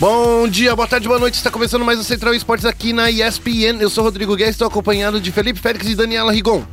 Bom 0.00 0.48
dia, 0.48 0.74
boa 0.74 0.88
tarde, 0.88 1.06
boa 1.06 1.20
noite. 1.20 1.34
Está 1.34 1.50
começando 1.50 1.84
mais 1.84 2.00
o 2.00 2.04
Central 2.04 2.32
Esportes 2.32 2.64
aqui 2.64 2.90
na 2.90 3.10
ESPN. 3.10 3.82
Eu 3.82 3.90
sou 3.90 4.02
Rodrigo 4.02 4.34
Guedes, 4.34 4.54
estou 4.54 4.66
acompanhado 4.66 5.20
de 5.20 5.30
Felipe 5.30 5.60
Félix 5.60 5.86
e 5.90 5.94
Daniela 5.94 6.32
Rigon. 6.32 6.64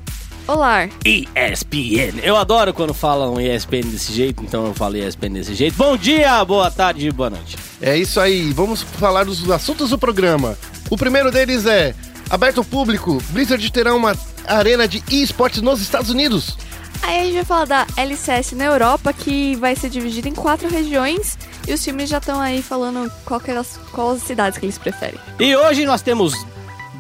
Olá. 0.48 0.88
ESPN. 1.04 2.22
Eu 2.24 2.38
adoro 2.38 2.74
quando 2.74 2.94
falam 2.94 3.38
ESPN 3.38 3.82
desse 3.92 4.14
jeito, 4.14 4.42
então 4.46 4.68
eu 4.68 4.74
falo 4.74 4.96
ESPN 4.96 5.34
desse 5.34 5.54
jeito. 5.54 5.76
Bom 5.76 5.98
dia, 5.98 6.46
boa 6.46 6.72
tarde, 6.72 7.12
boa 7.12 7.30
noite. 7.30 7.58
É 7.82 7.98
isso 7.98 8.18
aí, 8.22 8.54
vamos 8.54 8.82
falar 8.82 9.26
dos 9.26 9.52
assuntos 9.52 9.90
do 9.90 9.98
programa. 9.98 10.58
O 10.90 10.96
primeiro 10.96 11.30
deles 11.30 11.66
é 11.66 11.94
aberto 12.30 12.60
ao 12.60 12.64
público. 12.64 13.22
Blizzard 13.32 13.70
terá 13.74 13.94
uma 13.94 14.16
arena 14.48 14.88
de 14.88 15.04
esportes 15.12 15.62
nos 15.62 15.82
Estados 15.82 16.10
Unidos. 16.10 16.56
Aí 17.02 17.22
a 17.22 17.24
gente 17.24 17.36
vai 17.36 17.46
falar 17.46 17.66
da 17.66 17.88
LCS 17.96 18.54
na 18.54 18.66
Europa, 18.66 19.14
que 19.14 19.56
vai 19.56 19.76
ser 19.76 19.90
dividida 19.90 20.28
em 20.28 20.34
quatro 20.34 20.70
regiões. 20.70 21.38
E 21.68 21.74
os 21.74 21.84
times 21.84 22.10
já 22.10 22.18
estão 22.18 22.40
aí 22.40 22.62
falando 22.62 23.12
qual 23.26 23.40
que 23.40 23.52
é 23.52 23.58
as, 23.58 23.80
qual 23.92 24.12
as 24.12 24.24
cidades 24.24 24.58
que 24.58 24.66
eles 24.66 24.78
preferem. 24.78 25.20
E 25.40 25.56
hoje 25.56 25.86
nós 25.86 26.02
temos 26.02 26.34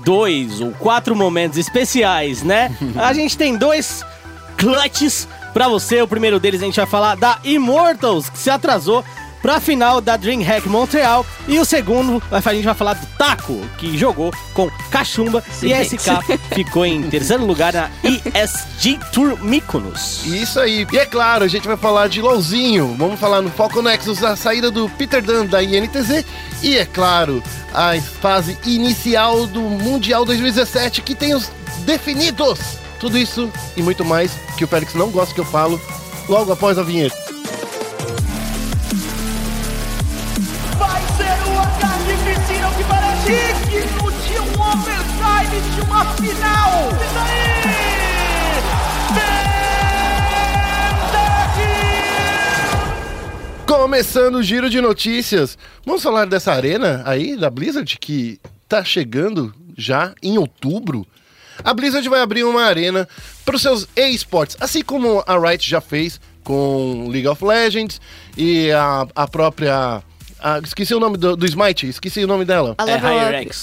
dois 0.03 0.61
ou 0.61 0.71
quatro 0.73 1.15
momentos 1.15 1.57
especiais, 1.57 2.43
né? 2.43 2.75
a 2.95 3.13
gente 3.13 3.37
tem 3.37 3.57
dois 3.57 4.03
clutches 4.57 5.27
pra 5.53 5.67
você. 5.67 6.01
O 6.01 6.07
primeiro 6.07 6.39
deles 6.39 6.61
a 6.61 6.65
gente 6.65 6.77
vai 6.77 6.85
falar 6.85 7.15
da 7.15 7.39
Immortals, 7.43 8.29
que 8.29 8.37
se 8.37 8.49
atrasou 8.49 9.03
pra 9.47 9.61
final 9.61 10.01
da 10.01 10.17
DreamHack 10.17 10.67
Montreal. 10.67 11.25
E 11.47 11.57
o 11.57 11.63
segundo, 11.63 12.21
a 12.29 12.41
gente 12.53 12.65
vai 12.65 12.73
falar 12.73 12.95
do 12.95 13.07
Taco, 13.17 13.57
que 13.77 13.97
jogou 13.97 14.33
com 14.53 14.69
Cachumba 14.91 15.41
Sim, 15.49 15.67
e 15.67 15.73
a 15.73 15.85
SK 15.85 16.51
ficou 16.53 16.85
em 16.85 17.03
terceiro 17.03 17.45
lugar 17.45 17.71
na 17.71 17.89
ESG 18.03 18.99
Tour 19.13 19.41
Mykonos. 19.41 20.25
Isso 20.25 20.59
aí. 20.59 20.85
E 20.91 20.97
é 20.97 21.05
claro, 21.05 21.45
a 21.45 21.47
gente 21.47 21.65
vai 21.65 21.77
falar 21.77 22.09
de 22.09 22.21
LOLzinho. 22.21 22.93
Vamos 22.99 23.17
falar 23.17 23.41
no 23.41 23.49
Falcon 23.49 23.83
Nexus, 23.83 24.21
a 24.21 24.35
saída 24.35 24.69
do 24.69 24.89
Peter 24.89 25.23
Dunn 25.23 25.45
da 25.45 25.63
INTZ. 25.63 26.25
E 26.61 26.77
é 26.77 26.85
claro, 26.85 27.41
a 27.73 27.93
fase 28.01 28.57
inicial 28.65 29.47
do 29.47 29.61
Mundial 29.61 30.25
2017, 30.25 31.01
que 31.01 31.15
tem 31.15 31.33
os 31.33 31.49
definidos. 31.85 32.59
Tudo 32.99 33.17
isso 33.17 33.49
e 33.77 33.81
muito 33.81 34.03
mais 34.03 34.33
que 34.57 34.65
o 34.65 34.67
Félix 34.67 34.93
não 34.93 35.09
gosta 35.09 35.33
que 35.33 35.39
eu 35.39 35.45
falo 35.45 35.79
logo 36.27 36.51
após 36.51 36.77
a 36.77 36.83
vinheta. 36.83 37.26
Digno 43.27 44.11
de 44.11 44.39
um 44.39 44.61
overtime 44.61 45.59
de 45.75 45.81
uma 45.81 46.05
final. 46.15 46.89
E 46.91 47.07
daí? 47.13 47.47
Começando 53.65 54.35
o 54.35 54.43
giro 54.43 54.69
de 54.69 54.79
notícias. 54.79 55.57
Vamos 55.85 56.01
falar 56.01 56.25
dessa 56.25 56.53
arena 56.53 57.03
aí 57.05 57.35
da 57.35 57.49
Blizzard 57.49 57.97
que 57.99 58.39
tá 58.67 58.81
chegando 58.83 59.53
já 59.77 60.13
em 60.23 60.37
outubro. 60.37 61.05
A 61.63 61.73
Blizzard 61.73 62.07
vai 62.07 62.21
abrir 62.21 62.45
uma 62.45 62.63
arena 62.63 63.07
para 63.43 63.55
os 63.55 63.61
seus 63.61 63.87
esportes, 63.95 64.55
assim 64.59 64.81
como 64.81 65.21
a 65.27 65.37
Riot 65.37 65.69
já 65.69 65.81
fez 65.81 66.19
com 66.43 67.07
League 67.09 67.27
of 67.27 67.43
Legends 67.43 67.99
e 68.37 68.71
a, 68.71 69.05
a 69.13 69.27
própria. 69.27 70.01
A- 70.41 70.59
esqueci 70.63 70.93
o 70.93 70.99
nome 70.99 71.17
do, 71.17 71.35
do 71.35 71.45
Smite, 71.45 71.87
esqueci 71.87 72.23
o 72.23 72.27
nome 72.27 72.45
dela. 72.45 72.75
A 72.77 72.89
É. 72.89 72.93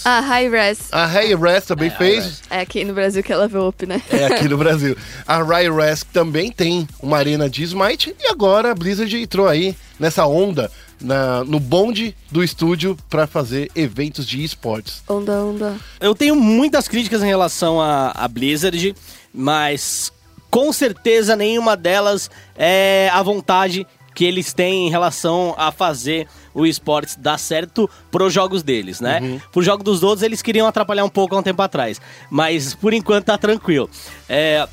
Ah, 0.05 0.21
High 0.21 0.49
Res. 0.51 0.89
A 0.93 1.07
Ray 1.07 1.35
Rest 1.35 1.67
também 1.69 1.91
fez. 1.91 2.43
É 2.51 2.61
aqui 2.61 2.85
no 2.85 2.95
Brasil 2.95 3.23
que 3.23 3.33
é 3.33 3.37
Level 3.37 3.69
Up, 3.69 3.87
né? 3.87 4.01
É 4.11 4.27
aqui 4.27 4.49
no 4.49 4.57
Brasil. 4.57 4.97
A 5.27 5.43
Rest 5.43 6.05
também 6.13 6.51
tem 6.51 6.89
uma 7.01 7.17
arena 7.19 7.49
de 7.49 7.63
Smite 7.63 8.15
e 8.21 8.27
agora 8.29 8.71
a 8.71 8.75
Blizzard 8.75 9.17
entrou 9.21 9.47
aí 9.49 9.75
nessa 9.99 10.27
onda 10.27 10.71
na- 11.01 11.45
no 11.45 11.59
bonde 11.61 12.17
do 12.31 12.43
estúdio 12.43 12.97
para 13.11 13.27
fazer 13.27 13.71
eventos 13.75 14.27
de 14.27 14.43
esportes. 14.43 15.03
Onda, 15.09 15.33
onda. 15.45 15.77
Eu 16.01 16.15
tenho 16.15 16.35
muitas 16.37 16.89
críticas 16.89 17.23
em 17.23 17.27
relação 17.27 17.81
à 17.81 18.13
à 18.15 18.29
Blizzard, 18.29 18.95
mas 19.33 20.13
com 20.51 20.73
certeza 20.73 21.35
nenhuma 21.35 21.77
delas 21.77 22.31
é 22.57 23.11
a 23.13 23.23
vontade 23.23 23.87
que 24.15 24.25
eles 24.25 24.53
têm 24.53 24.87
em 24.87 24.91
relação 24.91 25.55
a 25.59 25.73
fazer 25.73 26.29
o 26.55 26.65
esportes 26.65 27.17
dar 27.17 27.39
certo 27.39 27.91
pros 28.11 28.33
jogos 28.33 28.63
deles, 28.63 29.01
né? 29.01 29.41
Pro 29.53 29.63
jogo 29.63 29.83
dos 29.83 30.03
outros 30.03 30.23
eles 30.23 30.41
queriam 30.41 30.67
atrapalhar 30.67 31.05
um 31.05 31.09
pouco 31.09 31.35
há 31.35 31.39
um 31.39 31.43
tempo 31.43 31.61
atrás, 31.61 32.01
mas 32.31 32.75
por 32.75 32.95
enquanto 32.95 33.27
tá 33.27 33.37
tranquilo. 33.37 33.91
É, 34.29 34.67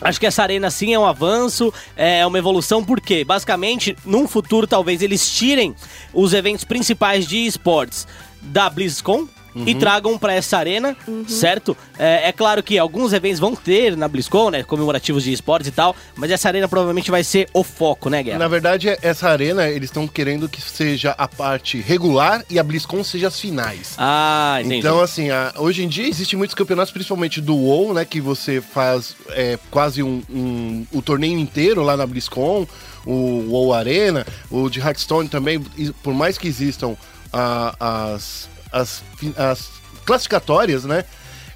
Acho 0.00 0.20
que 0.20 0.26
essa 0.26 0.42
arena 0.42 0.70
sim 0.70 0.94
é 0.94 0.98
um 0.98 1.04
avanço, 1.04 1.74
é 1.96 2.24
uma 2.24 2.38
evolução, 2.38 2.84
porque 2.84 3.24
basicamente, 3.24 3.96
num 4.04 4.28
futuro, 4.28 4.64
talvez 4.64 5.02
eles 5.02 5.28
tirem 5.28 5.74
os 6.14 6.32
eventos 6.32 6.64
principais 6.64 7.26
de 7.26 7.44
esportes 7.44 8.06
da 8.40 8.70
BlizzCon 8.70 9.26
e 9.54 9.74
tragam 9.74 10.16
pra 10.18 10.32
essa 10.34 10.56
arena, 10.58 10.96
certo? 11.26 11.76
É, 11.98 12.28
é 12.28 12.32
claro 12.32 12.62
que 12.62 12.78
alguns 12.78 13.12
eventos 13.12 13.40
vão 13.40 13.54
ter 13.56 13.96
na 13.96 14.06
BlizzCon, 14.08 14.50
né? 14.50 14.62
Comemorativos 14.62 15.24
de 15.24 15.32
esportes 15.32 15.68
e 15.68 15.72
tal, 15.72 15.96
mas 16.16 16.30
essa 16.30 16.48
arena 16.48 16.68
provavelmente 16.68 17.10
vai 17.10 17.24
ser 17.24 17.48
o 17.52 17.64
foco, 17.64 18.08
né, 18.08 18.22
Guerra? 18.22 18.38
Na 18.38 18.48
verdade, 18.48 18.96
essa 19.02 19.28
arena 19.28 19.68
eles 19.68 19.88
estão 19.88 20.06
querendo 20.06 20.48
que 20.48 20.60
seja 20.60 21.10
a 21.18 21.26
parte 21.26 21.80
regular 21.80 22.44
e 22.48 22.58
a 22.58 22.62
BlizzCon 22.62 23.02
seja 23.02 23.28
as 23.28 23.40
finais. 23.40 23.94
Ah, 23.98 24.58
entendi. 24.60 24.76
Então, 24.78 25.00
assim, 25.00 25.30
a- 25.30 25.52
hoje 25.56 25.82
em 25.82 25.88
dia 25.88 26.06
existem 26.06 26.38
muitos 26.38 26.54
campeonatos, 26.54 26.92
principalmente 26.92 27.40
do 27.40 27.56
WoW, 27.56 27.94
né? 27.94 28.04
Que 28.04 28.20
você 28.20 28.60
faz 28.60 29.16
é, 29.30 29.58
quase 29.70 30.02
um, 30.02 30.22
um- 30.30 30.86
o 30.92 31.02
torneio 31.02 31.38
inteiro 31.38 31.82
lá 31.82 31.96
na 31.96 32.06
BlizzCon, 32.06 32.66
o 33.04 33.46
WoW 33.50 33.72
Arena, 33.74 34.26
o 34.50 34.68
de 34.68 34.80
Hearthstone 34.80 35.28
também, 35.28 35.58
por 36.02 36.14
mais 36.14 36.36
que 36.38 36.46
existam 36.46 36.94
ah, 37.32 37.74
as, 38.14 38.48
as, 38.72 39.02
as 39.36 39.70
classificatórias, 40.04 40.84
né? 40.84 41.04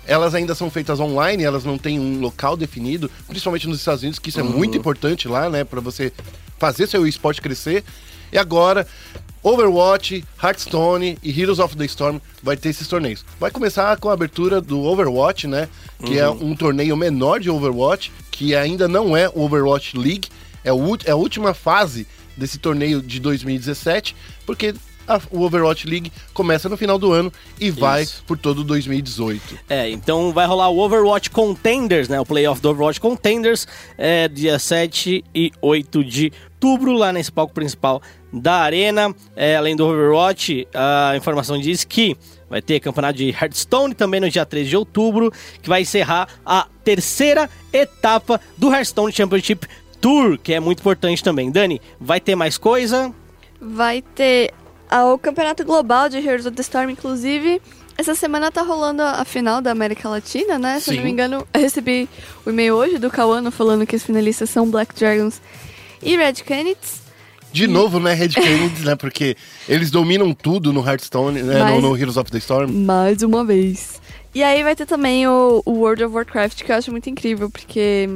Elas 0.05 0.35
ainda 0.35 0.55
são 0.55 0.71
feitas 0.71 0.99
online, 0.99 1.45
elas 1.45 1.65
não 1.65 1.79
têm 1.79 1.99
um 1.99 2.21
local 2.21 2.57
definido, 2.57 3.11
principalmente 3.29 3.69
nos 3.69 3.79
Estados 3.79 4.03
Unidos, 4.03 4.19
que 4.19 4.31
isso 4.31 4.41
é 4.41 4.43
muito 4.43 4.77
importante 4.77 5.29
lá, 5.29 5.49
né? 5.49 5.63
Pra 5.63 5.81
você 5.81 6.13
fazer 6.59 6.87
seu 6.87 7.07
esporte 7.07 7.41
crescer. 7.41 7.85
E 8.33 8.39
agora, 8.39 8.87
Overwatch, 9.43 10.25
Hearthstone 10.43 11.19
e 11.23 11.41
Heroes 11.41 11.59
of 11.59 11.77
the 11.77 11.85
Storm 11.85 12.19
vai 12.43 12.57
ter 12.57 12.69
esses 12.69 12.87
torneios. 12.87 13.25
Vai 13.39 13.51
começar 13.51 13.97
com 13.99 14.09
a 14.09 14.13
abertura 14.13 14.61
do 14.61 14.83
Overwatch, 14.83 15.47
né? 15.47 15.69
Que 16.05 16.19
é 16.19 16.29
um 16.29 16.55
torneio 16.55 16.97
menor 16.97 17.41
de 17.41 17.51
Overwatch, 17.51 18.13
que 18.31 18.55
ainda 18.55 18.89
não 18.89 19.17
é 19.17 19.31
Overwatch 19.35 19.97
League, 19.97 20.29
é, 20.65 20.73
o 20.73 20.97
é 21.05 21.11
a 21.11 21.17
última 21.17 21.55
fase 21.55 22.07
desse 22.37 22.59
torneio 22.59 23.03
de 23.03 23.21
2017, 23.21 24.17
porque 24.47 24.75
a- 25.07 25.21
o 25.31 25.43
Overwatch 25.43 25.87
League 25.87 26.13
começa 26.33 26.69
no 26.69 26.77
final 26.77 26.99
do 26.99 27.13
ano 27.13 27.33
e 27.61 27.71
vai 27.71 28.03
Isso. 28.03 28.23
por 28.27 28.37
todo 28.39 28.63
2018. 28.65 29.59
É, 29.69 29.91
então 29.91 30.33
vai 30.33 30.47
rolar 30.47 30.69
o 30.69 30.79
Overwatch 30.79 31.31
Contenders, 31.31 32.09
né? 32.09 32.21
O 32.21 32.27
playoff 32.27 32.61
do 32.61 32.71
Overwatch 32.71 33.01
Contenders, 33.01 33.67
é, 33.99 34.29
dia 34.29 34.59
7 34.59 35.25
e 35.35 35.51
8 35.61 36.05
de 36.05 36.33
outubro, 36.65 36.93
lá 36.93 37.13
nesse 37.13 37.31
palco 37.33 37.53
principal 37.53 38.01
da 38.33 38.55
Arena. 38.61 39.13
É, 39.35 39.57
além 39.57 39.75
do 39.75 39.85
Overwatch, 39.87 40.67
a 40.73 41.17
informação 41.17 41.59
diz 41.59 41.83
que 41.83 42.17
vai 42.49 42.63
ter 42.63 42.79
campeonato 42.81 43.19
de 43.19 43.31
Hearthstone 43.31 43.95
também 43.95 44.21
no 44.21 44.31
dia 44.31 44.47
13 44.47 44.71
de 44.71 44.77
outubro, 44.77 45.33
que 45.61 45.69
vai 45.69 45.83
encerrar 45.83 46.29
a 46.47 46.69
terceira 46.85 47.51
etapa 47.73 48.41
do 48.57 48.73
Hearthstone 48.73 49.13
Championship 49.13 49.67
Tour, 50.01 50.39
que 50.39 50.53
é 50.53 50.61
muito 50.61 50.81
importante 50.81 51.23
também. 51.23 51.51
Dani, 51.51 51.81
vai 52.01 52.21
ter 52.21 52.37
mais 52.37 52.57
coisa? 52.59 53.13
Vai 53.61 54.03
ter 54.03 54.53
ah, 54.93 55.13
o 55.13 55.19
Campeonato 55.19 55.65
Global 55.65 56.09
de 56.09 56.19
Heroes 56.19 56.47
of 56.47 56.55
the 56.55 56.63
Storm, 56.63 56.91
inclusive. 56.91 57.61
Essa 57.99 58.15
semana 58.15 58.51
tá 58.51 58.63
rolando 58.63 59.03
a 59.03 59.25
final 59.25 59.61
da 59.61 59.71
América 59.71 60.09
Latina, 60.09 60.59
né? 60.59 60.81
Se 60.81 60.91
eu 60.91 60.95
não 60.95 61.01
Sim. 61.03 61.05
me 61.07 61.13
engano, 61.13 61.47
eu 61.53 61.61
recebi 61.61 62.09
o 62.45 62.51
e-mail 62.51 62.75
hoje 62.75 62.99
do 62.99 63.11
Kawano 63.11 63.51
falando 63.51 63.87
que 63.87 63.95
os 63.97 64.03
finalistas 64.03 64.49
são 64.51 64.71
Black 64.71 64.95
Dragons 64.95 65.41
e 66.03 66.17
Red 66.17 66.35
Canids. 66.47 67.03
De 67.53 67.67
novo, 67.67 68.01
né, 68.01 68.15
Red 68.15 68.31
Canids, 68.31 68.83
né? 68.83 68.97
Porque 68.97 69.37
eles 69.69 69.91
dominam 69.91 70.33
tudo 70.33 70.73
no 70.73 70.81
Hearthstone, 70.87 71.43
né, 71.43 71.59
Mas- 71.63 71.83
no, 71.83 71.91
no 71.91 71.97
Heroes 71.97 72.17
of 72.17 72.31
the 72.31 72.39
Storm. 72.39 72.73
Mais 72.73 73.23
uma 73.23 73.45
vez. 73.45 74.01
E 74.35 74.43
aí 74.43 74.63
vai 74.63 74.75
ter 74.75 74.87
também 74.87 75.27
o, 75.27 75.63
o 75.67 75.73
World 75.73 76.05
of 76.05 76.15
Warcraft, 76.15 76.63
que 76.63 76.73
eu 76.73 76.77
acho 76.77 76.91
muito 76.91 77.11
incrível, 77.11 77.51
porque 77.51 78.09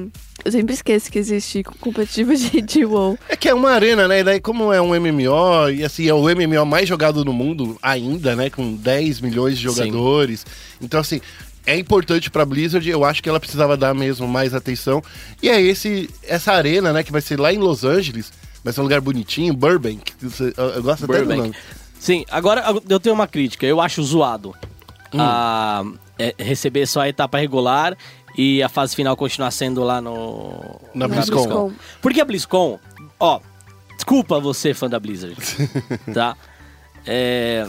eu 0.44 0.50
sempre 0.52 0.72
esqueço 0.72 1.12
que 1.12 1.18
existe 1.18 1.62
competitivo 1.62 2.34
de, 2.34 2.62
de 2.62 2.84
WoW. 2.86 3.18
É 3.28 3.36
que 3.36 3.48
é 3.48 3.54
uma 3.54 3.70
arena, 3.70 4.08
né? 4.08 4.20
E 4.20 4.24
daí, 4.24 4.40
como 4.40 4.72
é 4.72 4.80
um 4.80 4.98
MMO, 4.98 5.68
e 5.74 5.84
assim, 5.84 6.08
é 6.08 6.14
o 6.14 6.22
MMO 6.22 6.64
mais 6.64 6.88
jogado 6.88 7.22
no 7.24 7.34
mundo 7.34 7.76
ainda, 7.82 8.34
né? 8.34 8.48
Com 8.48 8.74
10 8.74 9.20
milhões 9.20 9.58
de 9.58 9.64
jogadores. 9.64 10.46
Então, 10.80 11.00
assim, 11.00 11.20
é 11.66 11.76
importante 11.76 12.30
pra 12.30 12.46
Blizzard, 12.46 12.88
eu 12.88 13.04
acho 13.04 13.22
que 13.22 13.28
ela 13.28 13.40
precisava 13.40 13.76
dar 13.76 13.92
mesmo 13.94 14.26
mais 14.26 14.54
atenção. 14.54 15.02
E 15.42 15.50
é 15.50 15.60
esse, 15.60 16.08
essa 16.22 16.52
arena, 16.52 16.94
né, 16.94 17.02
que 17.02 17.12
vai 17.12 17.20
ser 17.20 17.38
lá 17.38 17.52
em 17.52 17.58
Los 17.58 17.84
Angeles, 17.84 18.32
vai 18.64 18.72
ser 18.72 18.80
um 18.80 18.84
lugar 18.84 19.02
bonitinho, 19.02 19.52
Burbank. 19.52 20.12
Você- 20.22 20.54
Eu, 20.56 20.64
eu 20.70 20.82
gosto 20.82 21.04
até 21.04 21.12
do 21.18 21.26
Burbank. 21.26 21.38
nome. 21.40 21.54
Sim, 21.98 22.24
agora 22.30 22.64
eu 22.88 23.00
tenho 23.00 23.14
uma 23.14 23.26
crítica. 23.26 23.66
Eu 23.66 23.80
acho 23.82 24.02
zoado 24.02 24.54
a, 25.19 25.85
é, 26.19 26.35
receber 26.38 26.87
só 26.87 27.00
a 27.00 27.08
etapa 27.08 27.38
regular 27.38 27.97
e 28.37 28.62
a 28.62 28.69
fase 28.69 28.94
final 28.94 29.17
continuar 29.17 29.50
sendo 29.50 29.82
lá 29.82 30.00
no... 30.00 30.81
Na 30.94 31.06
Na 31.08 31.14
BlizzCon. 31.14 31.37
BlizzCon. 31.37 31.73
Porque 32.03 32.20
a 32.20 32.25
BlizzCon, 32.25 32.79
ó, 33.19 33.41
desculpa 33.94 34.38
você, 34.38 34.75
fã 34.75 34.88
da 34.88 35.00
Blizzard, 35.00 35.37
tá? 36.12 36.37
É, 37.06 37.67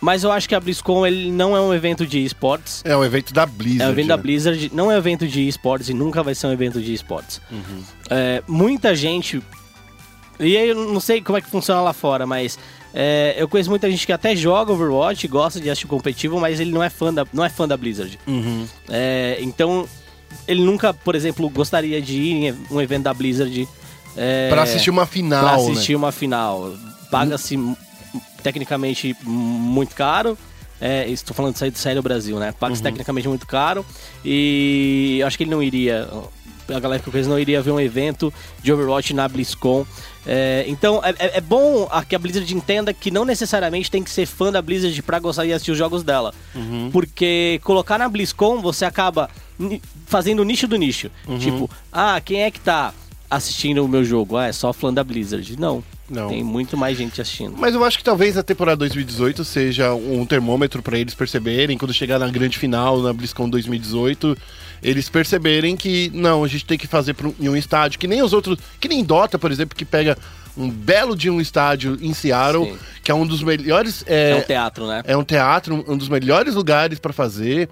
Mas 0.00 0.24
eu 0.24 0.32
acho 0.32 0.48
que 0.48 0.54
a 0.54 0.60
BlizzCon 0.60 1.06
ele 1.06 1.30
não 1.30 1.56
é 1.56 1.60
um 1.60 1.74
evento 1.74 2.06
de 2.06 2.24
esportes. 2.24 2.82
É 2.84 2.96
um 2.96 3.04
evento 3.04 3.32
da 3.34 3.44
Blizzard. 3.44 3.82
É 3.82 3.86
um 3.86 3.90
evento 3.90 4.08
da 4.08 4.16
né? 4.16 4.22
Blizzard, 4.22 4.70
não 4.72 4.90
é 4.90 4.94
um 4.94 4.98
evento 4.98 5.28
de 5.28 5.46
esportes 5.46 5.88
e 5.88 5.94
nunca 5.94 6.22
vai 6.22 6.34
ser 6.34 6.46
um 6.46 6.52
evento 6.52 6.80
de 6.80 6.92
esportes. 6.94 7.40
Uhum. 7.50 7.82
É, 8.10 8.42
muita 8.48 8.94
gente. 8.96 9.42
E 10.40 10.56
aí 10.56 10.70
eu 10.70 10.74
não 10.74 11.00
sei 11.00 11.20
como 11.20 11.38
é 11.38 11.40
que 11.40 11.50
funciona 11.50 11.80
lá 11.82 11.92
fora, 11.92 12.26
mas 12.26 12.58
é, 12.94 13.34
eu 13.38 13.48
conheço 13.48 13.70
muita 13.70 13.90
gente 13.90 14.04
que 14.06 14.12
até 14.12 14.34
joga 14.36 14.72
Overwatch, 14.72 15.26
gosta 15.28 15.60
de 15.60 15.70
assistir 15.70 15.86
competitivo, 15.86 16.38
mas 16.40 16.60
ele 16.60 16.70
não 16.72 16.82
é 16.82 16.90
fã 16.90 17.12
da, 17.12 17.26
não 17.32 17.44
é 17.44 17.48
fã 17.48 17.66
da 17.66 17.76
Blizzard. 17.76 18.18
Uhum. 18.26 18.66
É, 18.88 19.38
então, 19.40 19.86
ele 20.46 20.62
nunca, 20.62 20.92
por 20.92 21.14
exemplo, 21.14 21.48
gostaria 21.48 22.00
de 22.02 22.18
ir 22.18 22.32
em 22.48 22.56
um 22.70 22.80
evento 22.80 23.04
da 23.04 23.14
Blizzard. 23.14 23.68
É, 24.16 24.48
Pra 24.50 24.62
assistir 24.62 24.90
uma 24.90 25.06
final, 25.06 25.42
pra 25.42 25.56
né? 25.56 25.62
assistir 25.72 25.94
uma 25.96 26.12
final. 26.12 26.72
Paga-se 27.10 27.54
m- 27.56 27.76
tecnicamente 28.42 29.16
muito 29.24 29.94
caro. 29.94 30.36
É, 30.80 31.08
estou 31.08 31.32
falando 31.34 31.54
de 31.54 31.78
sair 31.78 31.94
do 31.94 32.02
Brasil, 32.02 32.38
né? 32.40 32.52
Paga-se 32.58 32.80
Uhum. 32.80 32.84
tecnicamente 32.84 33.28
muito 33.28 33.46
caro. 33.46 33.86
E 34.24 35.22
acho 35.24 35.36
que 35.36 35.44
ele 35.44 35.50
não 35.50 35.62
iria. 35.62 36.08
A 36.74 36.80
galera 36.80 37.02
que 37.02 37.08
eu 37.08 37.12
conheço 37.12 37.28
não 37.30 37.38
iria 37.38 37.60
ver 37.62 37.70
um 37.70 37.80
evento 37.80 38.32
de 38.62 38.72
Overwatch 38.72 39.12
na 39.14 39.28
BlizzCon. 39.28 39.86
É, 40.26 40.64
então 40.68 41.00
é, 41.04 41.10
é- 41.18 41.38
é 41.38 41.40
bom 41.40 41.88
a- 41.90 42.04
que 42.04 42.14
a 42.14 42.18
Blizzard 42.18 42.54
entenda 42.54 42.92
que 42.94 43.10
não 43.10 43.24
necessariamente 43.24 43.90
tem 43.90 44.02
que 44.02 44.10
ser 44.10 44.24
fã 44.26 44.52
da 44.52 44.62
Blizzard 44.62 45.00
pra 45.02 45.18
gostar 45.18 45.44
de 45.44 45.52
assistir 45.52 45.72
os 45.72 45.78
jogos 45.78 46.02
dela. 46.02 46.32
Uhum. 46.54 46.90
Porque 46.92 47.60
colocar 47.64 47.98
na 47.98 48.08
BlizzCon 48.08 48.60
você 48.60 48.84
acaba 48.84 49.28
fazendo 50.06 50.40
o 50.40 50.44
nicho 50.44 50.66
do 50.68 50.76
nicho. 50.76 51.10
Uhum. 51.26 51.38
Tipo, 51.38 51.70
ah, 51.92 52.20
quem 52.20 52.42
é 52.42 52.50
que 52.50 52.60
tá 52.60 52.92
assistindo 53.30 53.84
o 53.84 53.88
meu 53.88 54.04
jogo? 54.04 54.36
Ah, 54.36 54.46
é 54.46 54.52
só 54.52 54.72
fã 54.72 54.92
da 54.92 55.02
Blizzard. 55.02 55.58
Não. 55.58 55.82
Não. 56.10 56.28
Tem 56.28 56.44
muito 56.44 56.76
mais 56.76 56.98
gente 56.98 57.20
assistindo. 57.22 57.54
Mas 57.56 57.74
eu 57.74 57.82
acho 57.82 57.96
que 57.96 58.04
talvez 58.04 58.36
a 58.36 58.42
temporada 58.42 58.76
2018 58.76 59.44
seja 59.44 59.94
um 59.94 60.26
termômetro 60.26 60.82
pra 60.82 60.98
eles 60.98 61.14
perceberem, 61.14 61.78
quando 61.78 61.94
chegar 61.94 62.18
na 62.18 62.28
grande 62.28 62.58
final, 62.58 62.98
na 63.00 63.12
BlizzCon 63.14 63.48
2018, 63.48 64.36
eles 64.82 65.08
perceberem 65.08 65.76
que, 65.76 66.10
não, 66.14 66.42
a 66.44 66.48
gente 66.48 66.64
tem 66.64 66.76
que 66.76 66.86
fazer 66.86 67.14
pra 67.14 67.28
um- 67.28 67.34
em 67.40 67.48
um 67.48 67.56
estádio, 67.56 67.98
que 67.98 68.08
nem 68.08 68.22
os 68.22 68.32
outros, 68.32 68.58
que 68.80 68.88
nem 68.88 69.04
Dota, 69.04 69.38
por 69.38 69.50
exemplo, 69.52 69.76
que 69.76 69.84
pega 69.84 70.16
um 70.56 70.68
belo 70.68 71.16
de 71.16 71.30
um 71.30 71.40
estádio 71.40 71.96
em 72.00 72.12
Seattle, 72.12 72.64
Sim. 72.66 72.78
que 73.02 73.10
é 73.10 73.14
um 73.14 73.26
dos 73.26 73.42
melhores... 73.42 74.04
É, 74.06 74.30
É, 74.30 74.36
um 74.36 74.42
teatro, 74.42 74.86
né? 74.86 75.02
é 75.06 75.16
um 75.16 75.24
teatro, 75.24 75.84
um 75.88 75.96
dos 75.96 76.08
melhores 76.08 76.54
lugares 76.54 76.98
pra 76.98 77.12
fazer 77.12 77.68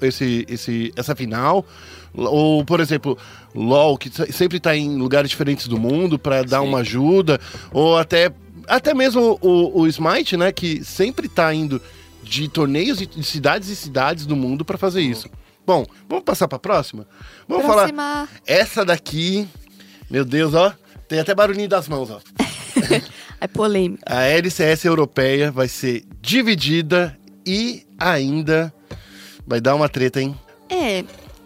esse, 0.00 0.44
esse, 0.48 0.92
essa 0.96 1.14
final. 1.14 1.64
Ou, 2.14 2.64
por 2.64 2.80
exemplo, 2.80 3.16
LoL, 3.54 3.98
que 3.98 4.08
se- 4.10 4.32
sempre 4.32 4.58
tá 4.58 4.74
em 4.74 4.96
lugares 4.96 5.28
diferentes 5.30 5.68
do 5.68 5.78
mundo 5.78 6.18
pra 6.18 6.42
dar 6.42 6.60
Sim. 6.62 6.66
uma 6.68 6.78
ajuda. 6.78 7.38
Ou 7.70 7.96
até, 7.98 8.32
até 8.66 8.94
mesmo 8.94 9.38
o, 9.42 9.82
o 9.82 9.86
Smite, 9.86 10.36
né? 10.36 10.50
Que 10.50 10.82
sempre 10.82 11.28
tá 11.28 11.52
indo 11.54 11.80
de 12.24 12.48
torneios 12.48 12.98
de 12.98 13.22
cidades 13.22 13.68
e 13.68 13.76
cidades 13.76 14.24
do 14.26 14.34
mundo 14.34 14.64
pra 14.64 14.78
fazer 14.78 15.02
isso. 15.02 15.28
Bom, 15.66 15.84
vamos 16.08 16.24
passar 16.24 16.46
pra 16.48 16.58
próxima? 16.58 17.06
Vamos 17.48 17.64
falar. 17.66 17.82
Próxima. 17.92 18.28
Essa 18.46 18.84
daqui, 18.84 19.48
meu 20.10 20.24
Deus, 20.24 20.54
ó. 20.54 20.72
Tem 21.08 21.18
até 21.18 21.34
barulhinho 21.34 21.68
das 21.68 21.88
mãos, 21.88 22.10
ó. 22.10 22.20
É 23.38 23.46
polêmico. 23.46 24.02
A 24.06 24.22
LCS 24.22 24.86
europeia 24.86 25.50
vai 25.52 25.68
ser 25.68 26.04
dividida 26.22 27.18
e 27.46 27.86
ainda 27.98 28.72
vai 29.46 29.60
dar 29.60 29.74
uma 29.74 29.90
treta, 29.90 30.22
hein? 30.22 30.34
É. 30.70 31.04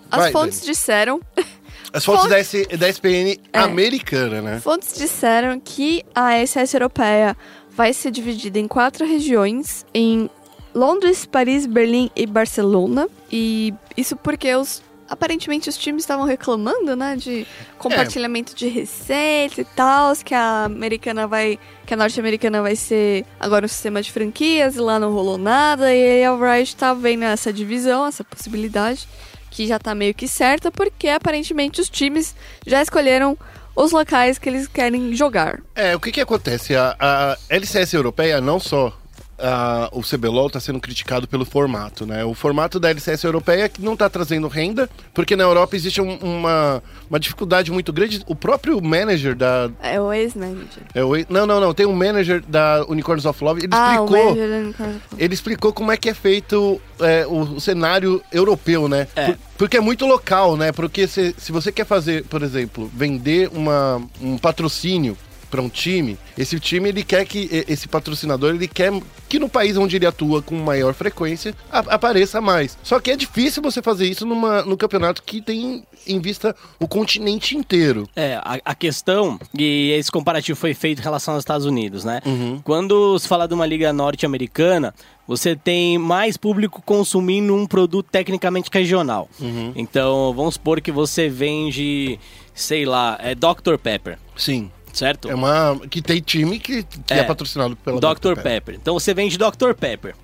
As 0.08 0.20
Vai, 0.20 0.32
fontes 0.32 0.60
Dani. 0.60 0.70
disseram. 0.72 1.20
As 1.92 2.04
fontes 2.04 2.22
Fonte- 2.46 2.66
da, 2.68 2.76
da 2.76 2.88
SPN 2.88 3.36
É. 3.52 3.58
americana, 3.58 4.40
né? 4.40 4.60
Fontes 4.60 4.96
disseram 4.96 5.58
que 5.58 6.04
a 6.14 6.34
SS 6.46 6.74
europeia 6.74 7.36
vai 7.70 7.92
ser 7.92 8.12
dividida 8.12 8.60
em 8.60 8.68
quatro 8.68 9.04
regiões, 9.04 9.84
em 9.92 10.30
Londres, 10.74 11.26
Paris, 11.26 11.66
Berlim 11.66 12.10
e 12.14 12.26
Barcelona. 12.26 13.08
E 13.30 13.74
isso 13.96 14.16
porque 14.16 14.54
os 14.54 14.82
aparentemente 15.10 15.68
os 15.68 15.76
times 15.76 16.04
estavam 16.04 16.24
reclamando, 16.24 16.94
né, 16.94 17.16
de 17.16 17.44
compartilhamento 17.76 18.54
de 18.54 18.68
receita 18.68 19.60
e 19.60 19.64
tal, 19.64 20.14
que 20.24 20.32
a 20.32 20.64
americana 20.66 21.26
vai, 21.26 21.58
que 21.84 21.92
a 21.92 21.96
norte-americana 21.96 22.62
vai 22.62 22.76
ser 22.76 23.26
agora 23.40 23.64
um 23.64 23.68
sistema 23.68 24.00
de 24.00 24.12
franquias, 24.12 24.76
e 24.76 24.78
lá 24.78 25.00
não 25.00 25.12
rolou 25.12 25.36
nada, 25.36 25.92
e 25.92 26.00
aí 26.00 26.24
a 26.24 26.32
Riot 26.36 26.76
tá 26.76 26.94
vendo 26.94 27.24
essa 27.24 27.52
divisão, 27.52 28.06
essa 28.06 28.22
possibilidade 28.22 29.08
que 29.50 29.66
já 29.66 29.80
tá 29.80 29.96
meio 29.96 30.14
que 30.14 30.28
certa, 30.28 30.70
porque 30.70 31.08
aparentemente 31.08 31.80
os 31.80 31.90
times 31.90 32.36
já 32.64 32.80
escolheram 32.80 33.36
os 33.74 33.90
locais 33.90 34.38
que 34.38 34.48
eles 34.48 34.68
querem 34.68 35.12
jogar. 35.14 35.60
É, 35.74 35.96
o 35.96 36.00
que 36.00 36.12
que 36.12 36.20
acontece? 36.20 36.76
A, 36.76 36.96
a 37.00 37.36
LCS 37.48 37.94
europeia, 37.94 38.40
não 38.40 38.60
só 38.60 38.96
a- 39.42 39.88
o 39.92 40.02
CBLOL 40.02 40.46
está 40.48 40.60
sendo 40.60 40.80
criticado 40.80 41.26
pelo 41.28 41.44
formato, 41.44 42.04
né? 42.06 42.24
O 42.24 42.34
formato 42.34 42.78
da 42.78 42.90
LCS 42.90 43.24
europeia 43.24 43.64
é 43.64 43.68
que 43.68 43.82
não 43.82 43.94
está 43.94 44.08
trazendo 44.08 44.48
renda, 44.48 44.88
porque 45.14 45.36
na 45.36 45.44
Europa 45.44 45.76
existe 45.76 46.00
um- 46.00 46.16
uma, 46.18 46.82
uma 47.08 47.18
dificuldade 47.20 47.70
muito 47.70 47.92
grande. 47.92 48.22
O 48.26 48.34
próprio 48.34 48.80
manager 48.82 49.34
da... 49.34 49.70
É 49.82 50.00
o 50.00 50.12
ex-manager. 50.12 50.82
é 50.94 51.04
o- 51.04 51.12
não, 51.28 51.46
não, 51.46 51.60
não. 51.60 51.74
Tem 51.74 51.86
um 51.86 51.94
manager 51.94 52.42
da 52.46 52.84
Unicorns 52.88 53.24
of 53.24 53.42
Love, 53.42 53.60
ele 53.62 53.68
Ah, 53.72 54.00
o 54.00 54.04
explicou... 54.04 54.24
manager 54.34 54.48
da 54.50 54.56
Unicorn. 54.56 55.00
Ele 55.18 55.34
explicou 55.34 55.72
como 55.72 55.92
é 55.92 55.96
que 55.96 56.08
é 56.08 56.14
feito 56.14 56.80
é, 57.00 57.26
o, 57.26 57.40
o 57.56 57.60
cenário 57.60 58.22
europeu, 58.32 58.88
né? 58.88 59.06
É. 59.16 59.26
Por- 59.26 59.38
porque 59.60 59.76
é 59.76 59.80
muito 59.80 60.06
local, 60.06 60.56
né? 60.56 60.72
Porque 60.72 61.06
se, 61.06 61.34
se 61.36 61.52
você 61.52 61.70
quer 61.70 61.84
fazer, 61.84 62.24
por 62.24 62.42
exemplo, 62.42 62.90
vender 62.94 63.50
uma, 63.52 64.00
um 64.20 64.38
patrocínio 64.38 65.16
para 65.50 65.60
um 65.60 65.68
time, 65.68 66.16
esse 66.38 66.58
time 66.60 66.88
ele 66.88 67.02
quer 67.02 67.26
que 67.26 67.64
esse 67.68 67.88
patrocinador 67.88 68.54
ele 68.54 68.68
quer 68.68 68.92
que 69.28 69.38
no 69.38 69.48
país 69.48 69.76
onde 69.76 69.96
ele 69.96 70.06
atua 70.06 70.40
com 70.40 70.54
maior 70.56 70.94
frequência 70.94 71.54
apareça 71.70 72.40
mais. 72.40 72.78
Só 72.82 72.98
que 73.00 73.10
é 73.10 73.16
difícil 73.16 73.62
você 73.62 73.82
fazer 73.82 74.06
isso 74.06 74.24
numa, 74.24 74.62
num 74.62 74.76
campeonato 74.76 75.22
que 75.22 75.40
tem 75.40 75.84
em 76.06 76.20
vista 76.20 76.54
o 76.78 76.88
continente 76.88 77.56
inteiro. 77.56 78.08
É, 78.14 78.36
a, 78.36 78.58
a 78.64 78.74
questão, 78.74 79.38
e 79.56 79.90
esse 79.92 80.10
comparativo 80.10 80.58
foi 80.58 80.74
feito 80.74 81.00
em 81.00 81.04
relação 81.04 81.34
aos 81.34 81.42
Estados 81.42 81.66
Unidos, 81.66 82.04
né? 82.04 82.20
Uhum. 82.24 82.60
Quando 82.64 83.18
se 83.18 83.28
fala 83.28 83.46
de 83.46 83.54
uma 83.54 83.66
liga 83.66 83.92
norte-americana, 83.92 84.94
você 85.26 85.54
tem 85.54 85.98
mais 85.98 86.36
público 86.36 86.82
consumindo 86.84 87.54
um 87.54 87.66
produto 87.66 88.08
tecnicamente 88.10 88.68
regional. 88.72 89.28
Uhum. 89.38 89.72
Então, 89.76 90.32
vamos 90.34 90.54
supor 90.54 90.80
que 90.80 90.90
você 90.90 91.28
vende, 91.28 92.18
sei 92.54 92.84
lá, 92.84 93.16
é 93.20 93.34
Dr. 93.34 93.76
Pepper, 93.80 94.18
Sim. 94.40 94.70
Certo? 94.92 95.30
É 95.30 95.34
uma 95.34 95.80
que 95.90 96.00
tem 96.02 96.20
time 96.20 96.58
que, 96.58 96.82
que 96.82 96.98
é, 97.12 97.18
É. 97.20 97.22
patrocinado 97.24 97.76
pela 97.76 98.00
Dr. 98.00 98.40
Pepper. 98.42 98.74
Então 98.74 98.94
você 98.94 99.12
vende 99.14 99.36
Dr. 99.38 99.72
Pepper. 99.78 100.14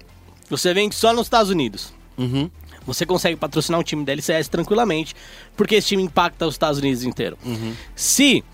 Você 0.51 0.73
vende 0.75 0.95
só 0.95 1.13
nos 1.13 1.27
Estados 1.27 1.51
Unidos. 1.51 1.93
Uhum. 2.17 2.51
Você 2.87 3.05
consegue 3.05 3.37
patrocinar 3.37 3.81
um 3.81 3.83
time 3.83 4.05
da 4.05 4.13
LCS 4.13 4.49
tranquilamente, 4.49 5.15
porque 5.57 5.75
esse 5.75 5.89
time 5.89 6.03
impacta 6.05 6.47
os 6.47 6.55
Estados 6.55 6.79
Unidos 6.79 7.03
inteiro. 7.03 7.37
Uhum. 7.45 7.75
Se 7.97 8.45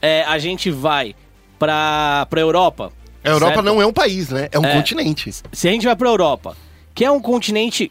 é, 0.00 0.22
a 0.24 0.38
gente 0.38 0.70
vai 0.70 1.14
pra, 1.58 2.26
pra 2.30 2.40
Europa. 2.40 2.90
A 3.22 3.28
Europa 3.28 3.54
certo? 3.56 3.64
não 3.66 3.82
é 3.82 3.86
um 3.86 3.92
país, 3.92 4.30
né? 4.30 4.48
É 4.50 4.58
um 4.58 4.64
É. 4.64 4.74
continente. 4.76 5.30
Se 5.52 5.68
a 5.68 5.70
gente 5.72 5.84
vai 5.84 5.94
pra 5.96 6.08
Europa, 6.08 6.56
que 6.94 7.04
é 7.04 7.10
um 7.10 7.20
continente 7.20 7.90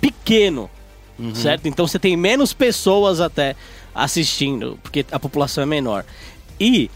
pequeno, 0.00 0.70
Uhum. 1.18 1.34
certo? 1.34 1.66
Então 1.66 1.86
você 1.88 1.98
tem 1.98 2.16
menos 2.16 2.52
pessoas 2.52 3.20
até 3.20 3.56
assistindo, 3.94 4.78
porque 4.82 5.04
a 5.10 5.18
população 5.18 5.62
é 5.62 5.66
menor. 5.66 6.04
E 6.60 6.90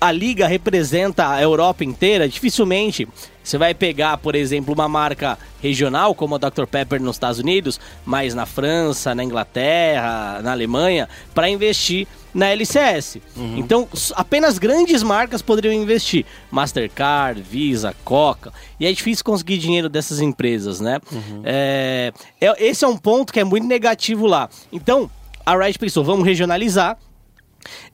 a 0.00 0.10
liga 0.10 0.46
representa 0.46 1.28
a 1.28 1.42
Europa 1.42 1.84
inteira, 1.84 2.28
dificilmente 2.28 3.06
você 3.42 3.56
vai 3.58 3.74
pegar, 3.74 4.16
por 4.18 4.34
exemplo, 4.34 4.72
uma 4.72 4.88
marca 4.88 5.38
regional 5.62 6.14
como 6.14 6.34
a 6.34 6.38
Dr. 6.38 6.66
Pepper 6.66 7.00
nos 7.02 7.16
Estados 7.16 7.38
Unidos, 7.38 7.80
mas 8.04 8.34
na 8.34 8.46
França, 8.46 9.14
na 9.14 9.24
Inglaterra, 9.24 10.40
na 10.42 10.52
Alemanha, 10.52 11.08
para 11.34 11.48
investir 11.48 12.06
na 12.32 12.46
LCS. 12.48 13.18
Então, 13.56 13.88
s- 13.92 14.12
apenas 14.14 14.56
grandes 14.58 15.02
marcas 15.02 15.42
poderiam 15.42 15.72
investir. 15.74 16.24
Mastercard, 16.50 17.40
Visa, 17.42 17.94
Coca. 18.04 18.52
E 18.78 18.86
é 18.86 18.92
difícil 18.92 19.24
conseguir 19.24 19.58
dinheiro 19.58 19.88
dessas 19.88 20.20
empresas, 20.20 20.78
né? 20.78 21.00
É, 21.42 22.12
é- 22.40 22.64
esse 22.68 22.84
é 22.84 22.88
um 22.88 22.96
ponto 22.96 23.32
que 23.32 23.40
é 23.40 23.44
muito 23.44 23.66
negativo 23.66 24.26
lá. 24.26 24.48
Então, 24.72 25.10
a 25.44 25.56
Riot 25.56 25.78
pensou, 25.78 26.04
vamos 26.04 26.24
regionalizar, 26.24 26.96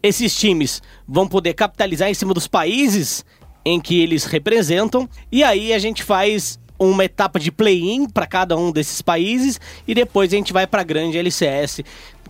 esses 0.03 0.35
times 0.35 0.83
vão 1.07 1.27
poder 1.27 1.55
capitalizar 1.55 2.09
em 2.09 2.15
cima 2.15 2.35
dos 2.35 2.47
países 2.47 3.25
em 3.65 3.81
que 3.81 4.01
eles 4.01 4.25
representam 4.25 5.09
e 5.31 5.43
aí 5.43 5.73
a 5.73 5.79
gente 5.79 6.03
faz 6.03 6.59
uma 6.79 7.05
etapa 7.05 7.41
de 7.41 7.51
play-in 7.51 8.09
para 8.09 8.27
cada 8.27 8.57
um 8.57 8.71
desses 8.71 9.01
países 9.03 9.61
e 9.87 9.95
depois 9.95 10.33
a 10.33 10.37
gente 10.37 10.53
vai 10.53 10.67
para 10.67 10.83
a 10.83 10.85
grande 10.85 11.19
LCS, 11.19 11.81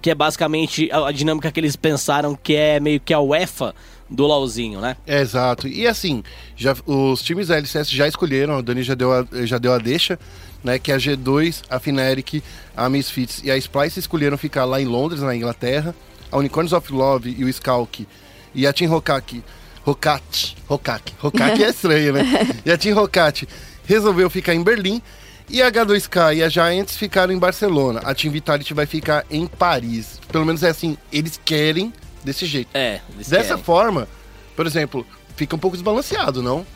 que 0.00 0.10
é 0.10 0.14
basicamente 0.14 0.88
a, 0.92 1.10
dinâmica 1.10 1.50
que 1.50 1.58
eles 1.58 1.76
pensaram 1.76 2.34
que 2.34 2.54
é 2.54 2.78
meio 2.78 3.00
que 3.00 3.12
a 3.12 3.20
UEFA 3.20 3.74
do 4.08 4.24
LoLzinho, 4.24 4.80
né? 4.80 4.96
É, 5.06 5.20
exato. 5.20 5.66
E 5.66 5.86
assim, 5.86 6.22
já, 6.56 6.76
os 6.86 7.22
times 7.22 7.48
da 7.48 7.56
LCS 7.56 7.90
já 7.90 8.06
escolheram, 8.06 8.56
a 8.56 8.60
Dani 8.60 8.82
já 8.82 8.94
deu 8.94 9.12
a, 9.12 9.26
já 9.44 9.58
deu 9.58 9.72
a 9.72 9.78
deixa, 9.78 10.18
né? 10.62 10.78
Que 10.78 10.92
a 10.92 10.96
G2, 10.96 11.62
a 11.68 11.80
Fnatic, 11.80 12.42
a 12.76 12.88
Misfits 12.88 13.42
e 13.42 13.50
a 13.50 13.56
Splice 13.56 13.98
escolheram 13.98 14.38
ficar 14.38 14.64
lá 14.64 14.80
em 14.80 14.84
Londres, 14.84 15.22
na 15.22 15.34
Inglaterra. 15.34 15.94
A 16.36 16.38
Unicorns 16.38 16.72
of 16.72 16.92
Love 16.92 17.34
e 17.38 17.44
o 17.44 17.48
Skalk 17.48 18.06
e 18.54 18.66
a 18.66 18.72
Team 18.72 18.92
Hokaki 18.92 19.42
Hokati, 19.86 20.56
Hokaki, 20.68 21.14
Hokaki 21.22 21.64
é 21.64 21.70
estranho, 21.70 22.12
né? 22.12 22.24
E 22.66 22.70
a 22.70 22.76
Team 22.76 22.98
Hokati 22.98 23.48
resolveu 23.86 24.28
ficar 24.28 24.52
em 24.52 24.62
Berlim 24.62 25.00
e 25.48 25.62
a 25.62 25.70
H2K 25.70 26.36
e 26.36 26.42
a 26.42 26.48
Giants 26.48 26.96
ficaram 26.96 27.32
em 27.32 27.38
Barcelona. 27.38 28.00
A 28.04 28.14
Team 28.14 28.32
Vitality 28.32 28.74
vai 28.74 28.84
ficar 28.84 29.24
em 29.30 29.46
Paris. 29.46 30.20
Pelo 30.28 30.44
menos 30.44 30.62
é 30.62 30.68
assim, 30.70 30.98
eles 31.12 31.40
querem 31.42 31.92
desse 32.24 32.44
jeito. 32.46 32.68
É, 32.74 33.00
Dessa 33.16 33.50
querem. 33.50 33.62
forma, 33.62 34.08
por 34.56 34.66
exemplo, 34.66 35.06
fica 35.36 35.54
um 35.54 35.58
pouco 35.58 35.76
desbalanceado, 35.76 36.42
não? 36.42 36.66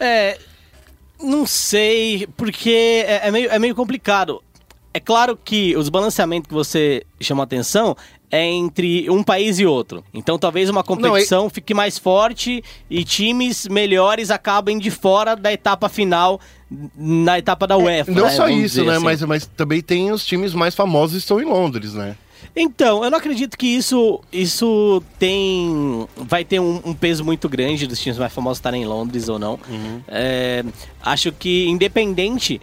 É, 0.00 0.38
não 1.22 1.46
sei, 1.46 2.26
porque 2.36 3.04
é, 3.06 3.28
é 3.28 3.30
meio, 3.30 3.48
é 3.48 3.58
meio 3.60 3.76
complicado. 3.76 4.42
É 4.92 5.00
claro 5.00 5.38
que 5.42 5.74
os 5.76 5.88
balanceamentos 5.88 6.48
que 6.48 6.54
você 6.54 7.06
chama 7.20 7.44
atenção 7.44 7.96
entre 8.32 9.10
um 9.10 9.22
país 9.22 9.58
e 9.58 9.66
outro. 9.66 10.02
Então 10.14 10.38
talvez 10.38 10.70
uma 10.70 10.82
competição 10.82 11.50
fique 11.50 11.74
mais 11.74 11.98
forte 11.98 12.64
e 12.88 13.04
times 13.04 13.68
melhores 13.68 14.30
acabem 14.30 14.78
de 14.78 14.90
fora 14.90 15.36
da 15.36 15.52
etapa 15.52 15.88
final 15.88 16.40
na 16.96 17.38
etapa 17.38 17.66
da 17.66 17.76
UEFA. 17.76 18.10
Não 18.10 18.24
né, 18.24 18.30
só 18.30 18.46
vamos 18.46 18.64
isso, 18.64 18.84
né? 18.84 18.94
assim. 18.94 19.04
Mas, 19.04 19.22
mas 19.22 19.46
também 19.46 19.82
tem 19.82 20.10
os 20.10 20.24
times 20.24 20.54
mais 20.54 20.74
famosos 20.74 21.16
que 21.16 21.18
estão 21.18 21.38
em 21.38 21.44
Londres, 21.44 21.92
né? 21.92 22.16
Então, 22.54 23.02
eu 23.02 23.10
não 23.10 23.18
acredito 23.18 23.56
que 23.56 23.66
isso, 23.66 24.20
isso 24.32 25.02
tem. 25.18 26.06
Vai 26.16 26.44
ter 26.44 26.60
um, 26.60 26.80
um 26.84 26.94
peso 26.94 27.24
muito 27.24 27.48
grande 27.48 27.86
dos 27.86 27.98
times 27.98 28.18
mais 28.18 28.32
famosos 28.32 28.58
estarem 28.58 28.82
em 28.82 28.84
Londres 28.84 29.28
ou 29.28 29.38
não. 29.38 29.58
É, 30.08 30.64
acho 31.02 31.32
que, 31.32 31.66
independente 31.68 32.60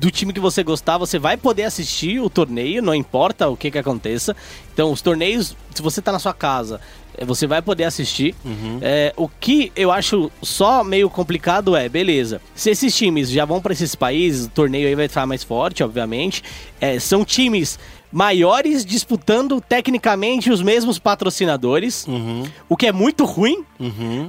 do 0.00 0.10
time 0.10 0.32
que 0.32 0.40
você 0.40 0.62
gostar, 0.62 0.96
você 0.96 1.18
vai 1.18 1.36
poder 1.36 1.64
assistir 1.64 2.20
o 2.20 2.30
torneio, 2.30 2.80
não 2.80 2.94
importa 2.94 3.48
o 3.48 3.56
que, 3.56 3.70
que 3.70 3.76
aconteça. 3.76 4.34
Então, 4.72 4.90
os 4.90 5.02
torneios, 5.02 5.54
se 5.74 5.82
você 5.82 6.00
tá 6.00 6.10
na 6.10 6.18
sua 6.18 6.32
casa, 6.32 6.80
eh, 7.18 7.22
você 7.22 7.46
vai 7.46 7.60
poder 7.60 7.84
assistir. 7.84 8.34
É, 8.80 9.12
o 9.14 9.28
que 9.28 9.70
eu 9.76 9.92
acho 9.92 10.32
só 10.42 10.82
meio 10.82 11.10
complicado 11.10 11.76
é, 11.76 11.86
beleza, 11.86 12.40
se 12.54 12.70
esses 12.70 12.96
times 12.96 13.30
já 13.30 13.44
vão 13.44 13.60
para 13.60 13.74
esses 13.74 13.94
países, 13.94 14.46
o 14.46 14.48
torneio 14.48 14.88
aí 14.88 14.94
vai 14.94 15.04
estar 15.04 15.26
mais 15.26 15.44
forte, 15.44 15.84
obviamente. 15.84 16.42
É, 16.80 16.98
são 16.98 17.22
times 17.22 17.78
maiores 18.12 18.84
disputando 18.84 19.60
tecnicamente 19.60 20.50
os 20.50 20.62
mesmos 20.62 20.98
patrocinadores, 20.98 22.06
o 22.68 22.76
que 22.76 22.86
é 22.86 22.92
muito 22.92 23.24
ruim, 23.24 23.64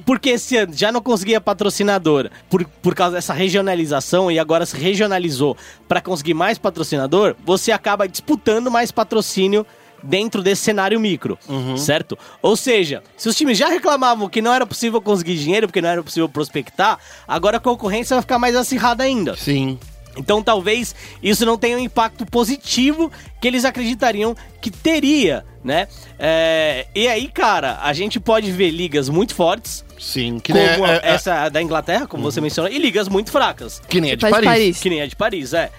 porque 0.06 0.30
esse 0.32 0.58
ano 0.58 0.74
já 0.74 0.92
não 0.92 1.02
conseguia 1.02 1.42
patrocinador 1.42 2.30
por, 2.50 2.64
por 2.82 2.94
causa 2.96 3.16
dessa 3.16 3.34
regionalização 3.34 4.32
e 4.32 4.38
agora 4.38 4.66
se 4.66 4.78
regionalizou 4.78 5.58
para 5.88 6.02
conseguir 6.02 6.34
mais 6.34 6.58
patrocinador, 6.58 7.36
você 7.44 7.72
acaba 7.72 8.08
disputando 8.08 8.70
mais 8.70 8.92
patrocínio 8.92 9.66
dentro 10.04 10.42
desse 10.42 10.64
cenário 10.64 11.00
micro, 11.00 11.38
certo? 11.78 12.18
Ou 12.42 12.56
seja, 12.56 13.04
se 13.16 13.30
os 13.30 13.36
times 13.36 13.58
já 13.58 13.68
reclamavam 13.68 14.28
que 14.30 14.42
não 14.42 14.54
era 14.54 14.66
possível 14.66 15.00
conseguir 15.02 15.38
dinheiro, 15.38 15.68
porque 15.68 15.82
não 15.82 15.90
era 15.90 16.02
possível 16.04 16.28
prospectar, 16.28 16.98
agora 17.28 17.58
a 17.58 17.60
concorrência 17.60 18.16
vai 18.16 18.22
ficar 18.22 18.40
mais 18.40 18.56
acirrada 18.56 19.04
ainda. 19.04 19.36
Sim. 19.38 19.78
Então 20.18 20.44
talvez 20.44 20.94
isso 21.24 21.46
não 21.46 21.58
tenha 21.58 21.77
um 21.77 21.80
impacto 21.80 22.25
positivo 22.25 23.12
que 23.41 23.48
eles 23.48 23.63
acreditariam 23.65 24.36
que 24.62 24.70
teria, 24.70 25.46
né? 25.63 25.88
É, 26.20 26.86
e 26.94 27.08
aí, 27.08 27.27
cara, 27.27 27.80
a 27.82 27.94
gente 27.94 28.20
pode 28.20 28.51
ver 28.51 28.72
ligas 28.72 29.08
muito 29.10 29.34
fortes, 29.34 29.86
Sim. 30.00 30.39
Que 30.39 30.51
como 30.51 30.65
nem, 30.65 30.84
é- 30.86 30.96
é- 30.96 31.01
essa 31.13 31.48
da 31.48 31.62
Inglaterra, 31.62 32.08
como 32.08 32.24
você 32.24 32.41
mencionou, 32.41 32.72
e 32.72 32.80
ligas 32.80 33.08
muito 33.08 33.32
fracas, 33.32 33.80
que 33.88 34.01
nem 34.01 34.12
a 34.12 34.15
de 34.15 34.22
Faz 34.22 34.34
Paris. 34.34 34.48
Paris. 34.50 34.80
que 34.80 34.89
nem 34.89 35.01
a 35.01 35.06
de 35.06 35.15
Paris, 35.15 35.53
é. 35.53 35.70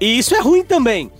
E 0.00 0.18
isso 0.18 0.34
é 0.34 0.40
ruim 0.40 0.64
também. 0.64 1.12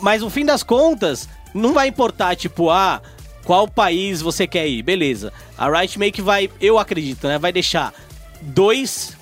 Mas 0.00 0.22
no 0.22 0.30
fim 0.30 0.44
das 0.44 0.62
contas, 0.62 1.28
não 1.52 1.72
vai 1.72 1.88
importar, 1.88 2.36
tipo, 2.36 2.70
ah, 2.70 3.02
qual 3.44 3.66
país 3.66 4.22
você 4.22 4.46
quer 4.46 4.68
ir, 4.68 4.82
beleza. 4.82 5.32
A 5.58 5.68
meio 5.98 6.12
que 6.12 6.22
vai, 6.22 6.48
eu 6.60 6.78
acredito, 6.78 7.26
né? 7.26 7.38
Vai 7.38 7.52
deixar 7.52 7.92
dois 8.40 9.16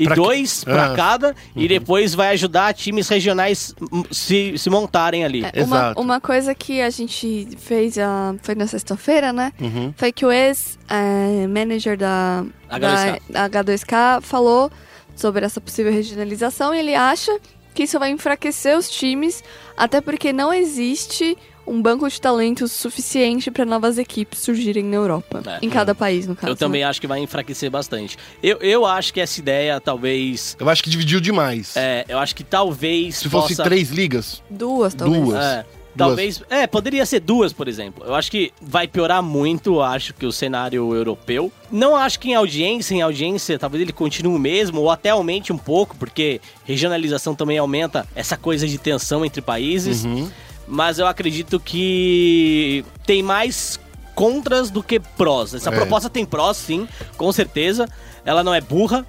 e 0.00 0.04
Pra 0.04 0.14
que- 0.14 0.20
dois 0.20 0.64
pra 0.64 0.92
Ah. 0.92 0.96
cada 0.96 1.36
e 1.54 1.68
depois 1.68 2.14
vai 2.14 2.30
ajudar 2.32 2.72
times 2.74 3.06
regionais 3.08 3.74
hum, 3.92 4.02
se, 4.10 4.56
se 4.56 4.70
montarem 4.70 5.24
ali. 5.24 5.44
É, 5.52 5.62
uma, 5.62 5.76
Exato. 5.76 6.00
uma 6.00 6.20
coisa 6.20 6.54
que 6.54 6.80
a 6.80 6.88
gente 6.90 7.48
fez, 7.58 7.98
ah, 7.98 8.34
foi 8.42 8.54
na 8.54 8.66
sexta-feira, 8.66 9.32
né? 9.32 9.52
Uhum. 9.60 9.92
Foi 9.96 10.10
que 10.10 10.24
o 10.24 10.32
ex-manager 10.32 11.96
da, 11.98 12.44
H2K. 12.70 13.20
da 13.28 13.48
H2K 13.48 14.20
falou 14.22 14.70
sobre 15.14 15.44
essa 15.44 15.60
possível 15.60 15.92
regionalização 15.92 16.74
e 16.74 16.78
ele 16.78 16.94
acha 16.94 17.38
que 17.74 17.84
isso 17.84 17.98
vai 17.98 18.10
enfraquecer 18.10 18.76
os 18.76 18.88
times, 18.90 19.42
até 19.76 20.00
porque 20.00 20.32
não 20.32 20.52
existe 20.52 21.36
um 21.70 21.80
banco 21.80 22.08
de 22.08 22.20
talentos 22.20 22.72
suficiente 22.72 23.48
para 23.50 23.64
novas 23.64 23.96
equipes 23.96 24.40
surgirem 24.40 24.82
na 24.82 24.96
Europa. 24.96 25.40
É. 25.46 25.64
Em 25.64 25.70
cada 25.70 25.94
país, 25.94 26.26
no 26.26 26.34
caso. 26.34 26.52
Eu 26.52 26.56
também 26.56 26.80
né? 26.80 26.88
acho 26.88 27.00
que 27.00 27.06
vai 27.06 27.20
enfraquecer 27.20 27.70
bastante. 27.70 28.18
Eu, 28.42 28.58
eu 28.58 28.84
acho 28.84 29.14
que 29.14 29.20
essa 29.20 29.38
ideia 29.38 29.80
talvez. 29.80 30.56
Eu 30.58 30.68
acho 30.68 30.82
que 30.82 30.90
dividiu 30.90 31.20
demais. 31.20 31.76
É, 31.76 32.04
eu 32.08 32.18
acho 32.18 32.34
que 32.34 32.42
talvez. 32.42 33.18
Se 33.18 33.28
fosse 33.28 33.54
possa... 33.54 33.62
três 33.62 33.90
ligas, 33.90 34.42
Duas, 34.50 34.94
talvez. 34.94 35.24
Duas. 35.24 35.44
É, 35.44 35.64
talvez. 35.96 36.42
É, 36.50 36.66
poderia 36.66 37.06
ser 37.06 37.20
duas, 37.20 37.52
por 37.52 37.68
exemplo. 37.68 38.04
Eu 38.04 38.16
acho 38.16 38.30
que 38.32 38.52
vai 38.60 38.88
piorar 38.88 39.22
muito, 39.22 39.80
acho 39.80 40.12
que 40.12 40.26
o 40.26 40.32
cenário 40.32 40.92
europeu. 40.92 41.52
Não 41.70 41.94
acho 41.94 42.18
que 42.18 42.30
em 42.30 42.34
audiência, 42.34 42.94
em 42.94 43.02
audiência, 43.02 43.58
talvez 43.58 43.80
ele 43.82 43.92
continue 43.92 44.34
o 44.34 44.38
mesmo, 44.38 44.80
ou 44.80 44.90
até 44.90 45.10
aumente 45.10 45.52
um 45.52 45.58
pouco, 45.58 45.96
porque 45.96 46.40
regionalização 46.64 47.34
também 47.34 47.58
aumenta 47.58 48.06
essa 48.14 48.36
coisa 48.36 48.66
de 48.66 48.76
tensão 48.76 49.24
entre 49.24 49.40
países. 49.40 50.04
Uhum. 50.04 50.28
Mas 50.66 50.98
eu 50.98 51.06
acredito 51.06 51.58
que 51.58 52.84
tem 53.06 53.22
mais 53.22 53.78
contras 54.14 54.70
do 54.70 54.82
que 54.82 55.00
prós. 55.00 55.54
Essa 55.54 55.70
É. 55.70 55.74
proposta 55.74 56.10
tem 56.10 56.24
prós, 56.24 56.56
sim, 56.56 56.86
com 57.16 57.32
certeza. 57.32 57.88
Ela 58.22 58.44
não 58.44 58.52
é 58.52 58.60
burra, 58.60 59.06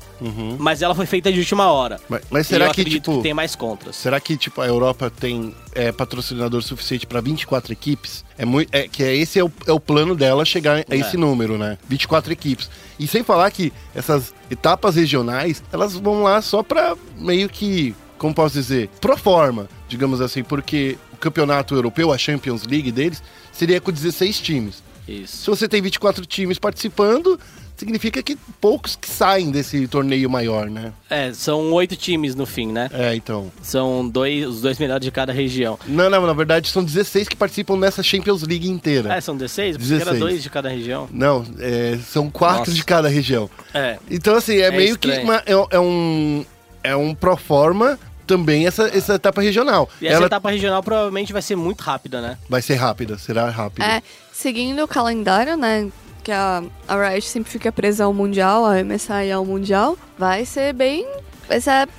mas 0.57 0.81
ela 0.81 0.95
foi 0.95 1.05
feita 1.05 1.29
de 1.33 1.37
última 1.39 1.69
hora. 1.69 1.99
Mas, 2.07 2.21
mas 2.29 2.47
será 2.47 2.67
eu 2.67 2.71
que, 2.71 2.79
acredito 2.79 3.03
tipo. 3.03 3.17
que 3.17 3.23
tem 3.23 3.33
mais 3.33 3.55
contras. 3.57 3.97
Será 3.97 4.21
que 4.21 4.37
tipo 4.37 4.61
a 4.61 4.65
Europa 4.65 5.09
tem 5.11 5.53
é, 5.75 5.91
patrocinador 5.91 6.61
suficiente 6.63 7.05
para 7.05 7.19
24 7.19 7.73
equipes? 7.73 8.23
É 8.37 8.45
muito, 8.45 8.73
é, 8.73 8.87
que 8.87 9.03
é, 9.03 9.13
esse 9.13 9.37
é 9.37 9.43
o, 9.43 9.51
é 9.67 9.71
o 9.73 9.81
plano 9.81 10.15
dela 10.15 10.45
chegar 10.45 10.85
a 10.89 10.95
esse 10.95 11.17
É. 11.17 11.19
número, 11.19 11.57
né? 11.57 11.77
24 11.89 12.31
equipes. 12.31 12.69
E 12.97 13.05
sem 13.05 13.21
falar 13.21 13.51
que 13.51 13.73
essas 13.93 14.33
etapas 14.49 14.95
regionais, 14.95 15.61
elas 15.73 15.93
vão 15.93 16.23
lá 16.23 16.41
só 16.41 16.63
para 16.63 16.95
meio 17.17 17.49
que, 17.49 17.93
como 18.17 18.33
posso 18.33 18.53
dizer, 18.53 18.89
pro 19.01 19.17
forma, 19.17 19.67
digamos 19.89 20.21
assim, 20.21 20.41
porque 20.41 20.97
campeonato 21.21 21.73
europeu, 21.75 22.11
a 22.11 22.17
Champions 22.17 22.63
League 22.65 22.91
deles, 22.91 23.23
seria 23.51 23.79
com 23.79 23.91
16 23.91 24.39
times. 24.41 24.83
Isso. 25.07 25.37
Se 25.37 25.47
você 25.49 25.67
tem 25.67 25.81
24 25.81 26.25
times 26.25 26.59
participando, 26.59 27.39
significa 27.75 28.21
que 28.21 28.37
poucos 28.61 28.95
que 28.95 29.09
saem 29.09 29.49
desse 29.49 29.87
torneio 29.87 30.29
maior, 30.29 30.69
né? 30.69 30.93
É, 31.09 31.33
são 31.33 31.71
oito 31.73 31.95
times 31.95 32.35
no 32.35 32.45
fim, 32.45 32.71
né? 32.71 32.87
É, 32.93 33.15
então. 33.15 33.51
São 33.63 34.07
dois, 34.07 34.45
os 34.47 34.61
dois 34.61 34.77
melhores 34.77 35.03
de 35.03 35.11
cada 35.11 35.33
região. 35.33 35.77
Não, 35.87 36.09
não, 36.09 36.25
na 36.27 36.33
verdade 36.33 36.69
são 36.69 36.83
16 36.83 37.27
que 37.27 37.35
participam 37.35 37.75
nessa 37.77 38.03
Champions 38.03 38.43
League 38.43 38.69
inteira. 38.69 39.11
É, 39.13 39.19
são 39.19 39.35
16? 39.35 39.77
Porque 39.77 39.93
era 39.93 39.99
16. 40.05 40.19
dois 40.19 40.43
de 40.43 40.49
cada 40.49 40.69
região. 40.69 41.09
Não, 41.11 41.43
é, 41.59 41.97
são 42.07 42.29
quatro 42.29 42.59
Nossa. 42.59 42.71
de 42.73 42.85
cada 42.85 43.09
região. 43.09 43.49
É. 43.73 43.97
Então, 44.09 44.35
assim, 44.35 44.57
é, 44.57 44.67
É 44.67 44.71
meio 44.71 44.97
que 44.97 45.07
estranho. 45.09 45.27
uma- 45.27 45.43
é, 45.45 45.75
é 45.75 45.79
um. 45.79 46.45
É 46.83 46.95
um 46.95 47.13
pro 47.13 47.35
forma 47.37 47.99
também 48.27 48.65
essa, 48.67 48.87
essa 48.87 49.15
etapa 49.15 49.41
regional. 49.41 49.89
E 50.01 50.07
essa 50.07 50.17
Ela 50.17 50.25
etapa 50.27 50.49
regional 50.51 50.81
provavelmente 50.81 51.33
vai 51.33 51.41
ser 51.41 51.55
muito 51.55 51.81
rápida, 51.81 52.21
né? 52.21 52.37
vai 52.49 52.61
ser 52.61 52.75
rápida, 52.75 53.17
será 53.17 53.49
rápida. 53.49 53.85
É, 53.85 54.01
seguindo 54.31 54.83
o 54.83 54.87
calendário, 54.87 55.55
né? 55.57 55.89
Que 56.23 56.31
a, 56.31 56.63
a 56.87 57.09
Riot 57.09 57.27
sempre 57.27 57.51
fica 57.51 57.71
presa 57.71 58.03
ao 58.03 58.13
Mundial, 58.13 58.65
a 58.65 58.83
MSI 58.83 59.31
ao 59.33 59.43
Mundial, 59.43 59.97
vai 60.17 60.45
ser 60.45 60.71
bem. 60.73 61.05
Vai 61.47 61.59
ser 61.59 61.89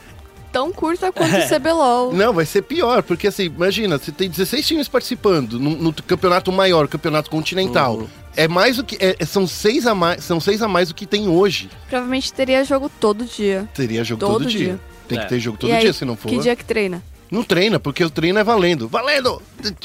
tão 0.52 0.70
curta 0.72 1.10
quanto 1.10 1.34
o 1.34 1.40
CBLOL. 1.48 2.12
Não, 2.12 2.32
vai 2.32 2.46
ser 2.46 2.62
pior, 2.62 3.02
porque 3.02 3.26
assim, 3.26 3.44
imagina, 3.46 3.98
você 3.98 4.12
tem 4.12 4.28
16 4.30 4.66
times 4.66 4.88
participando 4.88 5.58
no, 5.58 5.70
no 5.70 5.92
campeonato 5.92 6.52
maior, 6.52 6.86
campeonato 6.86 7.30
continental. 7.30 7.96
Uhum. 7.96 8.08
É 8.36 8.46
mais 8.48 8.76
do 8.76 8.84
que. 8.84 8.96
é- 9.00 9.24
são, 9.26 9.46
seis 9.46 9.86
a 9.86 9.94
mais, 9.94 10.22
são 10.24 10.40
seis 10.40 10.62
a 10.62 10.68
mais 10.68 10.88
do 10.88 10.94
que 10.94 11.04
tem 11.04 11.28
hoje. 11.28 11.68
Provavelmente 11.88 12.32
teria 12.32 12.64
jogo 12.64 12.88
todo 13.00 13.24
dia. 13.24 13.68
Teria 13.74 14.04
jogo 14.04 14.20
todo, 14.20 14.32
Todo 14.34 14.46
dia. 14.46 14.58
dia. 14.66 14.80
Tem 15.14 15.20
É. 15.20 15.22
que 15.24 15.28
ter 15.28 15.40
jogo 15.40 15.58
todo 15.58 15.70
e 15.70 15.72
aí, 15.72 15.80
dia, 15.82 15.92
se 15.92 16.04
não 16.04 16.16
for. 16.16 16.28
Que 16.28 16.38
dia 16.38 16.54
que 16.56 16.64
treina? 16.64 17.02
Não 17.30 17.42
treina, 17.42 17.80
porque 17.80 18.04
o 18.04 18.10
treino 18.10 18.38
é 18.38 18.44
valendo. 18.44 18.88
Valendo! 18.88 19.40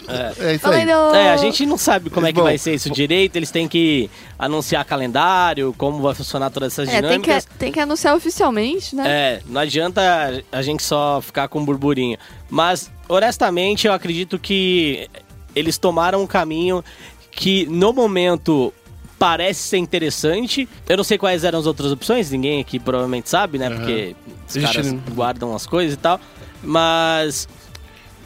É, 0.10 0.56
isso 0.56 0.68
aí. 0.68 0.86
Valendo! 0.86 1.16
É, 1.16 1.30
a 1.32 1.38
gente 1.38 1.66
não 1.66 1.78
sabe 1.78 2.10
como 2.10 2.28
é 2.28 2.34
que 2.34 2.40
Bom, 2.40 2.44
vai 2.44 2.58
ser 2.58 2.74
isso 2.74 2.90
direito. 2.90 3.38
Eles 3.38 3.50
têm 3.50 3.70
que 3.70 4.10
anunciar 4.38 4.84
calendário, 4.84 5.74
como 5.78 6.02
vai 6.02 6.14
funcionar 6.14 6.50
todas 6.50 6.74
essas 6.74 6.90
É, 6.90 7.02
tem 7.02 7.02
que, 7.02 7.08
dinâmicas. 7.08 7.48
tem 7.58 7.72
que 7.72 7.80
anunciar 7.80 8.16
oficialmente, 8.18 8.94
né? 8.94 9.04
É, 9.08 9.42
não 9.46 9.62
adianta 9.62 10.44
a 10.52 10.62
gente 10.62 10.84
só 10.84 11.22
ficar 11.22 11.48
com 11.48 11.60
um 11.60 11.66
burburinho. 11.66 12.18
Mas, 12.50 12.92
honestamente, 13.08 13.88
eu 13.88 13.94
acredito 13.94 14.38
que 14.38 15.10
eles 15.56 15.78
tomaram 15.78 16.22
um 16.22 16.28
caminho 16.28 16.84
que, 17.32 17.66
no 17.68 17.94
momento, 17.94 18.74
parece 19.20 19.62
ser 19.62 19.78
interessante. 19.78 20.68
Eu 20.88 20.98
não 20.98 21.04
sei 21.04 21.18
quais 21.18 21.44
eram 21.44 21.60
as 21.60 21.66
outras 21.66 21.92
opções, 21.92 22.30
ninguém 22.32 22.60
aqui 22.62 22.80
provavelmente 22.80 23.30
sabe, 23.30 23.58
né? 23.58 23.68
Aham. 23.68 23.76
Porque 23.78 24.16
os 24.48 24.58
caras 24.58 24.92
não- 24.92 25.00
guardam 25.16 25.56
as 25.56 25.66
coisas 25.66 25.94
e 25.96 25.98
tal. 25.98 26.20
Mas 26.64 27.48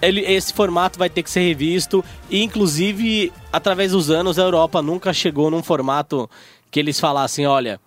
ele, 0.01 0.21
esse 0.21 0.53
formato 0.53 0.98
vai 0.98 1.10
ter 1.10 1.24
que 1.24 1.29
ser 1.29 1.41
revisto. 1.41 2.03
E, 2.29 2.43
inclusive, 2.43 3.31
através 3.51 3.91
dos 3.91 4.10
anos, 4.10 4.38
a 4.39 4.41
Europa 4.43 4.81
nunca 4.81 5.13
chegou 5.13 5.50
num 5.51 5.63
formato 5.63 6.29
que 6.69 6.79
eles 6.79 7.00
falassem, 7.00 7.45
olha, 7.45 7.79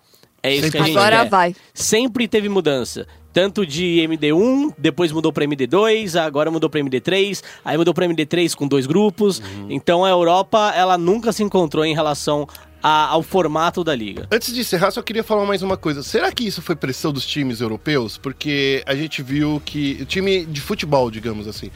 é 0.42 0.54
isso 0.54 0.70
que 0.70 0.78
a 0.78 0.82
gente 0.82 0.96
Agora 0.96 1.20
quer. 1.23 1.28
vai. 1.30 1.56
Sempre 1.73 2.28
teve 2.28 2.49
mudança. 2.49 3.06
Tanto 3.32 3.66
de 3.66 3.96
MD1, 4.08 4.73
depois 4.78 5.11
mudou 5.11 5.32
para 5.32 5.44
MD2, 5.44 6.14
agora 6.20 6.52
mudou 6.52 6.70
para 6.70 6.78
MD3, 6.80 7.42
aí 7.64 7.76
mudou 7.76 7.92
para 7.92 8.06
MD3 8.06 8.54
com 8.54 8.68
dois 8.68 8.87
grupos. 8.87 9.42
Então 9.68 10.04
a 10.04 10.08
Europa, 10.08 10.73
ela 10.76 10.96
nunca 10.96 11.32
se 11.32 11.42
encontrou 11.42 11.84
em 11.84 11.94
relação 11.94 12.46
a- 12.87 13.07
ao 13.07 13.23
formato 13.23 13.83
da 13.83 13.95
liga. 13.97 14.29
Antes 14.31 14.53
de 14.53 14.61
encerrar, 14.61 14.91
só 14.91 15.00
queria 15.00 15.25
falar 15.25 15.47
mais 15.47 15.62
uma 15.62 15.75
coisa. 15.79 16.03
Será 16.03 16.31
que 16.31 16.47
isso 16.47 16.61
foi 16.61 16.76
pressão 16.76 17.11
dos 17.14 17.25
times 17.25 17.62
europeus? 17.62 18.19
Porque 18.19 18.83
a 18.85 18.95
gente 18.95 19.23
viu 19.23 19.62
que. 19.64 19.99
O 20.03 20.05
time 20.05 20.45
de 20.45 20.61
futebol, 20.61 21.11
digamos 21.11 21.49
assim. 21.49 21.71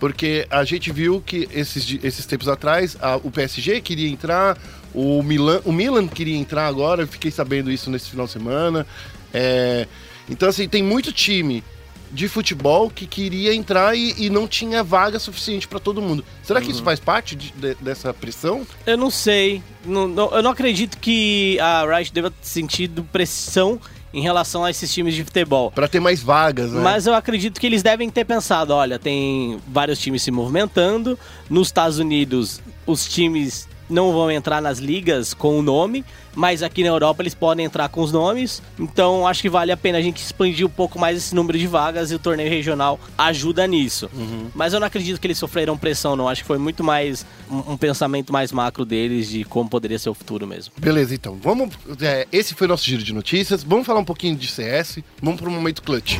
Porque 0.00 0.46
a 0.50 0.64
gente 0.64 0.90
viu 0.90 1.20
que 1.24 1.46
esses, 1.52 1.98
esses 2.02 2.26
tempos 2.26 2.48
atrás 2.48 2.96
a- 3.00 3.16
o 3.22 3.30
PSG 3.30 3.80
queria 3.80 4.08
entrar, 4.08 4.58
o 4.92 5.22
Milan, 5.22 5.60
o 5.64 5.72
Milan 5.72 6.08
queria 6.08 6.36
entrar 6.36 6.66
agora, 6.66 7.02
eu 7.02 7.06
fiquei 7.06 7.30
sabendo 7.30 7.70
isso 7.70 7.88
nesse 7.90 8.10
final 8.10 8.26
de 8.26 8.32
semana. 8.32 8.84
É, 9.32 9.86
então, 10.28 10.48
assim, 10.48 10.66
tem 10.68 10.82
muito 10.82 11.12
time 11.12 11.62
de 12.12 12.28
futebol 12.28 12.90
que 12.90 13.06
queria 13.06 13.54
entrar 13.54 13.94
e, 13.96 14.14
e 14.18 14.28
não 14.30 14.48
tinha 14.48 14.82
vaga 14.82 15.18
suficiente 15.18 15.68
para 15.68 15.78
todo 15.78 16.02
mundo. 16.02 16.24
Será 16.42 16.60
que 16.60 16.70
isso 16.70 16.82
faz 16.82 16.98
parte 16.98 17.36
de- 17.36 17.52
de- 17.52 17.74
dessa 17.76 18.12
pressão? 18.12 18.66
Eu 18.86 18.96
não 18.98 19.10
sei. 19.10 19.62
Não- 19.84 20.08
não- 20.08 20.30
eu 20.32 20.42
não 20.42 20.50
acredito 20.50 20.98
que 20.98 21.58
a 21.60 21.84
Riot 21.96 22.12
deva 22.12 22.30
ter 22.30 22.36
sentido 22.46 23.04
pressão 23.12 23.80
em 24.12 24.20
relação 24.22 24.64
a 24.64 24.70
esses 24.70 24.92
times 24.92 25.14
de 25.14 25.22
futebol. 25.22 25.70
Para 25.70 25.86
ter 25.86 26.00
mais 26.00 26.20
vagas, 26.20 26.72
né? 26.72 26.80
Mas 26.82 27.06
eu 27.06 27.14
acredito 27.14 27.60
que 27.60 27.66
eles 27.66 27.80
devem 27.80 28.10
ter 28.10 28.24
pensado, 28.24 28.74
olha, 28.74 28.98
tem 28.98 29.60
vários 29.68 30.00
times 30.00 30.20
se 30.22 30.32
movimentando. 30.32 31.16
Nos 31.48 31.68
Estados 31.68 32.00
Unidos, 32.00 32.60
os 32.84 33.08
times 33.08 33.68
não 33.90 34.12
vão 34.12 34.30
entrar 34.30 34.62
nas 34.62 34.78
ligas 34.78 35.34
com 35.34 35.58
o 35.58 35.62
nome, 35.62 36.04
mas 36.34 36.62
aqui 36.62 36.82
na 36.82 36.88
Europa 36.88 37.22
eles 37.22 37.34
podem 37.34 37.66
entrar 37.66 37.88
com 37.88 38.00
os 38.00 38.12
nomes. 38.12 38.62
Então 38.78 39.26
acho 39.26 39.42
que 39.42 39.50
vale 39.50 39.72
a 39.72 39.76
pena 39.76 39.98
a 39.98 40.02
gente 40.02 40.22
expandir 40.22 40.66
um 40.66 40.70
pouco 40.70 40.98
mais 40.98 41.16
esse 41.16 41.34
número 41.34 41.58
de 41.58 41.66
vagas 41.66 42.10
e 42.10 42.14
o 42.14 42.18
torneio 42.18 42.48
regional 42.48 42.98
ajuda 43.18 43.66
nisso. 43.66 44.08
Mas 44.54 44.72
eu 44.72 44.80
não 44.80 44.86
acredito 44.86 45.20
que 45.20 45.26
eles 45.26 45.38
sofreram 45.38 45.76
pressão, 45.76 46.16
não. 46.16 46.28
Acho 46.28 46.42
que 46.42 46.46
foi 46.46 46.58
muito 46.58 46.82
mais 46.84 47.26
um, 47.50 47.72
um 47.72 47.76
pensamento 47.76 48.32
mais 48.32 48.52
macro 48.52 48.84
deles 48.84 49.28
de 49.28 49.44
como 49.44 49.68
poderia 49.68 49.98
ser 49.98 50.10
o 50.10 50.14
futuro 50.14 50.46
mesmo. 50.46 50.72
Beleza, 50.78 51.14
então. 51.14 51.38
Vamos. 51.42 51.74
é, 52.00 52.26
esse 52.32 52.54
foi 52.54 52.66
o 52.66 52.68
nosso 52.68 52.84
giro 52.84 53.02
de 53.02 53.12
notícias. 53.12 53.62
Vamos 53.62 53.86
falar 53.86 54.00
um 54.00 54.04
pouquinho 54.04 54.36
de 54.36 54.46
CS. 54.48 54.98
Vamos 55.22 55.40
pro 55.40 55.50
momento 55.50 55.82
clutch. 55.82 56.18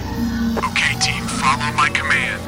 Okay, 0.57 0.97
team, 0.99 1.27
follow 1.29 1.73
my 1.75 1.91
command. 1.91 2.41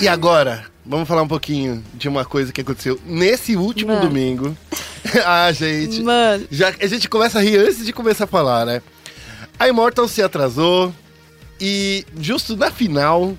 E 0.00 0.08
agora, 0.08 0.64
vamos 0.84 1.08
falar 1.08 1.22
um 1.22 1.28
pouquinho 1.28 1.82
de 1.94 2.08
uma 2.08 2.24
coisa 2.24 2.52
que 2.52 2.60
aconteceu 2.60 3.00
nesse 3.04 3.56
último 3.56 3.92
Mano. 3.92 4.08
domingo. 4.08 4.56
ah, 5.24 5.50
gente. 5.52 6.02
Mano, 6.02 6.46
Já, 6.50 6.72
a 6.80 6.86
gente 6.86 7.08
começa 7.08 7.38
a 7.38 7.42
rir 7.42 7.58
antes 7.58 7.84
de 7.84 7.92
começar 7.92 8.24
a 8.24 8.28
falar, 8.28 8.66
né? 8.66 8.82
A 9.58 9.68
Immortal 9.68 10.08
se 10.08 10.22
atrasou 10.22 10.92
e 11.60 12.04
justo 12.18 12.56
na 12.56 12.70
final 12.70 13.36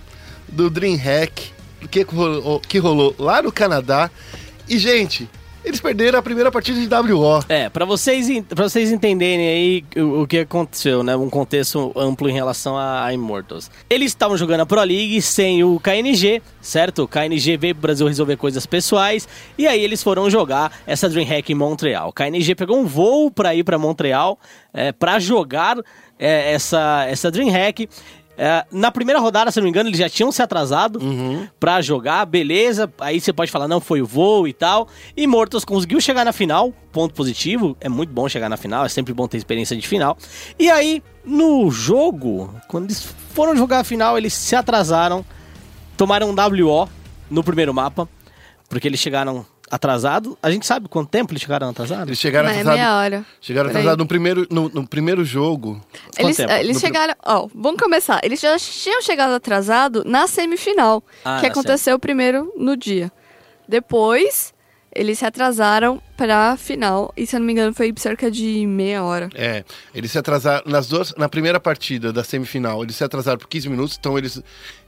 do 0.47 0.69
DreamHack, 0.69 1.51
que 1.91 2.01
rolou, 2.03 2.59
que 2.59 2.77
rolou 2.77 3.15
lá 3.19 3.41
no 3.41 3.51
Canadá. 3.51 4.09
E, 4.67 4.77
gente, 4.77 5.29
eles 5.63 5.79
perderam 5.79 6.19
a 6.19 6.21
primeira 6.21 6.51
partida 6.51 6.79
de 6.79 7.13
WO. 7.13 7.43
É, 7.47 7.69
pra 7.69 7.85
vocês, 7.85 8.27
vocês 8.55 8.91
entenderem 8.91 9.47
aí 9.47 10.01
o, 10.01 10.21
o 10.21 10.27
que 10.27 10.39
aconteceu, 10.39 11.03
né? 11.03 11.15
Um 11.15 11.29
contexto 11.29 11.91
amplo 11.95 12.29
em 12.29 12.33
relação 12.33 12.77
a, 12.77 13.05
a 13.05 13.13
Immortals. 13.13 13.71
Eles 13.89 14.11
estavam 14.11 14.37
jogando 14.37 14.61
a 14.61 14.65
Pro 14.65 14.81
League 14.83 15.21
sem 15.21 15.63
o 15.63 15.79
KNG, 15.79 16.41
certo? 16.61 17.03
O 17.03 17.07
KNG 17.07 17.57
veio 17.57 17.75
pro 17.75 17.83
Brasil 17.83 18.07
resolver 18.07 18.37
coisas 18.37 18.65
pessoais 18.65 19.27
e 19.57 19.67
aí 19.67 19.81
eles 19.81 20.03
foram 20.03 20.29
jogar 20.29 20.71
essa 20.85 21.09
DreamHack 21.09 21.51
em 21.51 21.55
Montreal. 21.55 22.09
O 22.09 22.13
KNG 22.13 22.55
pegou 22.55 22.77
um 22.77 22.85
voo 22.85 23.31
pra 23.31 23.55
ir 23.55 23.63
pra 23.63 23.77
Montreal 23.77 24.39
é, 24.73 24.91
pra 24.91 25.19
jogar 25.19 25.77
é, 26.19 26.53
essa, 26.53 27.05
essa 27.07 27.31
DreamHack. 27.31 27.89
É, 28.37 28.65
na 28.71 28.91
primeira 28.91 29.19
rodada, 29.19 29.51
se 29.51 29.59
não 29.59 29.63
me 29.63 29.69
engano, 29.69 29.89
eles 29.89 29.99
já 29.99 30.09
tinham 30.09 30.31
se 30.31 30.41
atrasado 30.41 30.99
pra 31.59 31.81
jogar, 31.81 32.25
beleza. 32.25 32.91
Aí 32.99 33.21
você 33.21 33.31
pode 33.31 33.51
falar, 33.51 33.67
não, 33.67 33.79
foi 33.79 34.01
o 34.01 34.05
voo 34.05 34.47
e 34.47 34.53
tal. 34.53 34.87
E 35.15 35.27
Mortos 35.27 35.63
conseguiu 35.63 36.01
chegar 36.01 36.25
na 36.25 36.33
final, 36.33 36.73
ponto 36.91 37.13
positivo. 37.13 37.77
É 37.79 37.87
muito 37.87 38.11
bom 38.11 38.27
chegar 38.27 38.49
na 38.49 38.57
final, 38.57 38.85
é 38.85 38.89
sempre 38.89 39.13
bom 39.13 39.27
ter 39.27 39.37
experiência 39.37 39.77
de 39.77 39.87
final. 39.87 40.17
E 40.57 40.69
aí, 40.69 41.03
no 41.23 41.69
jogo, 41.69 42.53
quando 42.67 42.85
eles 42.85 43.03
foram 43.33 43.55
jogar 43.55 43.79
a 43.79 43.83
final, 43.83 44.17
eles 44.17 44.33
se 44.33 44.55
atrasaram, 44.55 45.23
tomaram 45.95 46.29
um 46.29 46.35
WO 46.35 46.89
no 47.29 47.43
primeiro 47.43 47.73
mapa, 47.73 48.09
porque 48.67 48.87
eles 48.87 48.99
chegaram 48.99 49.45
atrasados. 49.73 50.35
A 50.41 50.51
gente 50.51 50.65
sabe 50.67 50.87
quanto 50.87 51.09
tempo 51.09 51.31
eles 51.33 51.41
chegaram 51.41 51.69
atrasados? 51.69 52.07
Eles 52.07 52.19
chegaram 52.19 52.47
é 52.47 52.51
atrasados. 52.51 52.79
meia 52.79 52.95
hora. 52.97 53.25
Chegaram 53.41 53.69
atrasados 53.69 53.97
no 53.97 54.05
primeiro, 54.07 54.47
no, 54.51 54.69
no 54.69 54.87
primeiro 54.87 55.25
jogo. 55.25 55.81
Eles, 56.17 56.37
tempo? 56.37 56.51
eh, 56.51 56.59
eles 56.59 56.79
chegaram. 56.79 57.15
Ó, 57.25 57.47
vamos 57.55 57.81
começar. 57.81 58.19
Eles 58.23 58.39
já 58.39 58.55
tinham 58.59 59.01
chegado 59.01 59.31
atrasado 59.33 60.03
na 60.05 60.27
semifinal, 60.27 61.03
Ah, 61.25 61.39
que 61.39 61.47
aconteceu 61.47 61.97
primeiro 61.97 62.53
no 62.55 62.77
dia. 62.77 63.11
Depois, 63.67 64.52
eles 64.95 65.19
se 65.19 65.25
atrasaram 65.25 66.01
pra 66.17 66.55
final. 66.57 67.13
E 67.17 67.25
se 67.25 67.35
eu 67.35 67.39
não 67.39 67.47
me 67.47 67.53
engano, 67.53 67.73
foi 67.73 67.93
cerca 67.97 68.29
de 68.29 68.65
meia 68.67 69.03
hora. 69.03 69.29
É, 69.35 69.63
eles 69.93 70.11
se 70.11 70.17
atrasaram 70.17 70.63
nas 70.65 70.87
duas, 70.87 71.13
na 71.15 71.27
primeira 71.29 71.59
partida 71.59 72.11
da 72.13 72.23
semifinal, 72.23 72.83
eles 72.83 72.95
se 72.95 73.03
atrasaram 73.03 73.37
por 73.39 73.47
15 73.47 73.69
minutos, 73.69 73.97
então 73.99 74.17
eles 74.17 74.41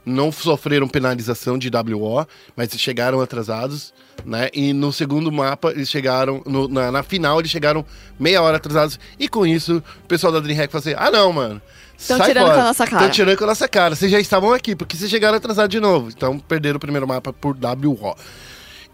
não 0.05 0.31
sofreram 0.31 0.87
penalização 0.87 1.57
de 1.57 1.69
WO, 1.69 2.25
mas 2.55 2.69
chegaram 2.77 3.21
atrasados, 3.21 3.91
né? 4.23 4.49
E 4.53 4.71
no 4.71 4.93
segundo 4.93 5.31
mapa 5.31 5.71
eles 5.71 5.89
chegaram 5.89 6.43
no- 6.45 6.67
na, 6.67 6.91
na 6.91 7.01
final 7.03 7.39
eles 7.39 7.49
chegaram 7.49 7.83
meia 8.19 8.41
hora 8.41 8.57
atrasados 8.57 8.99
e 9.19 9.27
com 9.27 9.45
isso 9.47 9.83
o 10.03 10.07
pessoal 10.07 10.31
da 10.31 10.39
DreamHack 10.39 10.71
falou 10.71 10.81
assim: 10.81 10.93
"Ah, 10.95 11.09
não, 11.09 11.33
mano. 11.33 11.59
Tão 12.07 12.17
sai 12.17 12.27
tirando 12.27 12.43
fora. 12.45 12.55
com 12.55 12.61
a 12.61 12.65
nossa 12.65 12.85
cara." 12.85 12.99
Tão 13.03 13.09
tirando 13.09 13.37
com 13.37 13.43
a 13.45 13.47
nossa 13.47 13.67
cara. 13.67 13.95
Vocês 13.95 14.11
já 14.11 14.19
estavam 14.19 14.53
aqui, 14.53 14.75
porque 14.75 14.95
vocês 14.95 15.09
chegaram 15.09 15.37
atrasados 15.37 15.71
de 15.71 15.79
novo. 15.79 16.09
Então 16.15 16.37
perderam 16.37 16.77
o 16.77 16.79
primeiro 16.79 17.07
mapa 17.07 17.33
por 17.33 17.55
WO. 17.57 18.15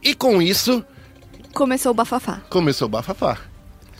E 0.01 0.15
com 0.15 0.41
isso, 0.41 0.83
Começou 1.53 1.91
o 1.91 1.95
bafafá. 1.95 2.41
começou 2.49 2.87
o 2.87 2.89
bafafá. 2.89 3.37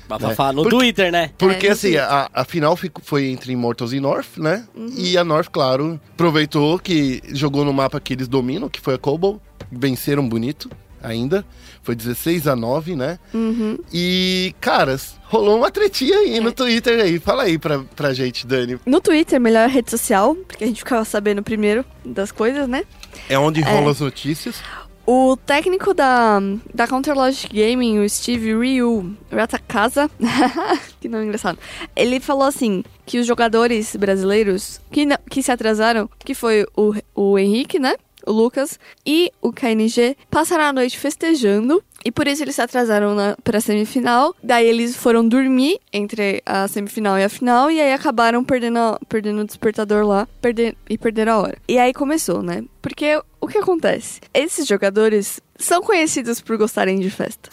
Bafafá 0.08 0.52
no 0.52 0.64
Porque- 0.64 0.78
Twitter, 0.78 1.12
né? 1.12 1.32
Porque 1.38 1.68
É, 1.68 1.72
assim, 1.72 1.96
a, 1.96 2.30
a 2.34 2.44
final 2.44 2.76
fico- 2.76 3.02
foi 3.04 3.28
entre 3.28 3.54
Immortals 3.54 3.94
e 3.94 4.00
North, 4.02 4.38
né? 4.38 4.66
Uhum. 4.76 4.90
E 4.98 5.18
a 5.18 5.24
North, 5.24 5.48
claro, 5.50 6.00
aproveitou 6.14 6.78
que 6.78 7.22
jogou 7.32 7.64
no 7.64 7.72
mapa 7.72 7.98
que 8.00 8.12
eles 8.14 8.28
dominam, 8.28 8.68
que 8.68 8.82
foi 8.82 8.96
a 8.96 8.98
Cobalt. 8.98 9.40
Venceram 9.72 10.28
bonito 10.28 10.70
ainda. 11.02 11.46
Foi 11.82 11.96
16 11.96 12.46
a 12.46 12.56
9, 12.58 12.94
né? 12.96 13.18
Uhum. 13.34 13.78
E, 13.94 14.54
caras, 14.60 15.16
rolou 15.24 15.58
uma 15.58 15.72
tretinha 15.72 16.16
aí 16.18 16.38
É. 16.38 16.42
no 16.42 16.52
Twitter 16.52 17.00
aí. 17.00 17.18
Fala 17.18 17.44
aí 17.44 17.58
pra, 17.58 17.80
pra 17.96 18.14
gente, 18.14 18.46
Dani. 18.46 18.78
No 18.86 19.00
Twitter, 19.00 19.40
melhor 19.40 19.70
rede 19.70 19.90
social, 19.90 20.36
porque 20.36 20.64
a 20.64 20.68
gente 20.68 20.80
ficava 20.80 21.06
sabendo 21.06 21.42
primeiro 21.42 21.86
das 22.06 22.32
coisas, 22.34 22.68
né? 22.68 22.84
É 23.30 23.40
onde 23.40 23.62
rolam 23.62 23.88
as 23.88 24.00
notícias. 24.02 24.62
O 25.06 25.36
técnico 25.36 25.94
da, 25.94 26.40
da 26.74 26.88
Counter 26.88 27.16
Logic 27.16 27.52
Gaming, 27.54 28.00
o 28.00 28.08
Steve 28.10 28.54
Ryu 28.56 29.16
Ratakasa, 29.32 30.10
que 31.02 31.10
nome 31.10 31.26
engraçado, 31.26 31.58
ele 31.96 32.20
falou 32.20 32.44
assim, 32.44 32.84
que 33.06 33.18
os 33.20 33.26
jogadores 33.26 33.96
brasileiros 33.96 34.80
que, 34.92 35.06
não- 35.06 35.18
que 35.30 35.42
se 35.42 35.52
atrasaram, 35.52 36.10
que 36.20 36.34
foi 36.36 36.66
o, 36.78 36.94
o 37.16 37.38
Henrique, 37.40 37.80
né? 37.80 37.96
O 38.26 38.32
Lucas 38.32 38.80
e 39.06 39.32
o 39.42 39.52
KNG 39.52 40.16
passaram 40.30 40.64
a 40.66 40.74
noite 40.74 40.98
festejando 40.98 41.84
e 42.04 42.12
por 42.12 42.28
isso 42.28 42.44
eles 42.44 42.56
se 42.56 42.62
atrasaram 42.62 43.14
na, 43.14 43.36
pra 43.44 43.62
semifinal. 43.62 44.36
Daí 44.44 44.68
eles 44.68 44.96
foram 44.96 45.28
dormir 45.28 45.80
entre 45.94 46.42
a 46.46 46.68
semifinal 46.68 47.18
e 47.18 47.24
a 47.24 47.30
final 47.30 47.70
e 47.70 47.80
aí 47.80 47.94
acabaram 47.94 48.44
perdendo, 48.44 48.80
a- 48.80 49.00
perdendo 49.08 49.42
o 49.42 49.46
despertador 49.46 50.06
lá 50.06 50.28
perder, 50.42 50.76
e 50.90 50.98
perderam 50.98 51.34
a 51.34 51.38
hora. 51.42 51.58
E 51.68 51.78
aí 51.78 51.94
começou, 51.94 52.42
né? 52.42 52.64
Porque 52.82 53.22
o 53.40 53.48
que 53.48 53.58
acontece? 53.60 54.20
Esses 54.34 54.66
jogadores 54.68 55.40
são 55.62 55.82
conhecidos 55.82 56.42
por 56.42 56.58
gostarem 56.58 57.00
de 57.00 57.10
festa. 57.10 57.50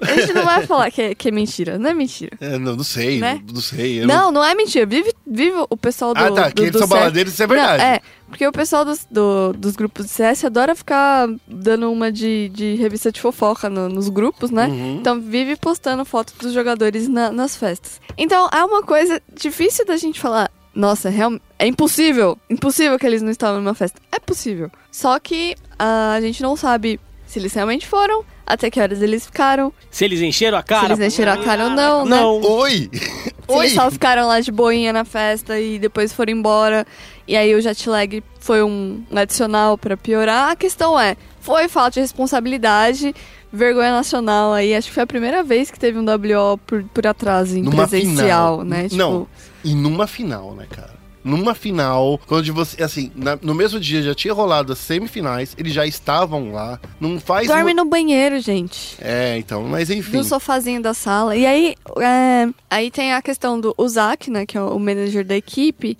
a 0.00 0.14
gente 0.20 0.32
não 0.32 0.44
vai 0.44 0.66
falar 0.66 0.90
que 0.90 1.02
é, 1.02 1.14
que 1.14 1.28
é 1.28 1.30
mentira, 1.30 1.78
não 1.78 1.90
é 1.90 1.94
mentira. 1.94 2.36
É, 2.40 2.58
não, 2.58 2.76
não 2.76 2.84
sei, 2.84 3.18
Né? 3.20 3.40
não, 3.46 3.54
não 3.54 3.60
sei. 3.60 4.02
eu 4.02 4.06
Não, 4.06 4.30
não 4.32 4.44
é 4.44 4.54
mentira. 4.54 4.86
Vive, 4.86 5.12
vive 5.26 5.56
o 5.68 5.76
pessoal 5.76 6.14
do. 6.14 6.18
Ah, 6.20 6.30
tá, 6.32 6.48
do, 6.48 6.54
que 6.54 6.62
eles 6.62 6.76
são 6.78 6.88
baladeiros, 6.88 7.32
isso 7.32 7.42
é 7.42 7.46
verdade. 7.46 7.82
Não, 7.82 7.90
é, 7.90 8.00
porque 8.28 8.46
o 8.46 8.52
pessoal 8.52 8.84
dos, 8.84 9.06
do- 9.10 9.52
dos 9.52 9.76
grupos 9.76 10.06
de 10.06 10.12
CS 10.12 10.44
adora 10.44 10.74
ficar 10.74 11.28
dando 11.46 11.90
uma 11.92 12.10
de, 12.10 12.48
de 12.50 12.74
revista 12.76 13.12
de 13.12 13.20
fofoca 13.20 13.68
no- 13.68 13.88
nos 13.88 14.08
grupos, 14.08 14.50
né? 14.50 14.66
Uhum. 14.66 14.96
Então 15.00 15.20
vive 15.20 15.56
postando 15.56 16.04
foto 16.04 16.32
dos 16.40 16.52
jogadores 16.52 17.08
na- 17.08 17.30
nas 17.30 17.56
festas. 17.56 18.00
Então 18.16 18.48
é 18.52 18.64
uma 18.64 18.82
coisa 18.82 19.20
difícil 19.34 19.84
da 19.86 19.96
gente 19.96 20.18
falar. 20.20 20.50
Nossa, 20.74 21.10
real, 21.10 21.38
é 21.58 21.66
impossível. 21.66 22.38
Impossível 22.48 22.98
que 22.98 23.06
eles 23.06 23.20
não 23.20 23.30
estavam 23.30 23.60
numa 23.60 23.74
festa. 23.74 24.00
É 24.10 24.18
possível. 24.18 24.70
Só 24.90 25.18
que 25.18 25.54
a 25.84 26.20
gente 26.20 26.42
não 26.42 26.56
sabe 26.56 27.00
se 27.26 27.38
eles 27.38 27.52
realmente 27.54 27.86
foram, 27.86 28.22
até 28.46 28.70
que 28.70 28.78
horas 28.80 29.00
eles 29.00 29.24
ficaram, 29.24 29.72
Se 29.90 30.04
eles 30.04 30.20
encheram 30.20 30.58
a 30.58 30.62
cara. 30.62 30.94
se 30.94 31.02
eles 31.02 31.14
encheram 31.14 31.32
a 31.32 31.38
cara 31.38 31.64
ou 31.64 31.70
não, 31.70 32.04
né? 32.04 32.16
Não. 32.20 32.40
Oi! 32.42 32.90
Se 32.92 33.32
Oi! 33.48 33.64
eles 33.66 33.74
só 33.74 33.90
ficaram 33.90 34.26
lá 34.28 34.38
de 34.40 34.52
boinha 34.52 34.92
na 34.92 35.04
festa 35.04 35.58
e 35.58 35.78
depois 35.78 36.12
foram 36.12 36.32
embora. 36.32 36.86
E 37.26 37.36
aí 37.36 37.54
o 37.54 37.60
jet 37.60 37.88
lag 37.88 38.22
foi 38.38 38.62
um 38.62 39.02
adicional 39.14 39.78
pra 39.78 39.96
piorar. 39.96 40.50
A 40.50 40.56
questão 40.56 40.98
é, 40.98 41.16
foi 41.40 41.68
falta 41.68 41.92
de 41.92 42.00
responsabilidade. 42.00 43.14
vergonha 43.52 43.92
nacional 43.92 44.52
aí. 44.52 44.74
Acho 44.74 44.88
que 44.88 44.94
foi 44.94 45.02
a 45.02 45.06
primeira 45.06 45.42
vez 45.42 45.70
que 45.70 45.78
teve 45.78 45.98
um 45.98 46.04
WO 46.04 46.58
por, 46.66 46.82
por 46.84 47.06
atraso 47.06 47.56
em 47.56 47.62
Numa 47.62 47.86
presencial, 47.88 48.60
final. 48.60 48.64
né? 48.64 48.82
Tipo, 48.84 48.96
Não, 48.96 49.26
e 49.64 49.74
numa 49.74 50.06
final, 50.06 50.54
né, 50.54 50.66
cara? 50.70 50.92
Numa 51.24 51.54
final, 51.54 52.20
onde 52.30 52.50
você, 52.50 52.82
assim, 52.82 53.12
na- 53.14 53.38
no 53.40 53.54
mesmo 53.54 53.78
dia 53.78 54.02
já 54.02 54.14
tinha 54.14 54.34
rolado 54.34 54.72
as 54.72 54.78
semifinais, 54.78 55.54
eles 55.56 55.72
já 55.72 55.86
estavam 55.86 56.52
lá. 56.52 56.80
Não 57.00 57.20
faz. 57.20 57.46
dorme 57.46 57.72
no 57.74 57.84
banheiro, 57.84 58.40
gente. 58.40 58.96
É, 59.00 59.36
então, 59.38 59.62
mas 59.64 59.88
enfim. 59.90 60.16
No 60.16 60.24
sofazinho 60.24 60.82
da 60.82 60.94
sala. 60.94 61.36
E 61.36 61.46
aí, 61.46 61.74
é, 62.00 62.48
aí 62.70 62.90
tem 62.90 63.12
a 63.12 63.22
questão 63.22 63.60
do 63.60 63.74
Zac, 63.88 64.30
né, 64.30 64.44
que 64.46 64.56
é 64.58 64.60
o 64.62 64.78
manager 64.78 65.24
da 65.24 65.36
equipe. 65.36 65.96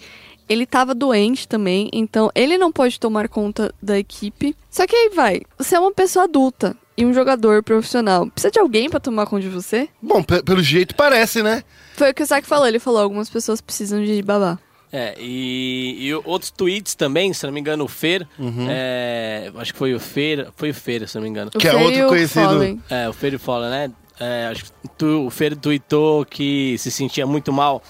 Ele 0.49 0.67
tava 0.67 0.95
doente 0.95 1.47
também, 1.49 1.89
então 1.93 2.31
ele 2.35 2.59
não 2.59 2.71
pode 2.73 2.99
tomar 2.99 3.29
conta 3.29 3.73
da 3.81 3.99
equipe. 3.99 4.55
Só 4.71 4.87
que 4.87 4.95
aí 4.95 5.11
vai, 5.15 5.41
você 5.57 5.77
é 5.77 5.81
uma 5.81 5.93
pessoa 5.93 6.25
adulta 6.25 6.77
e 6.97 7.07
um 7.07 7.15
jogador 7.15 7.63
profissional. 7.63 8.27
Precisa 8.27 8.51
de 8.51 8.59
alguém 8.59 8.91
pra 8.91 8.99
tomar 9.01 9.25
conta 9.27 9.43
de 9.43 9.49
você? 9.49 9.89
Bom, 10.03 10.23
pe- 10.23 10.43
pelo 10.43 10.63
jeito 10.63 10.95
parece, 10.95 11.43
né? 11.43 11.63
Foi 11.97 12.11
o 12.11 12.15
que 12.15 12.23
o 12.23 12.27
Zac 12.27 12.47
falou, 12.47 12.67
ele 12.67 12.79
falou, 12.81 13.01
algumas 13.01 13.31
pessoas 13.31 13.61
precisam 13.61 14.05
de 14.05 14.21
babá. 14.21 14.59
É, 14.93 15.15
e, 15.19 15.97
e 16.07 16.15
outros 16.25 16.51
tweets 16.51 16.95
também, 16.95 17.33
se 17.33 17.47
não 17.47 17.53
me 17.53 17.59
engano, 17.61 17.85
o 17.85 17.89
Fer, 17.89 18.29
é, 18.69 19.51
acho 19.57 19.73
que 19.73 19.79
foi 19.79 19.95
o 19.95 19.99
Fer, 20.01 20.49
foi 20.55 20.71
o 20.71 20.75
Fer, 20.75 21.09
se 21.09 21.15
não 21.17 21.23
me 21.23 21.29
engano. 21.31 21.51
O 21.55 21.59
Que 21.59 21.67
é 21.67 21.71
Fer 21.71 21.81
outro 21.83 21.99
e 22.01 22.07
conhecido- 22.09 22.45
Fallen. 22.47 22.83
É, 22.91 23.09
o 23.09 23.13
Fer 23.13 23.39
fala, 23.39 23.71
né? 23.71 23.91
É, 24.21 24.49
acho 24.51 24.65
que 24.65 24.71
tu- 24.99 25.27
o 25.27 25.31
Fer 25.31 25.57
tweetou 25.57 26.25
que 26.27 26.77
se 26.79 26.91
sentia 26.91 27.27
muito 27.27 27.53
mal 27.53 27.83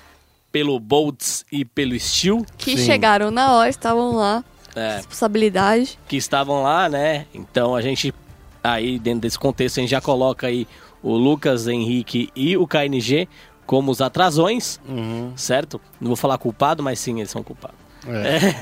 pelo 0.53 0.79
Bolts 0.79 1.45
e 1.51 1.65
pelo 1.65 1.99
Steel, 1.99 2.45
Que 2.57 2.77
Sim. 2.77 2.87
chegaram 2.87 3.31
na 3.31 3.53
hora, 3.55 3.69
estavam 3.69 4.15
lá, 4.15 4.45
é, 4.77 4.97
responsabilidade. 4.97 5.99
que 6.07 6.17
estavam 6.17 6.63
lá, 6.63 6.89
né? 6.89 7.27
Então 7.35 7.75
a 7.75 7.83
gente, 7.83 8.15
aí 8.63 8.99
dentro 8.99 9.21
desse 9.23 9.39
contexto, 9.39 9.79
a 9.79 9.81
gente 9.81 9.91
já 9.91 10.01
coloca 10.01 10.47
aí 10.47 10.67
o 11.03 11.17
Lucas 11.17 11.67
Henrique 11.67 12.31
e 12.37 12.57
o 12.57 12.65
KNG 12.67 13.29
como 13.67 13.91
os 13.91 14.01
atrasões, 14.01 14.81
Uhum. 14.89 15.33
certo? 15.37 15.81
Não 16.01 16.09
vou 16.09 16.17
falar 16.17 16.39
culpado, 16.39 16.83
mas 16.83 16.99
sim, 16.99 17.19
eles 17.19 17.31
são 17.31 17.43
culpados. 17.43 17.77
É. 18.07 18.13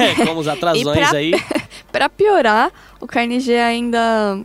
É, 0.23 0.27
como 0.27 0.41
os 0.41 0.49
atrasões 0.49 1.09
pra- 1.09 1.17
aí. 1.19 1.33
Pra 1.91 2.09
piorar, 2.09 2.71
o 3.01 3.07
KNG 3.07 3.57
ainda 3.57 4.39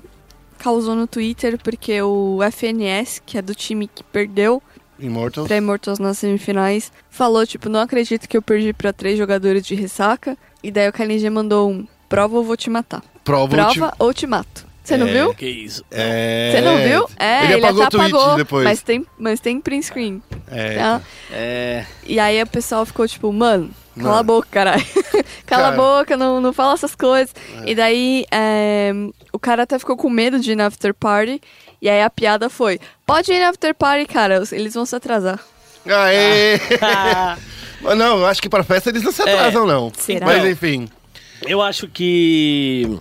causou 0.58 0.96
no 0.96 1.06
Twitter 1.06 1.60
porque 1.62 2.02
o 2.02 2.40
FNS, 2.52 3.22
que 3.26 3.38
é 3.38 3.42
do 3.42 3.54
time 3.54 3.88
que 3.88 4.04
perdeu 4.04 4.64
Immortal. 4.98 5.46
pra 5.46 5.58
Immortals 5.58 6.00
nas 6.00 6.18
semifinais, 6.18 6.92
falou, 7.10 7.46
tipo, 7.46 7.70
não 7.70 7.82
acredito 7.82 8.28
que 8.28 8.36
eu 8.36 8.42
perdi 8.42 8.74
pra 8.74 8.92
três 8.94 9.18
jogadores 9.18 9.64
de 9.66 9.76
ressaca. 9.76 10.36
E 10.64 10.72
daí 10.72 10.88
o 10.90 10.94
KNG 10.94 11.30
mandou 11.30 11.70
um, 11.70 11.86
prova 12.10 12.38
ou 12.38 12.44
vou 12.44 12.58
te 12.58 12.70
matar. 12.70 13.04
Prova, 13.24 13.50
Prova 13.56 13.94
ou 14.00 14.12
te 14.14 14.26
mato. 14.26 14.65
Você 14.86 14.98
não 14.98 15.08
É. 15.08 15.12
viu? 15.14 15.34
Que 15.34 15.48
isso. 15.48 15.84
É... 15.92 16.52
Você 16.54 16.62
não 16.62 16.78
viu? 16.78 17.10
É, 17.18 17.46
ele 17.46 17.56
apagou 17.66 17.84
até 17.84 17.98
apagou, 17.98 18.36
depois. 18.36 18.64
Mas 18.64 18.82
tem, 18.82 19.06
mas 19.18 19.40
tem 19.40 19.60
print 19.60 19.86
screen. 19.88 20.22
É, 20.48 20.76
tá? 20.78 21.02
É, 21.32 21.86
E 22.06 22.20
aí 22.20 22.42
o 22.42 22.48
pessoal 22.48 22.86
ficou 22.86 23.08
tipo, 23.08 23.34
mano, 23.34 23.70
cala 23.96 24.08
Mano. 24.10 24.20
a 24.20 24.24
boca, 24.24 24.48
caralho. 24.52 24.86
cala 25.46 25.70
a 25.70 25.72
Cara. 25.72 25.76
boca, 25.76 26.16
não, 26.18 26.40
não 26.40 26.54
fala 26.54 26.74
essas 26.76 26.94
coisas. 26.96 27.34
E 27.66 27.74
daí 27.74 28.26
é, 28.32 28.92
o 29.34 29.40
cara 29.40 29.64
até 29.64 29.78
ficou 29.80 29.98
com 29.98 30.10
medo 30.10 30.40
de 30.40 30.52
ir 30.52 30.56
na 30.56 30.68
after 30.68 30.94
party. 30.94 31.42
E 31.82 31.90
aí 31.90 32.02
a 32.04 32.10
piada 32.10 32.50
foi: 32.50 32.80
pode 33.06 33.32
ir 33.34 33.40
na 33.40 33.50
after 33.50 33.74
party, 33.74 34.06
cara, 34.06 34.44
eles 34.52 34.74
vão 34.74 34.86
se 34.86 34.96
atrasar. 34.96 35.40
Aê! 35.86 36.60
Mas 37.82 37.98
não, 37.98 38.20
eu 38.20 38.26
acho 38.26 38.42
que 38.42 38.50
pra 38.50 38.64
festa 38.64 38.90
eles 38.90 39.04
não 39.04 39.12
se 39.12 39.22
atrasam, 39.22 39.66
não. 39.68 39.92
Será? 39.98 40.26
Mas 40.26 40.44
enfim. 40.46 40.88
Eu 41.46 41.62
acho 41.62 41.88
que. 41.88 42.98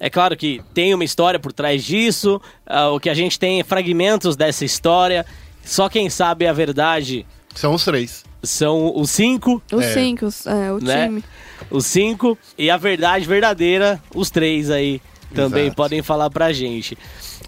É 0.00 0.08
claro 0.10 0.36
que 0.36 0.60
tem 0.74 0.92
uma 0.94 1.04
história 1.04 1.38
por 1.38 1.52
trás 1.52 1.84
disso. 1.84 2.40
ah, 2.66 2.90
o 2.90 3.00
que 3.00 3.08
a 3.10 3.14
gente 3.14 3.38
tem 3.38 3.60
é 3.60 3.64
fragmentos 3.64 4.36
dessa 4.36 4.64
história. 4.64 5.24
Só 5.64 5.88
quem 5.88 6.08
sabe 6.08 6.46
a 6.46 6.52
verdade 6.52 7.26
São 7.54 7.74
os 7.74 7.84
três. 7.84 8.24
são 8.42 8.92
os 8.96 9.10
cinco, 9.10 9.62
Os 9.72 9.84
É. 9.84 9.92
cinco, 9.94 10.26
os- 10.26 10.46
é, 10.46 10.72
o 10.72 10.78
né? 10.78 11.06
time. 11.06 11.24
Os 11.70 11.86
cinco. 11.86 12.38
E 12.56 12.70
a 12.70 12.76
verdade 12.76 13.26
verdadeira, 13.26 14.00
os 14.14 14.30
três 14.30 14.70
aí 14.70 15.00
também 15.34 15.64
Exato. 15.64 15.76
podem 15.76 16.02
falar 16.02 16.30
pra 16.30 16.52
gente. 16.52 16.96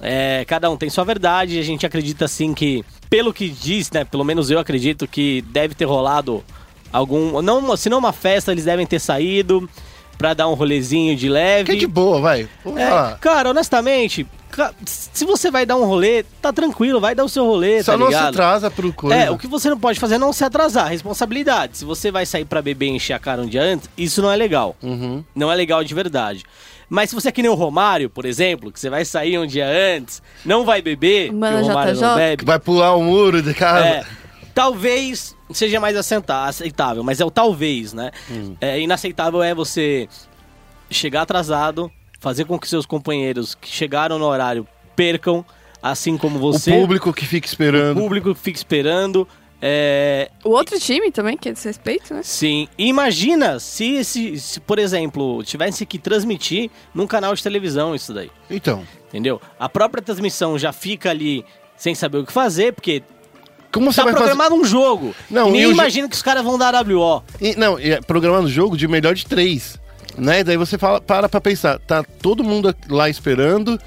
É, 0.01 0.45
cada 0.47 0.71
um 0.71 0.77
tem 0.77 0.91
sua 0.91 1.05
verdade. 1.05 1.59
A 1.59 1.63
gente 1.63 1.87
acredita 1.87 2.25
assim 2.27 2.53
que, 2.53 2.85
pelo 3.09 3.33
que 3.33 3.49
diz, 3.49 3.91
né? 3.91 4.05
Pelo 4.05 4.25
menos 4.25 4.51
eu 4.51 4.59
acredito 4.59 5.07
que 5.07 5.43
deve 5.49 5.75
ter 5.75 5.85
rolado 5.87 6.45
algum. 6.93 7.41
Não, 7.41 7.77
se 7.77 7.89
não 7.89 7.99
uma 7.99 8.13
festa, 8.13 8.51
eles 8.53 8.65
devem 8.65 8.87
ter 8.87 8.99
saído 8.99 9.69
pra 10.21 10.35
dar 10.35 10.49
um 10.49 10.53
rolezinho 10.55 11.17
de 11.17 11.31
leve. 11.31 11.65
Que 11.65 11.73
é 11.73 11.75
de 11.77 11.87
boa, 11.87 12.21
vai. 12.21 12.47
Vamos 12.63 12.79
É, 12.79 12.89
falar. 12.91 13.19
cara, 13.19 13.49
honestamente, 13.49 14.27
se 14.85 15.25
você 15.25 15.51
vai 15.51 15.65
dar 15.65 15.77
um 15.77 15.85
rolê, 15.87 16.25
tá 16.43 16.53
tranquilo, 16.53 17.01
vai 17.01 17.15
dar 17.15 17.25
o 17.25 17.29
seu 17.29 17.47
rolê, 17.47 17.83
Só 17.83 17.93
tá 17.93 17.99
não 17.99 18.07
se 18.09 18.13
ligado? 18.13 18.29
atrasa 18.29 18.71
pro 18.71 18.93
coisa. 18.93 19.17
É, 19.17 19.31
o 19.31 19.39
que 19.39 19.47
você 19.47 19.71
não 19.71 19.79
pode 19.81 19.99
fazer 19.99 20.17
é 20.17 20.19
não 20.19 20.31
se 20.31 20.45
atrasar, 20.45 20.89
responsabilidade. 20.89 21.79
Se 21.79 21.85
você 21.87 22.11
vai 22.11 22.27
sair 22.27 22.45
pra 22.45 22.61
beber 22.61 22.87
e 22.87 22.91
encher 22.91 23.15
a 23.15 23.19
cara 23.19 23.41
um 23.41 23.47
dia 23.47 23.63
antes, 23.63 23.89
isso 23.97 24.21
não 24.21 24.31
é 24.31 24.37
legal. 24.37 24.77
Uhum. 24.83 25.25
Não 25.35 25.51
é 25.51 25.55
legal 25.55 25.83
de 25.83 25.95
verdade. 25.95 26.45
Mas 26.87 27.09
se 27.09 27.15
você 27.15 27.29
é 27.29 27.33
que 27.33 27.41
nem 27.41 27.51
o 27.51 27.55
Romário, 27.55 28.11
por 28.11 28.27
exemplo, 28.27 28.71
que 28.71 28.79
você 28.79 28.91
vai 28.91 29.05
sair 29.07 29.39
um 29.39 29.47
dia 29.47 29.67
antes, 29.97 30.21
não 30.45 30.67
vai 30.67 30.83
beber, 30.83 31.33
Mano, 31.33 31.61
o 31.61 31.63
Romário 31.69 31.95
não 31.95 32.01
JJ. 32.15 32.17
bebe, 32.17 32.45
Vai 32.45 32.59
pular 32.59 32.95
o 32.95 33.03
muro 33.03 33.41
de 33.41 33.55
casa. 33.55 33.87
é, 33.87 34.05
talvez 34.55 35.37
seja 35.53 35.81
mais 35.81 35.97
aceitável, 35.97 37.03
mas 37.03 37.21
é 37.21 37.25
o 37.25 37.31
talvez, 37.31 37.93
né? 37.93 38.11
Hum. 38.31 38.55
É, 38.61 38.81
inaceitável 38.81 39.43
é 39.43 39.55
você 39.55 40.09
chegar 40.91 41.23
atrasado, 41.23 41.91
fazer 42.19 42.45
com 42.45 42.59
que 42.59 42.69
seus 42.69 42.87
companheiros 42.87 43.55
que 43.55 43.69
chegaram 43.69 44.19
no 44.19 44.25
horário 44.27 44.67
percam, 44.97 45.45
assim 45.83 46.17
como 46.17 46.37
O 46.37 46.41
você. 46.41 46.71
público 46.73 47.13
que 47.13 47.25
fica 47.27 47.47
o 47.47 47.49
esperando. 47.51 48.01
público 48.01 48.35
fica 48.35 48.57
esperando. 48.59 49.27
É, 49.63 50.31
O 50.43 50.51
outro 50.51 50.79
time 50.81 51.13
também, 51.13 51.37
que 51.37 51.49
é 51.49 51.53
desrespeito, 51.53 52.15
né? 52.15 52.23
sim. 52.23 52.67
E 52.79 52.87
imagina 52.87 53.59
se, 53.61 53.95
esse, 53.97 54.39
se, 54.41 54.59
por 54.61 54.79
exemplo, 54.79 55.43
tivesse 55.45 55.85
que 55.85 55.99
transmitir 55.99 56.71
num 56.95 57.07
canal 57.07 57.35
de 57.35 57.43
televisão 57.43 57.95
isso 57.95 58.13
daí. 58.15 58.31
Então, 58.51 58.83
Entendeu? 59.09 59.41
A 59.59 59.69
própria 59.69 60.01
transmissão 60.03 60.57
já 60.59 60.73
fica 60.73 61.11
ali 61.11 61.45
sem 61.77 61.95
saber 61.95 62.19
o 62.19 62.25
que 62.27 62.33
fazer, 62.33 62.73
porque 62.73 63.03
como 63.73 63.93
você 63.93 63.97
tá 63.97 64.05
vai 64.05 64.13
fazer... 64.13 64.25
programado 64.27 64.55
um 64.55 64.65
jogo. 64.65 65.15
Não, 65.31 65.49
e 65.49 65.53
nem 65.53 65.71
imagina 65.71 66.09
que 66.09 66.15
os 66.17 66.23
caras 66.23 66.43
vão 66.43 66.59
dar 66.59 66.75
WO. 66.87 67.23
E, 67.41 67.55
não, 67.57 67.79
é 67.79 68.01
programando 68.01 68.47
o 68.47 68.51
jogo 68.51 68.77
de 68.77 68.87
melhor 68.89 69.15
de 69.15 69.25
três. 69.27 69.79
Né? 70.19 70.43
Daí 70.45 70.57
você 70.57 70.77
fala, 70.77 71.01
para 71.01 71.29
pra 71.29 71.41
pensar, 71.41 71.79
tá 71.79 72.03
todo 72.03 72.43
mundo 72.45 72.75
lá 72.89 73.09
esperando. 73.09 73.79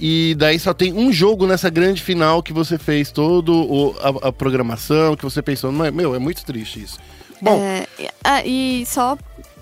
E 0.00 0.34
daí 0.38 0.58
só 0.58 0.72
tem 0.72 0.92
um 0.92 1.12
jogo 1.12 1.46
nessa 1.46 1.68
grande 1.70 2.00
final 2.02 2.42
que 2.42 2.52
você 2.52 2.78
fez 2.78 3.10
todo 3.10 3.52
o- 3.52 3.96
a, 4.22 4.28
a 4.28 4.32
programação, 4.32 5.16
que 5.16 5.24
você 5.24 5.42
pensou. 5.42 5.72
Meu, 5.72 6.14
é 6.14 6.18
muito 6.20 6.44
triste 6.44 6.82
isso. 6.82 6.98
Bom, 7.42 7.60
É, 7.60 7.86
e- 7.98 8.08
ah, 8.22 8.44
e 8.44 8.84
só 8.86 9.16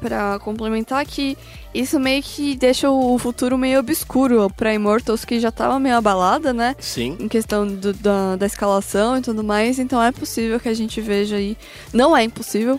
pra 0.06 0.38
complementar 0.38 1.04
que 1.04 1.36
isso 1.74 1.98
meio 1.98 2.22
que 2.22 2.54
deixa 2.56 2.88
o 2.88 3.18
futuro 3.18 3.58
meio 3.58 3.80
obscuro 3.80 4.48
pra 4.56 4.72
Immortals, 4.72 5.24
que 5.24 5.40
já 5.40 5.50
tava 5.50 5.80
meio 5.80 5.96
abalada, 5.96 6.52
né? 6.52 6.76
Sim. 6.78 7.16
Em 7.18 7.26
questão 7.28 7.66
do- 7.66 7.92
da, 7.92 8.36
da 8.36 8.46
escalação 8.46 9.18
e 9.18 9.20
tudo 9.20 9.42
mais, 9.42 9.78
então 9.80 10.00
é 10.02 10.12
possível 10.12 10.60
que 10.60 10.68
a 10.68 10.74
gente 10.74 11.00
veja 11.00 11.36
aí. 11.36 11.56
Não 11.92 12.16
é 12.16 12.22
impossível, 12.22 12.78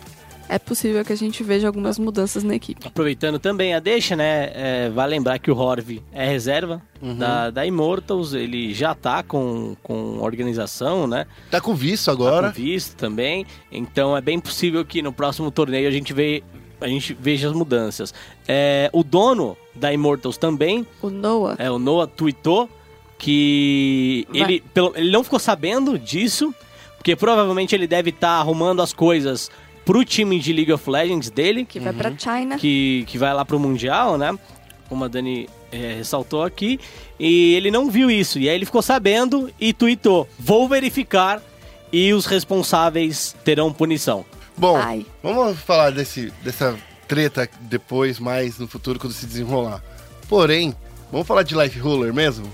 é 0.49 0.57
possível 0.57 1.03
que 1.03 1.11
a 1.11 1.17
gente 1.17 1.43
veja 1.43 1.67
algumas 1.67 1.99
mudanças 1.99 2.41
na 2.43 2.55
equipe. 2.55 2.87
Aproveitando 2.87 3.37
também 3.37 3.73
a 3.75 3.79
deixa, 3.81 4.15
né? 4.15 4.49
É, 4.53 4.89
vai 4.89 5.05
lembrar 5.07 5.37
que 5.39 5.51
o 5.51 5.57
Horv 5.57 6.01
é 6.13 6.25
reserva 6.25 6.81
Uhum. 6.99 7.15
da, 7.17 7.51
da 7.51 7.63
Immortals, 7.65 8.33
ele 8.33 8.73
já 8.73 8.95
tá 8.95 9.21
com, 9.21 9.75
com 9.83 10.17
organização, 10.19 11.05
né? 11.05 11.27
tá 11.51 11.61
com 11.61 11.75
visto 11.75 12.05
Tá 12.05 12.11
agora. 12.13 12.47
com 12.47 12.53
visto 12.55 12.95
também. 12.95 13.45
Então 13.71 14.17
é 14.17 14.21
bem 14.21 14.39
possível 14.39 14.83
que 14.83 15.01
no 15.03 15.13
próximo 15.13 15.51
torneio 15.51 15.87
a 15.87 15.91
gente, 15.91 16.11
vê, 16.13 16.41
a 16.79 16.87
gente 16.87 17.13
veja 17.19 17.47
as 17.47 17.53
mudanças. 17.53 18.13
É, 18.47 18.89
o 18.93 19.03
dono 19.03 19.57
da 19.75 19.93
Immortals 19.93 20.37
também, 20.37 20.85
O 21.01 21.09
Noah, 21.09 21.55
é, 21.59 21.69
o 21.71 21.77
Noah 21.79 22.07
tweetou 22.07 22.69
que 23.17 24.25
Vai. 24.29 24.41
ele, 24.41 24.63
pelo, 24.73 24.93
ele 24.95 25.11
não 25.11 25.23
ficou 25.23 25.39
sabendo 25.39 25.97
disso, 25.97 26.53
porque 26.97 27.15
provavelmente 27.15 27.73
ele 27.75 27.87
deve 27.87 28.09
estar 28.11 28.31
arrumando 28.39 28.81
as 28.81 28.93
coisas 28.93 29.49
pro 29.85 30.03
time 30.03 30.39
de 30.39 30.53
League 30.53 30.71
of 30.71 30.89
Legends 30.89 31.29
dele, 31.29 31.65
que 31.65 31.79
vai 31.79 31.93
pra 31.93 32.13
China. 32.17 32.57
que, 32.57 33.03
que 33.07 33.17
vai 33.17 33.33
lá 33.33 33.43
pro 33.45 33.59
Mundial, 33.59 34.17
né? 34.17 34.37
Como 34.89 35.03
a 35.03 35.07
Dani 35.07 35.49
é, 35.71 35.95
ressaltou 35.97 36.43
aqui. 36.43 36.79
E 37.19 37.53
ele 37.55 37.71
não 37.71 37.89
viu 37.89 38.09
isso. 38.11 38.37
E 38.39 38.47
aí 38.49 38.55
ele 38.55 38.65
ficou 38.65 38.81
sabendo 38.81 39.49
e 39.59 39.73
tweetou: 39.73 40.27
Vou 40.37 40.67
verificar 40.67 41.41
e 41.91 42.13
os 42.13 42.25
responsáveis 42.25 43.35
terão 43.43 43.71
punição. 43.73 44.25
Bom, 44.57 44.75
Ai. 44.77 45.05
vamos 45.21 45.59
falar 45.59 45.91
desse, 45.91 46.33
dessa 46.43 46.75
treta 47.07 47.47
depois, 47.61 48.19
mais 48.19 48.57
no 48.57 48.67
futuro, 48.67 48.99
quando 48.99 49.13
se 49.13 49.25
desenrolar. 49.25 49.83
Porém, 50.27 50.75
vamos 51.11 51.27
falar 51.27 51.43
de 51.43 51.55
Life 51.55 51.79
Ruler 51.79 52.13
mesmo? 52.13 52.51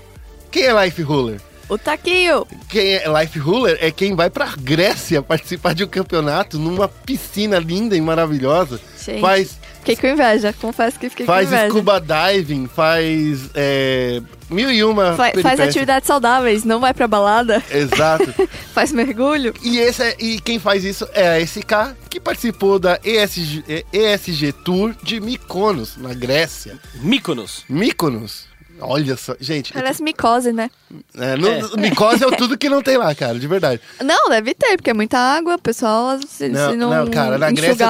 Quem 0.50 0.64
é 0.64 0.84
Life 0.84 1.02
Ruler? 1.02 1.40
O 1.68 1.78
Taquinho! 1.78 2.46
Quem 2.68 2.94
é 2.94 3.04
Life 3.20 3.38
Ruler 3.38 3.78
é 3.80 3.90
quem 3.90 4.14
vai 4.14 4.28
pra 4.28 4.52
Grécia 4.56 5.22
participar 5.22 5.74
de 5.74 5.82
um 5.82 5.88
campeonato 5.88 6.58
numa 6.58 6.86
piscina 6.86 7.58
linda 7.58 7.96
e 7.96 8.00
maravilhosa. 8.00 8.78
Gente. 9.02 9.20
Faz 9.20 9.58
Fiquei 9.84 9.96
com 9.96 10.06
inveja, 10.06 10.52
confesso 10.54 10.98
que 10.98 11.10
fiquei 11.10 11.26
Faz 11.26 11.48
com 11.48 11.54
inveja. 11.54 11.70
scuba 11.70 12.00
diving, 12.00 12.66
faz 12.66 13.50
é, 13.54 14.22
mil 14.48 14.70
e 14.70 14.82
uma 14.82 15.10
Fa- 15.10 15.16
faz 15.16 15.32
peripécias. 15.32 15.68
atividades 15.68 16.06
saudáveis, 16.06 16.64
não 16.64 16.80
vai 16.80 16.94
pra 16.94 17.06
balada, 17.06 17.62
Exato. 17.70 18.32
faz 18.72 18.92
mergulho. 18.92 19.52
E, 19.62 19.78
esse 19.78 20.02
é- 20.02 20.16
e 20.18 20.40
quem 20.40 20.58
faz 20.58 20.84
isso 20.84 21.06
é 21.12 21.28
a 21.36 21.40
SK, 21.46 21.94
que 22.08 22.18
participou 22.18 22.78
da 22.78 22.98
ESG, 23.04 23.62
eh, 23.68 23.84
ESG 23.92 24.52
Tour 24.52 24.94
de 25.02 25.20
Mykonos, 25.20 25.96
na 25.98 26.14
Grécia. 26.14 26.78
Mykonos. 26.94 27.64
Mykonos. 27.68 28.46
Olha 28.80 29.16
só, 29.16 29.36
gente. 29.40 29.72
Parece 29.72 30.02
micose, 30.02 30.52
né? 30.52 30.68
É, 31.16 31.36
no, 31.36 31.46
É. 31.48 31.60
Micose 31.76 32.24
é 32.24 32.26
o 32.26 32.32
tudo 32.32 32.58
que 32.58 32.68
não 32.68 32.82
tem 32.82 32.96
lá, 32.96 33.14
cara, 33.14 33.38
de 33.38 33.46
verdade. 33.46 33.80
Não, 34.02 34.28
deve 34.28 34.52
ter, 34.52 34.76
porque 34.76 34.90
é 34.90 34.94
muita 34.94 35.16
água, 35.16 35.56
pessoal, 35.58 36.18
se 36.26 36.48
Não, 36.48 36.70
se 36.72 36.76
não, 36.76 36.90
não, 36.90 37.06
cara, 37.10 37.38
na 37.38 37.52
enxugar 37.52 37.76
Grécia- 37.76 37.86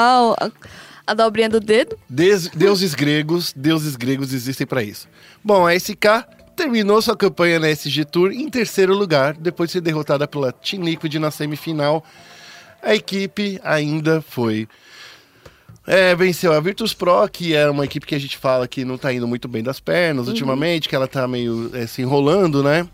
o- 0.48 0.52
a, 1.06 1.14
dobrinha 1.14 1.48
do 1.48 1.60
dedo, 1.60 1.98
Des- 2.08 2.48
deuses 2.48 2.94
gregos, 2.94 3.52
deuses 3.56 3.96
gregos 3.96 4.32
existem 4.32 4.66
pra 4.66 4.82
isso. 4.82 5.08
Bom, 5.42 5.66
a 5.66 5.74
SK 5.78 6.24
terminou 6.56 7.00
sua 7.02 7.16
campanha 7.16 7.58
na 7.58 7.68
SG 7.68 8.04
Tour 8.04 8.30
em 8.32 8.48
terceiro 8.48 8.94
lugar, 8.94 9.34
depois 9.34 9.68
de 9.68 9.72
ser 9.74 9.80
derrotada 9.80 10.26
pela 10.26 10.52
Team 10.52 10.82
Liquid 10.84 11.14
na 11.16 11.30
semifinal. 11.30 12.04
A 12.82 12.94
equipe 12.94 13.60
ainda 13.64 14.22
foi. 14.22 14.68
É, 15.86 16.14
venceu 16.14 16.52
a 16.52 16.60
Virtus 16.60 16.94
Pro, 16.94 17.28
que 17.28 17.54
era 17.54 17.70
uma 17.70 17.84
equipe 17.84 18.06
que 18.06 18.14
a 18.14 18.18
gente 18.18 18.38
fala 18.38 18.66
que 18.66 18.84
não 18.86 18.96
tá 18.96 19.12
indo 19.12 19.28
muito 19.28 19.46
bem 19.46 19.62
das 19.62 19.78
pernas 19.80 20.28
ultimamente, 20.28 20.88
que 20.88 20.96
ela 20.96 21.06
tá 21.06 21.28
meio 21.28 21.70
é, 21.74 21.86
se 21.86 22.00
enrolando, 22.00 22.62
né? 22.62 22.88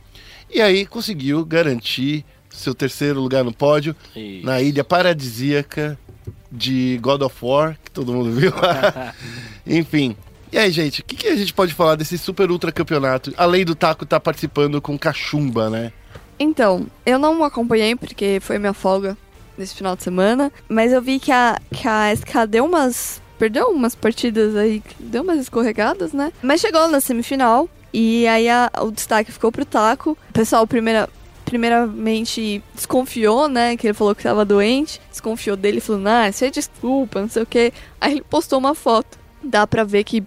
E 0.52 0.60
aí 0.60 0.84
conseguiu 0.84 1.44
garantir 1.44 2.24
seu 2.48 2.74
terceiro 2.74 3.20
lugar 3.20 3.44
no 3.44 3.52
pódio 3.54 3.94
E- 4.16 4.40
na 4.42 4.60
ilha 4.60 4.82
paradisíaca 4.82 5.96
de 6.50 6.98
God 7.00 7.22
of 7.22 7.36
War, 7.42 7.76
que 7.84 7.90
todo 7.90 8.12
mundo 8.12 8.30
viu. 8.32 8.52
Enfim. 9.66 10.16
E 10.52 10.58
aí, 10.58 10.70
gente, 10.70 11.00
o 11.00 11.04
que, 11.04 11.14
que 11.16 11.28
a 11.28 11.36
gente 11.36 11.52
pode 11.54 11.72
falar 11.74 11.94
desse 11.94 12.18
super 12.18 12.50
ultra 12.50 12.72
campeonato? 12.72 13.32
Além 13.36 13.64
do 13.64 13.74
Taco 13.74 14.04
estar 14.04 14.18
participando 14.18 14.80
com 14.82 14.98
cachumba, 14.98 15.70
né? 15.70 15.92
Então, 16.38 16.86
eu 17.06 17.18
não 17.18 17.44
acompanhei 17.44 17.94
porque 17.94 18.38
foi 18.40 18.58
minha 18.58 18.72
folga 18.72 19.16
nesse 19.56 19.74
final 19.74 19.94
de 19.94 20.02
semana, 20.02 20.50
mas 20.68 20.90
eu 20.92 21.00
vi 21.02 21.20
que 21.20 21.30
a, 21.30 21.56
que 21.72 21.86
a 21.86 22.12
SK 22.14 22.46
deu 22.48 22.64
umas. 22.64 23.20
Perdeu 23.38 23.68
umas 23.68 23.94
partidas 23.94 24.54
aí, 24.56 24.82
deu 24.98 25.22
umas 25.22 25.38
escorregadas, 25.38 26.12
né? 26.12 26.32
Mas 26.42 26.60
chegou 26.60 26.88
na 26.88 27.00
semifinal 27.00 27.68
e 27.92 28.26
aí 28.26 28.48
a- 28.50 28.70
o 28.82 28.90
destaque 28.90 29.32
ficou 29.32 29.50
pro 29.52 29.64
Taco. 29.64 30.10
O 30.28 30.32
pessoal, 30.32 30.66
primeira, 30.66 31.08
primeiramente, 31.50 32.62
desconfiou, 32.72 33.48
né? 33.48 33.76
Que 33.76 33.88
ele 33.88 33.94
falou 33.94 34.14
que 34.14 34.22
tava 34.22 34.44
doente, 34.44 35.00
desconfiou 35.10 35.56
dele 35.56 35.78
e 35.78 35.80
falou: 35.80 36.06
Ah, 36.06 36.28
isso 36.28 36.44
é 36.44 36.50
desculpa, 36.50 37.20
não 37.20 37.28
sei 37.28 37.42
o 37.42 37.46
quê. 37.46 37.72
Aí 38.00 38.12
ele 38.12 38.22
postou 38.22 38.58
uma 38.60 38.72
foto. 38.72 39.18
Dá 39.42 39.66
pra 39.66 39.82
ver 39.82 40.04
que 40.04 40.22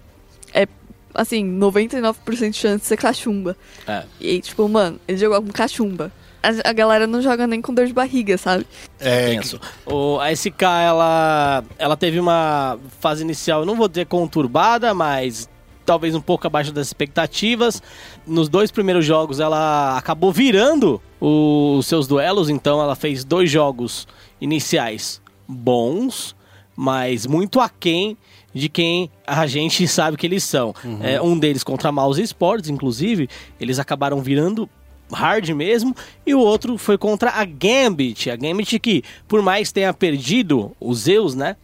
é, 0.52 0.68
assim, 1.14 1.58
99% 1.58 2.50
de 2.50 2.56
chance 2.58 2.82
de 2.82 2.86
ser 2.86 2.98
cachumba. 2.98 3.56
É. 3.88 4.04
E 4.20 4.28
aí, 4.28 4.40
tipo, 4.42 4.68
mano, 4.68 5.00
ele 5.08 5.16
jogou 5.16 5.40
com 5.40 5.50
cachumba. 5.50 6.12
A, 6.42 6.68
a 6.68 6.72
galera 6.74 7.06
não 7.06 7.22
joga 7.22 7.46
nem 7.46 7.62
com 7.62 7.72
dor 7.72 7.86
de 7.86 7.94
barriga, 7.94 8.36
sabe? 8.36 8.66
É, 9.00 9.30
Tenso. 9.30 9.58
O, 9.86 10.18
a 10.20 10.30
SK, 10.30 10.62
ela, 10.62 11.64
ela 11.78 11.96
teve 11.96 12.20
uma 12.20 12.78
fase 13.00 13.22
inicial, 13.22 13.60
eu 13.60 13.66
não 13.66 13.76
vou 13.76 13.88
dizer 13.88 14.04
conturbada, 14.04 14.92
mas 14.92 15.48
talvez 15.84 16.14
um 16.14 16.20
pouco 16.20 16.46
abaixo 16.46 16.72
das 16.72 16.86
expectativas. 16.86 17.82
Nos 18.26 18.48
dois 18.48 18.70
primeiros 18.70 19.04
jogos, 19.04 19.40
ela 19.40 19.96
acabou 19.96 20.32
virando 20.32 21.00
os 21.20 21.86
seus 21.86 22.06
duelos, 22.06 22.48
então 22.48 22.80
ela 22.80 22.94
fez 22.94 23.24
dois 23.24 23.50
jogos 23.50 24.06
iniciais 24.40 25.20
bons, 25.46 26.34
mas 26.76 27.26
muito 27.26 27.60
aquém 27.60 28.16
de 28.52 28.68
quem 28.68 29.10
a 29.26 29.46
gente 29.46 29.86
sabe 29.88 30.16
que 30.16 30.26
eles 30.26 30.44
são. 30.44 30.74
É, 31.02 31.20
um 31.20 31.38
deles 31.38 31.64
contra 31.64 31.88
a 31.88 31.92
Mouse 31.92 32.22
Sports, 32.22 32.68
inclusive, 32.68 33.28
eles 33.60 33.78
acabaram 33.78 34.20
virando 34.20 34.68
hard 35.14 35.48
mesmo, 35.50 35.96
e 36.26 36.34
o 36.34 36.38
outro 36.40 36.76
foi 36.76 36.98
contra 36.98 37.30
a 37.30 37.44
Gambit. 37.44 38.30
A 38.30 38.36
Gambit 38.36 38.78
que, 38.78 39.02
por 39.26 39.40
mais 39.40 39.72
tenha 39.72 39.92
perdido 39.94 40.72
o 40.78 40.92
Zeus, 40.94 41.34
né? 41.34 41.56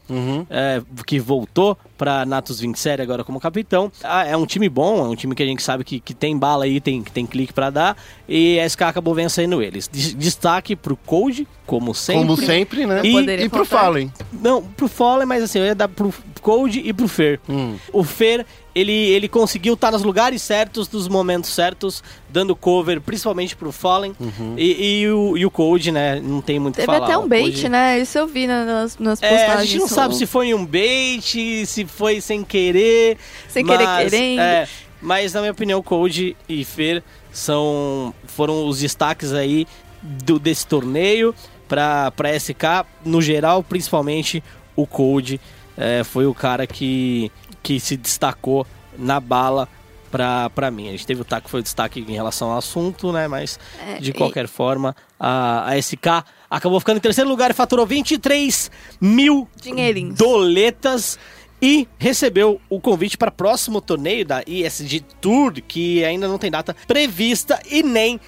É, 0.49 0.81
que 1.07 1.19
voltou 1.19 1.77
pra 1.99 2.25
Natus 2.25 2.61
27 2.61 3.03
agora 3.03 3.23
como 3.23 3.39
capitão. 3.39 3.93
Ah, 4.03 4.25
é 4.27 4.35
um 4.37 4.47
time 4.47 4.69
bom, 4.69 5.05
é 5.05 5.09
um 5.09 5.15
time 5.15 5.35
que 5.35 5.43
a 5.43 5.47
gente 5.47 5.63
sabe 5.63 5.85
que, 5.85 6.01
que 6.01 6.15
tem 6.15 6.37
bala 6.39 6.65
aí, 6.65 6.81
tem, 6.81 7.03
tem 7.03 7.27
clique 7.27 7.53
pra 7.53 7.69
dar. 7.69 7.97
E 8.29 8.59
a 8.59 8.65
SK 8.69 8.83
acabou 8.83 9.15
vencendo 9.15 9.61
eles. 9.63 9.87
Des- 9.87 10.15
Destaque 10.15 10.75
pro 10.75 10.97
Code, 10.97 11.47
como 11.67 11.95
sempre. 11.95 12.23
como 12.23 12.37
sempre, 12.37 12.87
né? 12.87 13.03
E- 13.05 13.11
E 13.45 13.49
pro 13.49 13.65
faltar. 13.67 13.85
Fallen. 13.87 14.13
Não, 14.33 14.63
pro 14.63 14.89
Fallen, 14.89 15.27
mas 15.27 15.43
assim, 15.43 15.59
eu 15.59 15.67
ia 15.67 15.75
dar 15.75 15.89
pro 15.89 16.13
Code 16.41 16.81
e 16.85 16.93
pro 16.93 17.07
Fer. 17.07 17.39
Hum. 17.49 17.77
O 17.93 18.03
Fer, 18.03 18.45
ele, 18.75 18.93
ele 18.93 19.29
conseguiu 19.29 19.75
estar 19.75 19.91
nos 19.93 20.03
lugares 20.03 20.43
certos, 20.43 20.89
nos 20.91 21.07
momentos 21.07 21.51
certos, 21.51 22.03
dando 22.29 22.57
cover, 22.57 23.01
principalmente 23.01 23.55
pro 23.55 23.71
Fallen. 23.71 24.15
E, 24.57 25.01
e 25.03 25.09
o, 25.11 25.37
e 25.37 25.47
o 25.47 25.51
Code, 25.51 25.93
né? 25.93 26.21
Não 26.21 26.41
tem 26.41 26.59
muito 26.59 26.75
o 26.75 26.81
que 26.81 26.87
Teve 26.87 26.93
falar. 26.99 27.07
até 27.07 27.17
O 27.19 27.23
um 27.23 27.29
bait, 27.29 27.53
Code- 27.53 27.69
né? 27.69 28.01
Isso 28.01 28.19
eu 28.19 28.27
vi 28.27 28.47
na- 28.47 28.65
nas, 28.65 28.99
nas 28.99 29.23
É, 29.23 29.29
postagens. 29.29 29.59
a 29.59 29.65
gente 29.65 29.79
não 29.81 29.89
só- 29.89 29.95
sabe 29.95 30.17
se 30.17 30.27
foi 30.27 30.53
um 30.55 30.65
bait, 30.67 31.67
se 31.67 31.85
foi 31.85 32.21
sem 32.21 32.43
querer. 32.43 33.17
Sem 33.49 33.65
querer 33.65 33.85
mas, 33.85 34.11
querendo. 34.11 34.41
é, 34.41 34.69
mas 35.01 35.35
na 35.35 35.41
minha 35.41 35.53
opinião, 35.53 35.83
Code 35.83 36.37
e 36.49 36.65
Fer 36.65 37.03
são, 37.33 38.13
foram 38.27 38.67
os 38.67 38.81
destaques 38.81 39.33
aí 39.33 39.67
do, 40.03 40.39
desse 40.39 40.67
torneio 40.67 41.35
para 41.69 42.11
pra 42.11 42.35
SK, 42.35 42.85
no 43.05 43.23
geral, 43.23 43.63
principalmente 43.63 44.43
o 44.75 44.87
Code 44.87 45.41
é, 45.77 46.03
foi 46.05 46.27
o 46.27 46.35
cara 46.35 46.67
que, 46.67 47.31
que 47.63 47.79
se 47.81 47.97
destacou 47.97 48.67
na 48.99 49.19
bala 49.21 49.69
pra, 50.11 50.51
pra 50.51 50.71
mim. 50.71 50.89
A 50.89 50.93
gente 50.93 51.07
teve 51.07 51.21
o 51.23 51.25
Taco, 51.25 51.49
foi 51.49 51.61
o 51.61 51.63
destaque 51.63 52.01
em 52.01 52.13
relação 52.13 52.51
ao 52.51 52.59
assunto, 52.59 53.13
né? 53.13 53.29
Mas 53.29 53.59
É, 53.87 53.99
de 53.99 54.11
e- 54.11 54.13
qualquer 54.15 54.49
forma, 54.49 54.95
a, 55.19 55.71
a 55.71 55.79
SK 55.81 56.25
acabou 56.51 56.81
ficando 56.81 56.97
em 56.97 57.01
terceiro 57.01 57.31
lugar 57.31 57.51
e 57.51 57.55
faturou 57.55 57.87
23 57.87 58.71
mil 59.01 59.49
Dinheirinhos. 59.63 60.17
doletas 60.19 61.19
e 61.63 61.87
recebeu 61.99 62.61
o 62.71 62.81
convite 62.81 63.17
para 63.19 63.29
o 63.29 63.33
próximo 63.33 63.81
torneio 63.81 64.25
da 64.25 64.43
ESG 64.47 65.01
Tour, 65.21 65.53
que 65.69 66.03
ainda 66.05 66.27
não 66.27 66.39
tem 66.39 66.51
data 66.51 66.75
prevista 66.87 67.61
e 67.71 67.83
nem 67.83 68.19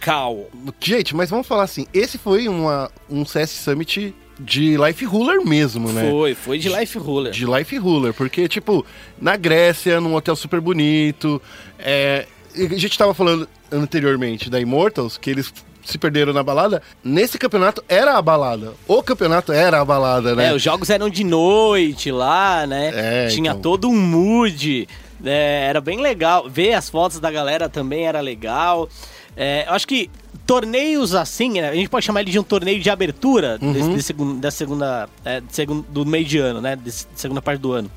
local. 0.00 0.46
Gente, 0.80 1.14
mas 1.16 1.30
vamos 1.30 1.46
falar 1.46 1.64
assim, 1.64 1.86
esse 1.92 2.18
foi 2.18 2.46
uma, 2.48 2.90
um 3.08 3.24
CS 3.24 3.50
Summit 3.50 4.14
de 4.38 4.76
Life 4.76 5.04
Ruler 5.04 5.44
mesmo, 5.44 5.92
né? 5.92 6.10
Foi, 6.10 6.34
foi 6.34 6.58
de 6.58 6.68
Life 6.68 6.98
Ruler. 6.98 7.32
De 7.32 7.46
Life 7.46 7.76
Ruler, 7.76 8.12
porque, 8.12 8.48
tipo, 8.48 8.84
na 9.20 9.36
Grécia, 9.36 10.00
num 10.00 10.14
hotel 10.14 10.34
super 10.34 10.60
bonito. 10.60 11.40
É, 11.78 12.26
a 12.54 12.76
gente 12.76 12.98
tava 12.98 13.14
falando 13.14 13.48
anteriormente 13.70 14.50
da 14.50 14.60
Immortals, 14.60 15.16
que 15.18 15.30
eles 15.30 15.52
se 15.84 15.98
perderam 15.98 16.32
na 16.32 16.42
balada. 16.42 16.82
Nesse 17.02 17.38
campeonato 17.38 17.84
era 17.88 18.16
a 18.16 18.22
balada. 18.22 18.72
O 18.88 19.02
campeonato 19.02 19.52
era 19.52 19.80
a 19.80 19.84
balada, 19.84 20.34
né? 20.34 20.48
É, 20.48 20.54
os 20.54 20.62
jogos 20.62 20.88
eram 20.90 21.08
de 21.08 21.22
noite 21.22 22.10
lá, 22.10 22.66
né? 22.66 22.90
É, 22.94 23.26
Tinha 23.28 23.50
então. 23.50 23.60
todo 23.60 23.88
um 23.88 23.96
mood. 23.96 24.88
é, 25.24 25.66
era 25.68 25.80
bem 25.80 26.00
legal. 26.00 26.48
Ver 26.48 26.74
as 26.74 26.88
fotos 26.88 27.20
da 27.20 27.30
galera 27.30 27.68
também 27.68 28.06
era 28.06 28.20
legal. 28.20 28.88
É, 29.36 29.66
eu 29.68 29.72
acho 29.74 29.86
que 29.86 30.10
torneios 30.46 31.14
assim, 31.14 31.52
né, 31.60 31.68
a 31.70 31.74
gente 31.74 31.88
pode 31.88 32.04
chamar 32.04 32.20
ele 32.20 32.30
de 32.30 32.38
um 32.38 32.42
torneio 32.42 32.80
de 32.80 32.90
abertura 32.90 33.58
Uhum. 33.62 33.72
desse, 33.72 34.12
desse 34.12 34.12
da 34.40 34.50
segunda, 34.50 35.08
é, 35.24 35.40
de 35.40 35.54
segun- 35.54 35.84
do 35.88 36.04
meio 36.04 36.24
de 36.24 36.38
ano, 36.38 36.60
né? 36.60 36.76
Desse, 36.76 37.06
segunda 37.14 37.40
parte 37.42 37.60
do 37.60 37.72
ano. 37.72 37.90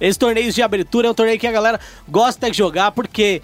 Esses 0.00 0.16
torneios 0.16 0.54
de 0.54 0.62
abertura 0.62 1.06
é 1.08 1.10
um 1.10 1.14
torneio 1.14 1.38
que 1.38 1.46
a 1.46 1.52
galera 1.52 1.78
gosta 2.08 2.50
de 2.50 2.56
jogar 2.56 2.90
porque 2.92 3.40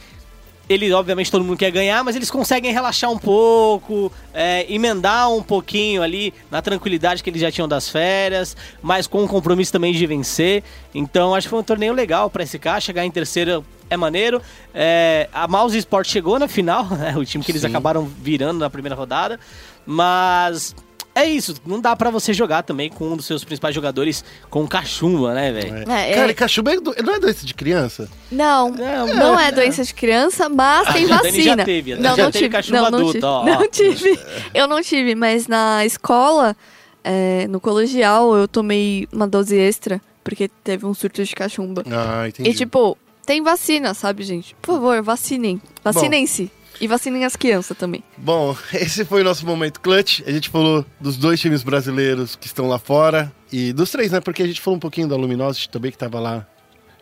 ele, 0.69 0.93
obviamente, 0.93 1.31
todo 1.31 1.45
mundo 1.45 1.57
quer 1.57 1.71
ganhar, 1.71 2.05
mas 2.05 2.15
eles 2.15 2.31
conseguem 2.31 2.73
relaxar 2.73 3.11
um 3.11 3.19
pouco, 3.19 4.13
é, 4.35 4.67
emendar 4.73 5.31
um 5.33 5.43
pouquinho 5.43 6.03
ali 6.03 6.35
na 6.51 6.61
tranquilidade 6.61 7.23
que 7.23 7.31
eles 7.31 7.41
já 7.41 7.51
tinham 7.51 7.67
das 7.67 7.89
férias, 7.89 8.57
mas 8.83 9.07
com 9.07 9.25
o 9.25 9.29
compromisso 9.29 9.73
também 9.73 9.93
de 9.93 10.07
vencer. 10.07 10.63
Então, 10.95 11.35
acho 11.35 11.47
que 11.47 11.51
foi 11.51 11.61
um 11.61 11.65
torneio 11.65 11.93
legal 11.93 12.29
para 12.29 12.43
esse 12.43 12.59
cara. 12.59 12.81
Chegar 12.81 13.05
em 13.05 13.11
terceiro 13.11 13.65
é 13.89 13.97
maneiro. 13.97 14.43
É, 14.75 15.29
a 15.33 15.49
Mouse 15.49 15.77
Sport 15.79 16.09
chegou 16.09 16.39
na 16.39 16.49
final, 16.49 16.85
né, 16.95 17.15
o 17.17 17.25
time 17.25 17.43
que 17.43 17.51
eles 17.51 17.63
Sim. 17.63 17.69
acabaram 17.69 18.05
virando 18.05 18.59
na 18.59 18.71
primeira 18.71 18.95
rodada, 18.95 19.41
mas. 19.87 20.75
É 21.23 21.27
isso, 21.29 21.55
não 21.67 21.81
dá 21.81 21.95
pra 21.97 22.11
você 22.11 22.33
jogar 22.33 22.63
também 22.63 22.89
com 22.89 23.09
um 23.13 23.17
dos 23.17 23.27
seus 23.27 23.45
principais 23.45 23.75
jogadores 23.75 24.25
com 24.51 24.67
cachumba, 24.67 25.35
né, 25.35 25.53
velho? 25.53 25.75
É. 25.77 26.11
É, 26.11 26.15
Cara, 26.15 26.29
é- 26.29 26.31
e 26.31 26.35
cachumba 26.35 26.73
é 26.73 26.81
do- 26.81 26.95
não 27.05 27.15
é 27.15 27.19
doença 27.21 27.45
de 27.47 27.55
criança? 27.55 28.09
Não, 28.31 28.71
Não, 28.71 29.07
não 29.15 29.41
é 29.41 29.51
doença 29.53 29.83
de 29.85 29.93
criança, 29.95 30.49
mas 30.49 30.93
tem 30.93 31.05
a 31.13 31.17
Dani 31.19 31.31
já 31.43 31.51
vacina. 31.51 31.65
teve, 31.65 31.91
Dani 31.93 32.03
não, 32.03 32.17
já 32.17 32.23
não 32.25 32.31
teve 32.31 32.45
tive. 32.45 32.53
cachumba 32.57 32.83
não, 32.83 32.91
não 32.91 32.99
adulta, 32.99 33.13
tive. 33.19 33.27
ó, 33.27 33.41
ó. 33.41 33.45
Não 33.45 33.69
tive. 33.69 34.21
Eu 34.55 34.69
não 34.69 34.83
tive, 34.83 35.15
mas 35.15 35.47
na 35.47 35.85
escola, 35.85 36.57
é, 37.05 37.47
no 37.49 37.61
colegial, 37.61 38.35
eu 38.37 38.47
tomei 38.49 39.09
uma 39.13 39.27
dose 39.27 39.57
extra, 39.57 40.01
porque 40.25 40.49
teve 40.63 40.85
um 40.87 40.93
surto 40.95 41.23
de 41.25 41.35
cachumba. 41.35 41.83
Ah, 41.91 42.29
entendi. 42.29 42.51
E 42.51 42.55
tipo, 42.55 42.97
tem 43.25 43.43
vacina, 43.43 43.95
sabe, 43.95 44.23
gente? 44.23 44.55
Por 44.61 44.75
favor, 44.75 45.03
vacinem. 45.03 45.61
Vacinem-se. 45.83 46.51
E 46.81 46.87
vacinem 46.87 47.25
as 47.25 47.35
crianças 47.37 47.77
também. 47.77 48.03
Bom, 48.17 48.57
esse 48.73 49.05
foi 49.05 49.23
o 49.23 49.25
nosso 49.25 49.45
momento 49.45 49.81
clutch. 49.81 50.21
A 50.27 50.31
gente 50.31 50.49
falou 50.49 50.85
dos 51.01 51.17
dois 51.17 51.41
times 51.41 51.63
brasileiros 51.63 52.37
que 52.37 52.47
estão 52.47 52.69
lá 52.69 52.79
fora, 52.79 53.33
E 53.53 53.73
dos 53.73 53.91
três, 53.91 54.13
né? 54.13 54.21
Porque 54.21 54.43
a 54.43 54.47
gente 54.47 54.61
falou 54.61 54.77
um 54.77 54.81
pouquinho 54.81 55.09
da 55.09 55.17
Luminosity 55.17 55.69
também, 55.69 55.91
que 55.91 55.99
tava 55.99 56.21
lá 56.21 56.47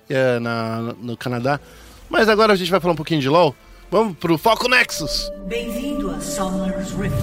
é, 0.09 0.39
na, 0.39 0.95
no 1.01 1.17
Canadá. 1.17 1.61
Mas 2.09 2.29
agora 2.29 2.53
a 2.53 2.57
gente 2.57 2.71
vai 2.71 2.81
falar 2.81 2.93
um 2.93 2.97
pouquinho 2.97 3.21
de 3.21 3.29
LoL. 3.29 3.55
Vamos 3.91 4.17
pro 4.17 4.37
Foco 4.39 4.69
Nexus. 4.69 5.31
Bem-vindo 5.47 6.11
a 6.11 6.21
Summoner's 6.21 6.91
Rift. 6.93 7.17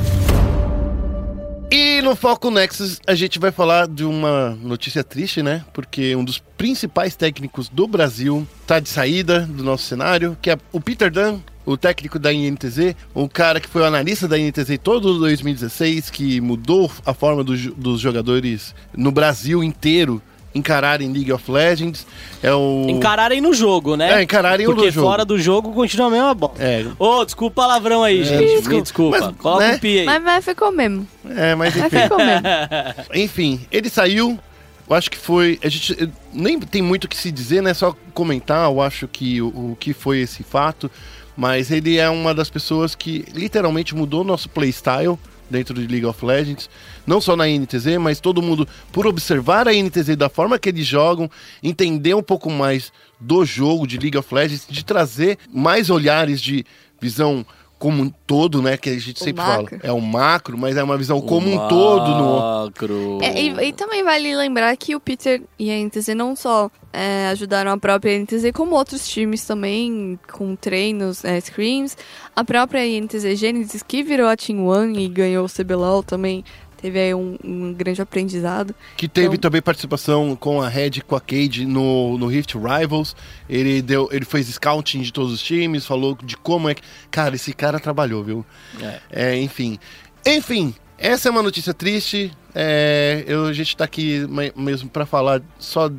E 1.71 2.01
no 2.03 2.15
Foco 2.15 2.51
Nexus 2.51 2.99
a 3.07 3.15
gente 3.15 3.39
vai 3.39 3.51
falar 3.51 3.87
de 3.87 4.05
uma 4.05 4.51
notícia 4.61 5.03
triste, 5.03 5.41
né? 5.41 5.65
Porque 5.73 6.15
um 6.15 6.23
dos 6.23 6.37
principais 6.37 7.15
técnicos 7.15 7.67
do 7.67 7.87
Brasil 7.87 8.47
tá 8.67 8.79
de 8.79 8.89
saída 8.89 9.41
do 9.41 9.63
nosso 9.63 9.85
cenário, 9.85 10.37
que 10.41 10.51
é 10.51 10.57
o 10.71 10.79
Peter 10.79 11.09
Dunn, 11.11 11.39
o 11.65 11.77
técnico 11.77 12.19
da 12.19 12.33
INTZ, 12.33 12.95
o 13.13 13.27
cara 13.29 13.59
que 13.59 13.69
foi 13.69 13.81
o 13.81 13.85
analista 13.85 14.27
da 14.27 14.37
INTZ 14.37 14.77
todo 14.81 15.19
2016, 15.19 16.09
que 16.09 16.41
mudou 16.41 16.91
a 17.05 17.13
forma 17.13 17.43
do 17.43 17.53
dos 17.73 17.99
jogadores 18.01 18.75
no 18.95 19.11
Brasil 19.11 19.63
inteiro 19.63 20.21
encararem 20.55 21.11
League 21.11 21.31
of 21.31 21.49
Legends. 21.51 22.05
É 22.41 22.53
o 22.53 22.85
Encararem 22.87 23.41
no 23.41 23.53
jogo, 23.53 23.95
né? 23.95 24.19
É, 24.19 24.23
encararem 24.23 24.67
no 24.67 24.75
Porque 24.75 24.91
jogo. 24.91 25.07
fora 25.07 25.25
do 25.25 25.39
jogo 25.39 25.71
continua 25.73 26.07
a 26.07 26.11
mesma 26.11 26.33
bola. 26.33 26.53
É. 26.59 26.85
Ô, 26.99 27.25
desculpa 27.25 27.61
o 27.61 27.65
palavrão 27.65 28.03
aí, 28.03 28.23
gente. 28.23 28.45
desculpa. 28.45 28.69
Me 28.75 28.81
desculpa. 28.81 29.19
Mas, 29.19 29.35
Coloca 29.37 29.67
né? 29.67 29.75
o 29.75 29.79
pi 29.79 29.99
aí. 29.99 30.05
Mas, 30.05 30.23
mas 30.23 30.45
ficou 30.45 30.71
mesmo. 30.71 31.07
É, 31.25 31.55
mas 31.55 31.75
Mas 31.75 31.85
enfim. 31.93 32.03
ficou 32.03 32.17
mesmo. 32.17 32.47
Enfim, 33.15 33.61
ele 33.71 33.89
saiu. 33.89 34.39
Eu 34.87 34.95
acho 34.95 35.09
que 35.09 35.17
foi. 35.17 35.59
A 35.63 35.69
gente 35.69 35.93
eh, 36.03 36.07
nem 36.33 36.59
tem 36.59 36.81
muito 36.81 37.05
o 37.05 37.07
que 37.07 37.15
se 37.17 37.31
dizer, 37.31 37.63
né? 37.63 37.73
Só 37.73 37.95
comentar, 38.13 38.69
eu 38.69 38.81
acho 38.81 39.07
que 39.07 39.41
o, 39.41 39.47
o 39.47 39.77
que 39.79 39.93
foi 39.93 40.19
esse 40.19 40.43
fato. 40.43 40.91
Mas 41.35 41.71
ele 41.71 41.97
é 41.97 42.09
uma 42.09 42.33
das 42.33 42.49
pessoas 42.49 42.95
que 42.95 43.25
literalmente 43.33 43.95
mudou 43.95 44.23
nosso 44.23 44.49
playstyle 44.49 45.17
dentro 45.49 45.73
de 45.73 45.87
League 45.87 46.05
of 46.05 46.23
Legends. 46.25 46.69
Não 47.05 47.19
só 47.19 47.35
na 47.35 47.47
INTZ, 47.47 47.97
mas 47.99 48.19
todo 48.19 48.41
mundo, 48.41 48.67
por 48.91 49.05
observar 49.05 49.67
a 49.67 49.73
INTZ 49.73 50.15
da 50.15 50.29
forma 50.29 50.59
que 50.59 50.69
eles 50.69 50.85
jogam, 50.85 51.29
entender 51.61 52.15
um 52.15 52.23
pouco 52.23 52.49
mais 52.49 52.91
do 53.19 53.45
jogo 53.45 53.87
de 53.87 53.97
League 53.97 54.17
of 54.17 54.33
Legends, 54.33 54.65
de 54.69 54.83
trazer 54.83 55.37
mais 55.51 55.89
olhares 55.89 56.41
de 56.41 56.65
visão 56.99 57.45
como 57.83 58.01
um 58.01 58.09
todo, 58.09 58.61
né? 58.61 58.77
Que 58.77 58.91
a 58.91 58.97
gente 58.97 59.21
O 59.21 59.25
sempre 59.25 59.43
macro. 59.43 59.77
fala. 59.77 59.81
É 59.83 59.91
um 59.91 59.99
macro, 59.99 60.57
mas 60.57 60.77
é 60.77 60.81
uma 60.83 60.97
visão 60.97 61.19
como 61.19 61.53
um 61.53 61.67
todo 61.67 62.07
no, 62.15 62.63
Macro. 62.63 63.19
É, 63.21 63.41
e, 63.41 63.67
e 63.67 63.73
também 63.73 64.01
vale 64.01 64.33
lembrar 64.37 64.73
que 64.77 64.95
o 64.95 65.01
Peter 65.01 65.41
e 65.59 65.69
a 65.69 65.75
NTZ 65.85 66.15
não 66.15 66.33
só 66.33 66.71
é, 66.93 67.27
ajudaram 67.27 67.73
a 67.73 67.77
própria 67.77 68.17
NTZ, 68.17 68.53
como 68.53 68.73
outros 68.73 69.05
times 69.05 69.45
também, 69.45 70.17
com 70.31 70.55
treinos, 70.55 71.25
é, 71.25 71.41
screams. 71.41 71.97
A 72.33 72.45
própria 72.45 72.85
NTZ 72.85 73.37
Genesis, 73.37 73.83
que 73.83 74.01
virou 74.01 74.29
a 74.29 74.37
Team 74.37 74.65
One 74.65 75.03
e 75.03 75.09
ganhou 75.09 75.45
o 75.45 75.49
CBLOL 75.49 76.03
também, 76.03 76.41
teve 76.83 76.99
aí 76.99 77.15
um, 77.15 77.37
um 77.43 77.73
grande 77.73 78.01
aprendizado. 78.01 78.75
Que 78.97 79.07
teve 79.07 79.27
Então- 79.29 79.37
também 79.49 79.61
participação 79.61 80.35
com 80.35 80.61
a 80.61 80.67
Red 80.67 81.01
com 81.07 81.15
a 81.15 81.21
Cade 81.21 81.65
no, 81.65 82.17
no 82.17 82.27
Rift 82.27 82.55
Rivals. 82.55 83.15
Ele 83.49 83.81
deu, 83.81 84.09
ele 84.11 84.25
fez 84.25 84.47
scouting 84.47 85.01
de 85.01 85.13
todos 85.13 85.31
os 85.31 85.41
times, 85.41 85.85
falou 85.85 86.17
de 86.21 86.35
como 86.35 86.67
é 86.69 86.75
que. 86.75 86.81
Cara, 87.09 87.35
esse 87.35 87.53
cara 87.53 87.79
trabalhou, 87.79 88.21
viu? 88.23 88.45
É. 88.81 88.99
É, 89.09 89.37
enfim. 89.39 89.79
Enfim, 90.25 90.75
essa 90.97 91.29
é 91.29 91.31
uma 91.31 91.41
notícia 91.41 91.73
triste. 91.73 92.31
É, 92.53 93.23
eu, 93.25 93.45
a 93.45 93.53
gente 93.53 93.75
tá 93.77 93.85
aqui 93.85 94.27
me- 94.27 94.51
mesmo 94.55 94.89
pra 94.89 95.05
falar 95.05 95.41
só 95.57 95.89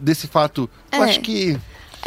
desse 0.00 0.26
fato. 0.26 0.68
Eu 0.90 1.02
É. 1.04 1.04
acho 1.10 1.20
que. 1.20 1.56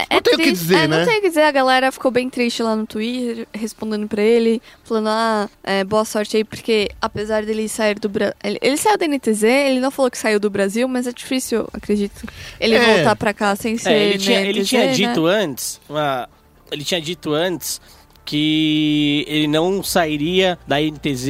É, 0.10 0.14
Não 0.16 0.22
tem 0.22 0.34
o 0.36 0.38
que 0.38 0.52
dizer, 0.52 0.76
é, 0.76 0.88
né? 0.88 1.00
Não 1.00 1.06
tem 1.06 1.18
o 1.18 1.22
que 1.22 1.28
dizer, 1.30 1.42
a 1.42 1.52
galera 1.52 1.92
ficou 1.92 2.12
bem 2.12 2.30
triste 2.30 2.62
lá 2.62 2.76
no 2.76 2.86
Twitter, 2.86 3.48
respondendo 3.54 4.08
pra 4.08 4.22
ele, 4.22 4.62
falando, 4.84 5.08
ah, 5.10 5.50
é, 5.64 5.84
boa 5.84 6.06
sorte 6.06 6.38
aí, 6.38 6.44
porque 6.44 6.90
apesar 7.02 7.44
dele 7.46 7.68
sair 7.68 7.98
do 8.00 8.08
Brasil. 8.08 8.36
Ele, 8.44 8.60
ele 8.62 8.78
saiu 8.78 8.98
da 8.98 9.08
NTZ, 9.08 9.44
ele 9.44 9.80
não 9.80 9.90
falou 9.90 10.12
que 10.12 10.18
saiu 10.18 10.40
do 10.40 10.50
Brasil, 10.50 10.88
mas 10.88 11.08
é 11.08 11.12
difícil, 11.12 11.68
acredito, 11.74 12.26
ele 12.60 12.76
É. 12.76 12.96
voltar 12.96 13.16
pra 13.16 13.34
cá 13.34 13.56
sem 13.56 13.78
ser. 13.78 13.90
É, 13.92 14.04
ele 14.10 14.18
tinha, 14.20 14.40
na 14.42 14.46
ele 14.48 14.60
NTZ, 14.60 14.70
tinha 14.70 14.86
né? 14.86 14.92
dito 14.94 15.26
antes, 15.26 15.82
uma- 15.90 16.30
ele 16.72 16.84
tinha 16.84 17.02
dito 17.02 17.34
antes 17.34 17.82
que 18.28 19.24
ele 19.26 19.48
não 19.48 19.82
sairia 19.82 20.60
da 20.68 20.82
NTZ 20.82 21.28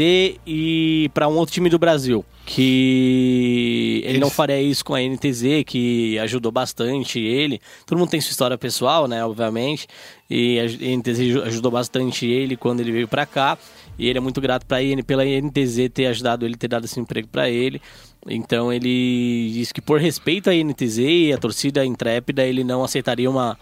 e 0.47 1.11
para 1.13 1.27
um 1.27 1.35
outro 1.37 1.53
time 1.53 1.69
do 1.69 1.77
Brasil. 1.77 2.25
Que 2.45 4.01
ele 4.05 4.17
não 4.19 4.29
faria 4.29 4.59
isso 4.61 4.83
com 4.83 4.95
a 4.95 5.01
NTZ, 5.01 5.63
que 5.65 6.17
ajudou 6.19 6.51
bastante 6.51 7.19
ele. 7.19 7.59
Todo 7.85 7.99
mundo 7.99 8.09
tem 8.09 8.19
sua 8.19 8.31
história 8.31 8.57
pessoal, 8.57 9.07
né? 9.07 9.23
Obviamente. 9.23 9.85
E 10.29 10.59
a 10.59 10.63
NTZ 10.65 11.19
aju- 11.19 11.43
ajudou 11.43 11.71
bastante 11.71 12.25
ele 12.25 12.55
quando 12.57 12.79
ele 12.79 12.91
veio 12.91 13.07
pra 13.07 13.25
cá. 13.25 13.57
E 13.99 14.07
ele 14.07 14.17
é 14.17 14.21
muito 14.21 14.39
grato 14.41 14.65
pra 14.65 14.81
ele, 14.81 15.03
pela 15.03 15.23
NTZ 15.25 15.89
ter 15.93 16.05
ajudado 16.07 16.45
ele, 16.45 16.55
ter 16.55 16.67
dado 16.67 16.85
esse 16.85 16.99
emprego 16.99 17.27
pra 17.27 17.49
ele. 17.49 17.81
Então 18.29 18.71
ele 18.73 19.51
disse 19.53 19.73
que 19.73 19.81
por 19.81 19.99
respeito 19.99 20.49
à 20.49 20.53
NTZ 20.53 20.97
e 20.99 21.33
à 21.33 21.37
torcida 21.37 21.85
intrépida, 21.85 22.43
ele 22.45 22.63
não 22.63 22.83
aceitaria 22.83 23.29
uma 23.29 23.57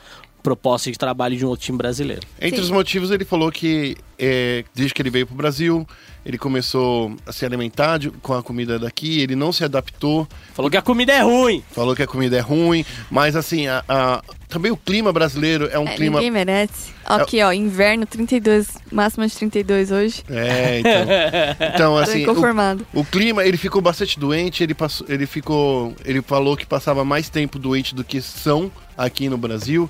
proposta 0.46 0.92
de 0.92 0.98
trabalho 0.98 1.36
de 1.36 1.44
um 1.44 1.50
outro 1.50 1.66
time 1.66 1.78
brasileiro. 1.78 2.22
Entre 2.40 2.58
Sim. 2.58 2.62
os 2.66 2.70
motivos, 2.70 3.10
ele 3.10 3.26
falou 3.26 3.52
que 3.52 3.98
é, 4.20 4.64
desde 4.76 4.94
que 4.94 5.02
ele 5.02 5.10
veio 5.10 5.26
pro 5.26 5.36
Brasil, 5.36 5.86
ele 6.24 6.38
começou 6.38 7.16
a 7.26 7.32
se 7.34 7.44
alimentar 7.46 7.98
de- 7.98 8.12
com 8.12 8.34
a 8.34 8.42
comida 8.44 8.78
daqui, 8.80 9.20
ele 9.22 9.36
não 9.36 9.52
se 9.52 9.64
adaptou. 9.64 10.28
Falou 10.54 10.70
que 10.70 10.78
a 10.78 10.82
comida 10.84 11.12
é 11.12 11.22
ruim. 11.22 11.64
Falou 11.72 11.96
que 11.96 12.04
a 12.04 12.08
comida 12.08 12.38
é 12.38 12.40
ruim, 12.40 12.86
mas 13.10 13.36
assim, 13.36 13.68
a- 13.68 13.84
a- 13.90 14.22
também 14.48 14.72
o 14.72 14.78
clima 14.78 15.12
brasileiro 15.12 15.68
é 15.72 15.80
um 15.80 15.88
É, 15.88 15.96
clima. 15.96 16.20
Ninguém 16.20 16.32
merece. 16.32 16.94
Aqui, 17.04 17.42
ó, 17.44 17.52
inverno 17.52 18.06
32, 18.06 18.68
máxima 18.92 19.28
de 19.28 19.36
32 19.36 19.92
hoje. 19.92 20.24
É, 20.30 20.80
então. 20.80 21.68
Então, 21.76 21.94
Tô 21.96 21.98
assim, 21.98 22.26
o, 22.94 23.00
o 23.02 23.04
clima, 23.06 23.44
ele 23.44 23.58
ficou 23.58 23.82
bastante 23.82 24.20
doente, 24.20 24.64
ele, 24.64 24.74
passou, 24.76 25.06
ele 25.10 25.26
ficou. 25.26 25.94
Ele 26.06 26.22
falou 26.22 26.56
que 26.56 26.66
passava 26.66 27.04
mais 27.04 27.30
tempo 27.30 27.58
doente 27.60 27.94
do 27.96 28.04
que 28.04 28.22
são 28.22 28.72
aqui 28.98 29.28
no 29.28 29.38
Brasil. 29.38 29.90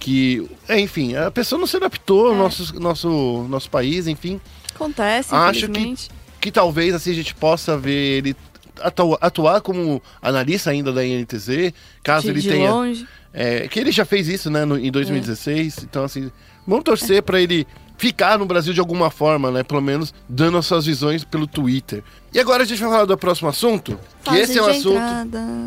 Que, 0.00 0.48
é, 0.66 0.80
enfim, 0.80 1.14
a 1.14 1.30
pessoa 1.30 1.58
não 1.60 1.66
se 1.66 1.76
adaptou 1.76 2.28
ao 2.28 2.34
É. 2.34 2.38
nosso, 2.38 2.80
nosso, 2.80 3.46
nosso 3.48 3.70
país, 3.70 4.06
enfim. 4.08 4.40
Acontece, 4.74 5.32
Acho 5.34 5.66
infelizmente. 5.66 6.08
Que 6.40 6.50
talvez 6.50 6.94
assim 6.94 7.10
a 7.10 7.14
gente 7.14 7.34
possa 7.34 7.76
ver 7.76 7.92
ele 8.18 8.36
atua- 8.80 9.18
atuar 9.20 9.60
como 9.60 10.02
analista 10.22 10.70
ainda 10.70 10.90
da 10.90 11.04
INTZ, 11.06 11.72
caso 12.02 12.24
de, 12.24 12.30
ele 12.30 12.40
de 12.40 12.48
tenha. 12.48 12.70
longe. 12.72 13.06
É, 13.32 13.68
que 13.68 13.78
ele 13.78 13.92
já 13.92 14.04
fez 14.06 14.26
isso, 14.26 14.50
né, 14.50 14.64
no- 14.64 14.78
em 14.78 14.90
2016. 14.90 15.84
Então, 15.84 16.02
assim, 16.02 16.32
vamos 16.66 16.82
torcer 16.82 17.22
pra 17.22 17.38
ele 17.40 17.66
ficar 17.98 18.38
no 18.38 18.46
Brasil 18.46 18.72
de 18.72 18.80
alguma 18.80 19.10
forma, 19.10 19.50
né? 19.50 19.62
Pelo 19.62 19.82
menos 19.82 20.14
dando 20.26 20.56
as 20.56 20.64
suas 20.64 20.86
visões 20.86 21.22
pelo 21.22 21.46
Twitter. 21.46 22.02
E 22.32 22.40
agora 22.40 22.62
a 22.62 22.66
gente 22.66 22.80
vai 22.80 22.90
falar 22.90 23.04
do 23.04 23.16
próximo 23.18 23.50
assunto. 23.50 24.00
Que 24.24 24.34
esse 24.36 24.58
é 24.58 24.62
de 24.62 24.70
assunto. 24.70 24.98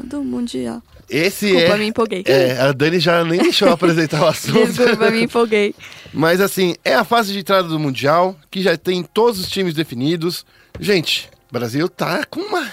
do 0.06 0.24
Mundial. 0.24 0.82
Esse 1.16 1.46
Desculpa, 1.52 1.76
é. 1.76 1.78
me 1.78 1.86
empolguei. 1.88 2.24
É, 2.26 2.60
a 2.60 2.72
Dani 2.72 3.00
já 3.00 3.24
nem 3.24 3.40
deixou 3.42 3.68
eu 3.68 3.74
apresentar 3.76 4.22
o 4.24 4.26
assunto. 4.28 4.66
Desculpa, 4.74 5.12
me 5.12 5.24
empolguei. 5.24 5.76
Mas 6.12 6.42
assim, 6.42 6.76
é 6.84 6.96
a 6.96 7.04
fase 7.04 7.32
de 7.34 7.40
entrada 7.40 7.68
do 7.68 7.80
Mundial, 7.80 8.36
que 8.50 8.62
já 8.62 8.76
tem 8.78 9.04
todos 9.04 9.40
os 9.40 9.50
times 9.50 9.74
definidos. 9.74 10.46
Gente, 10.80 11.30
o 11.50 11.54
Brasil 11.54 11.88
tá 11.88 12.26
com 12.26 12.40
uma. 12.40 12.68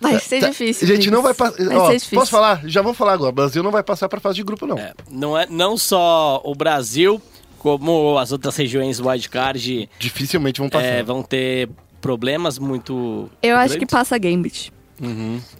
Vai 0.00 0.20
ser 0.20 0.40
tá- 0.40 0.48
difícil. 0.50 0.86
Gente, 0.86 1.10
não 1.10 1.22
vai 1.22 1.34
passar. 1.34 1.56
Posso 2.12 2.30
falar? 2.30 2.60
Já 2.66 2.82
vamos 2.82 2.96
falar 2.96 3.14
agora. 3.14 3.30
O 3.30 3.34
Brasil 3.34 3.62
não 3.62 3.70
vai 3.72 3.82
passar 3.82 4.08
pra 4.08 4.20
fase 4.20 4.36
de 4.36 4.42
grupo, 4.44 4.66
não. 4.66 4.78
É, 4.78 4.92
não, 5.10 5.36
é, 5.36 5.46
não 5.50 5.76
só 5.76 6.40
o 6.44 6.54
Brasil, 6.54 7.20
como 7.58 8.16
as 8.18 8.30
outras 8.32 8.54
regiões 8.56 9.00
wildcard 9.00 9.88
Dificilmente 9.98 10.60
vão 10.60 10.68
passar. 10.68 10.86
é, 10.86 11.02
vão 11.02 11.22
ter 11.22 11.68
problemas 12.00 12.58
muito. 12.60 13.28
Eu 13.42 13.56
acho 13.56 13.72
que 13.74 13.78
grandes. 13.80 13.92
passa 13.92 14.16
Gambit. 14.18 14.72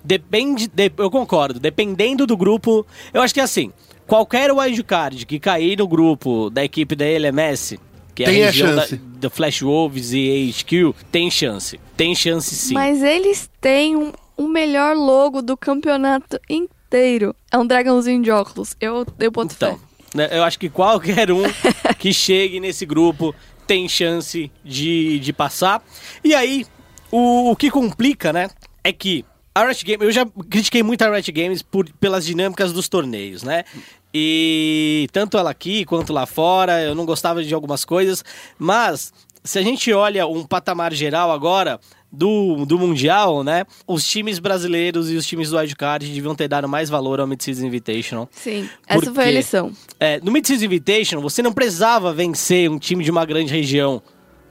Depende, 0.05 0.67
de- 0.69 0.93
eu 0.99 1.11
concordo. 1.11 1.59
Dependendo 1.61 2.27
do 2.27 2.37
grupo, 2.37 2.87
eu 3.13 3.23
acho 3.23 3.35
que 3.35 3.41
é 3.41 3.43
assim. 3.43 3.73
Qualquer 4.07 4.53
wildcard 4.53 5.27
que 5.27 5.39
cair 5.41 5.79
no 5.79 5.89
grupo 5.89 6.49
da 6.51 6.65
equipe 6.65 6.95
da 6.95 7.05
LMS, 7.05 7.79
que 8.15 8.23
é 8.23 8.27
Tem 8.27 8.43
a 8.43 8.45
a 8.45 8.51
região 8.51 8.75
da, 8.75 8.83
chance. 8.83 8.97
da 8.97 9.29
Flash 9.31 9.63
Wolves 9.63 10.13
e 10.13 10.51
HQ, 10.55 10.95
tem 11.11 11.31
chance. 11.31 11.81
Tem 11.97 12.15
chance 12.15 12.55
sim. 12.55 12.75
Mas 12.75 13.03
eles 13.03 13.51
têm 13.61 13.97
um, 13.97 14.13
o 14.37 14.47
melhor 14.47 14.95
logo 14.97 15.43
do 15.43 15.57
campeonato 15.57 16.39
inteiro. 16.49 17.35
É 17.51 17.59
um 17.59 17.67
dragãozinho 17.67 18.23
de 18.23 18.31
óculos. 18.31 18.77
Eu, 18.81 19.05
eu 19.19 19.31
boto 19.33 19.55
Então, 19.57 19.73
fé. 19.75 19.81
né, 20.15 20.29
eu 20.31 20.45
acho 20.45 20.59
que 20.59 20.69
qualquer 20.69 21.33
um 21.33 21.43
que 21.99 22.13
chegue 22.13 22.61
nesse 22.61 22.87
grupo 22.87 23.35
tem 23.67 23.89
chance 23.89 24.53
de, 24.65 25.19
de 25.19 25.33
passar. 25.33 25.83
E 26.23 26.33
aí, 26.33 26.65
o, 27.11 27.51
o 27.51 27.57
que 27.57 27.73
complica, 27.73 28.33
né, 28.33 28.49
é 28.89 28.93
que 28.93 29.25
a 29.55 29.65
Riot 29.65 29.85
Games, 29.85 30.03
eu 30.03 30.13
já 30.13 30.27
critiquei 30.51 30.83
muito 30.83 31.03
a 31.03 31.11
Riot 31.11 31.33
Games 31.33 31.63
por, 31.63 31.89
pelas 31.99 32.27
dinâmicas 32.27 32.73
dos 32.73 32.89
torneios, 32.89 33.43
né? 33.43 33.65
E 34.13 35.09
tanto 35.13 35.37
ela 35.37 35.51
aqui 35.51 35.85
quanto 35.85 36.13
lá 36.13 36.27
fora, 36.27 36.83
eu 36.83 36.95
não 36.95 37.05
gostava 37.05 37.43
de 37.43 37.53
algumas 37.53 37.85
coisas, 37.85 38.25
mas 38.59 39.13
se 39.43 39.59
a 39.59 39.63
gente 39.63 39.93
olha 39.93 40.27
um 40.27 40.45
patamar 40.45 40.93
geral 40.93 41.33
agora 41.33 41.81
do, 42.13 42.65
do 42.65 42.79
Mundial, 42.79 43.43
né? 43.43 43.65
Os 43.87 44.07
times 44.07 44.39
brasileiros 44.39 45.11
e 45.11 45.17
os 45.17 45.27
times 45.27 45.51
do 45.51 45.57
Wildcard 45.57 46.07
deviam 46.07 46.35
ter 46.35 46.49
dado 46.49 46.69
mais 46.69 46.89
valor 46.89 47.19
ao 47.19 47.27
Mid-Season 47.27 47.67
Invitational. 47.67 48.29
Sim, 48.31 48.69
essa 48.87 49.07
Por 49.07 49.15
foi 49.15 49.25
a 49.25 49.31
lição. 49.31 49.73
É, 49.99 50.21
no 50.21 50.31
Mid-Season 50.31 50.65
Invitation, 50.65 51.21
você 51.21 51.43
não 51.43 51.53
precisava 51.53 52.13
vencer 52.13 52.71
um 52.71 52.79
time 52.79 53.03
de 53.03 53.11
uma 53.11 53.25
grande 53.25 53.53
região 53.53 54.03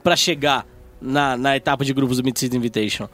para 0.02 0.14
chegar 0.14 0.66
na, 1.00 1.36
na 1.36 1.56
etapa 1.56 1.84
de 1.84 1.92
grupos 1.92 2.18
do 2.18 2.24
Mid-Season 2.24 2.56
Invitation. 2.56 3.08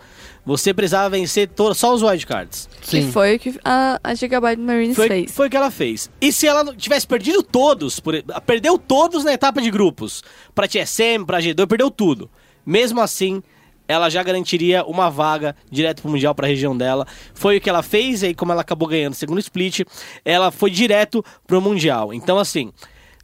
Você 0.44 0.74
precisava 0.74 1.10
vencer 1.10 1.48
to- 1.48 1.74
só 1.74 1.94
os 1.94 2.02
wildcards. 2.02 2.68
Sim. 2.82 3.06
Que 3.06 3.12
foi 3.12 3.36
o 3.36 3.38
que 3.38 3.54
a, 3.64 4.00
a 4.02 4.14
Gigabyte 4.14 4.60
Marines 4.60 4.96
Foi, 4.96 5.08
fez. 5.08 5.30
foi 5.32 5.46
o 5.46 5.50
que 5.50 5.56
ela 5.56 5.70
fez. 5.70 6.10
E 6.20 6.32
se 6.32 6.46
ela 6.46 6.64
não 6.64 6.74
tivesse 6.74 7.06
perdido 7.06 7.42
todos, 7.42 8.00
por, 8.00 8.14
perdeu 8.46 8.76
todos 8.78 9.22
na 9.24 9.32
etapa 9.32 9.60
de 9.62 9.70
grupos, 9.70 10.22
pra 10.54 10.66
TSM, 10.66 11.24
pra 11.26 11.38
G2, 11.40 11.66
perdeu 11.66 11.90
tudo. 11.90 12.28
Mesmo 12.66 13.00
assim, 13.00 13.42
ela 13.88 14.08
já 14.10 14.22
garantiria 14.22 14.84
uma 14.84 15.10
vaga 15.10 15.54
direto 15.70 16.02
pro 16.02 16.10
Mundial 16.10 16.34
pra 16.34 16.46
região 16.48 16.76
dela. 16.76 17.06
Foi 17.34 17.56
o 17.58 17.60
que 17.60 17.68
ela 17.70 17.82
fez, 17.82 18.22
e 18.22 18.26
aí 18.26 18.34
como 18.34 18.50
ela 18.52 18.62
acabou 18.62 18.88
ganhando 18.88 19.12
o 19.12 19.16
segundo 19.16 19.38
split, 19.40 19.80
ela 20.24 20.50
foi 20.50 20.70
direto 20.70 21.24
pro 21.46 21.60
Mundial. 21.60 22.12
Então, 22.14 22.38
assim, 22.38 22.72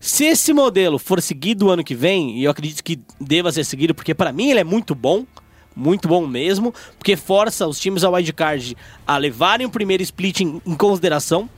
se 0.00 0.24
esse 0.24 0.52
modelo 0.52 0.98
for 0.98 1.20
seguido 1.20 1.70
ano 1.70 1.82
que 1.82 1.94
vem, 1.94 2.38
e 2.38 2.44
eu 2.44 2.50
acredito 2.50 2.82
que 2.84 3.00
deva 3.20 3.50
ser 3.50 3.64
seguido, 3.64 3.94
porque 3.94 4.14
pra 4.14 4.32
mim 4.32 4.50
ele 4.50 4.60
é 4.60 4.64
muito 4.64 4.94
bom, 4.94 5.24
muito 5.78 6.08
bom 6.08 6.26
mesmo, 6.26 6.74
porque 6.98 7.16
força 7.16 7.66
os 7.66 7.78
times 7.78 8.02
ao 8.04 8.12
wildcard 8.14 8.76
a 9.06 9.16
levarem 9.16 9.66
o 9.66 9.70
primeiro 9.70 10.02
split 10.02 10.40
em, 10.40 10.60
em 10.66 10.74
consideração, 10.74 11.48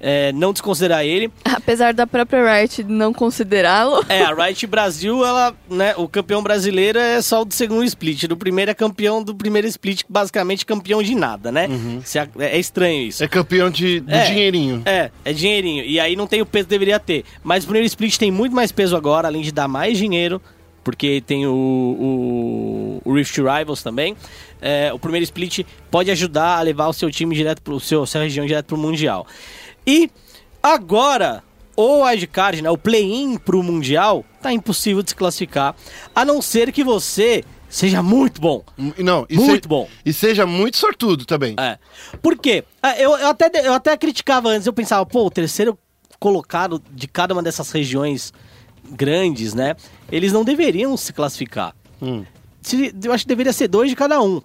é, 0.00 0.32
não 0.32 0.52
desconsiderar 0.52 1.04
ele. 1.04 1.30
Apesar 1.44 1.92
da 1.92 2.06
própria 2.06 2.60
Riot 2.60 2.84
não 2.84 3.12
considerá-lo. 3.12 4.04
É, 4.08 4.22
a 4.22 4.32
Riot 4.34 4.66
Brasil, 4.66 5.24
ela, 5.24 5.54
né, 5.68 5.94
o 5.96 6.08
campeão 6.08 6.42
brasileiro 6.42 6.98
é 6.98 7.20
só 7.20 7.42
o 7.42 7.44
do 7.44 7.52
segundo 7.54 7.84
split, 7.84 8.24
do 8.26 8.36
primeiro 8.36 8.70
é 8.70 8.74
campeão 8.74 9.22
do 9.22 9.34
primeiro 9.34 9.66
split, 9.68 10.02
basicamente 10.08 10.64
campeão 10.64 11.02
de 11.02 11.14
nada, 11.14 11.52
né? 11.52 11.68
Se 12.04 12.18
a- 12.18 12.28
É, 12.38 12.58
estranho 12.58 13.02
isso. 13.08 13.22
É 13.22 13.28
campeão 13.28 13.70
de, 13.70 14.00
de 14.00 14.12
É. 14.14 14.24
dinheirinho. 14.26 14.82
É, 14.86 15.10
é 15.24 15.32
dinheirinho. 15.32 15.84
E 15.84 15.98
aí 16.00 16.14
não 16.16 16.26
tem 16.26 16.40
o 16.40 16.46
peso 16.46 16.64
que 16.66 16.70
deveria 16.70 16.98
ter. 16.98 17.24
Mas 17.42 17.64
o 17.64 17.66
primeiro 17.66 17.86
split 17.86 18.16
tem 18.16 18.30
muito 18.30 18.54
mais 18.54 18.70
peso 18.72 18.96
agora, 18.96 19.28
além 19.28 19.42
de 19.42 19.52
dar 19.52 19.68
mais 19.68 19.98
dinheiro, 19.98 20.40
porque 20.88 21.22
tem 21.26 21.46
o, 21.46 21.52
o, 23.04 23.10
o 23.10 23.12
Rift 23.14 23.36
Rivals 23.36 23.82
também. 23.82 24.16
É, 24.58 24.90
o 24.90 24.98
primeiro 24.98 25.22
split 25.24 25.66
pode 25.90 26.10
ajudar 26.10 26.56
a 26.56 26.62
levar 26.62 26.86
o 26.88 26.94
seu 26.94 27.10
time 27.10 27.34
direto 27.36 27.60
pro 27.60 27.78
seu, 27.78 28.06
sua 28.06 28.22
região 28.22 28.46
direto 28.46 28.64
pro 28.68 28.78
Mundial. 28.78 29.26
E 29.86 30.10
agora, 30.62 31.44
o 31.76 32.02
wildcard, 32.04 32.62
né, 32.62 32.70
o 32.70 32.78
play-in 32.78 33.36
pro 33.36 33.62
Mundial, 33.62 34.24
tá 34.40 34.50
impossível 34.50 35.02
de 35.02 35.10
se 35.10 35.14
classificar, 35.14 35.76
a 36.14 36.24
não 36.24 36.40
ser 36.40 36.72
que 36.72 36.82
você 36.82 37.44
seja 37.68 38.02
muito 38.02 38.40
bom. 38.40 38.64
M- 38.78 38.94
Não, 38.98 39.26
e 39.28 39.36
Muito 39.36 39.64
se- 39.64 39.68
bom. 39.68 39.86
E 40.06 40.10
seja 40.10 40.46
muito 40.46 40.78
sortudo 40.78 41.26
também. 41.26 41.54
É. 41.60 41.78
Por 42.22 42.38
quê? 42.38 42.64
Ah, 42.82 42.98
Eu, 42.98 43.10
eu, 43.18 43.28
até, 43.28 43.50
eu 43.62 43.74
até 43.74 43.94
criticava 43.94 44.48
antes, 44.48 44.66
eu 44.66 44.72
pensava, 44.72 45.04
pô, 45.04 45.26
o 45.26 45.30
terceiro 45.30 45.78
colocado 46.18 46.82
de 46.90 47.06
cada 47.06 47.34
uma 47.34 47.42
dessas 47.42 47.70
regiões 47.70 48.32
grandes, 48.90 49.54
né? 49.54 49.76
Eles 50.10 50.32
não 50.32 50.44
deveriam 50.44 50.96
se 50.96 51.12
classificar. 51.12 51.74
Hum. 52.00 52.24
Eu 53.02 53.12
acho 53.12 53.24
que 53.24 53.28
deveria 53.28 53.52
ser 53.52 53.68
dois 53.68 53.90
de 53.90 53.96
cada 53.96 54.20
um. 54.20 54.42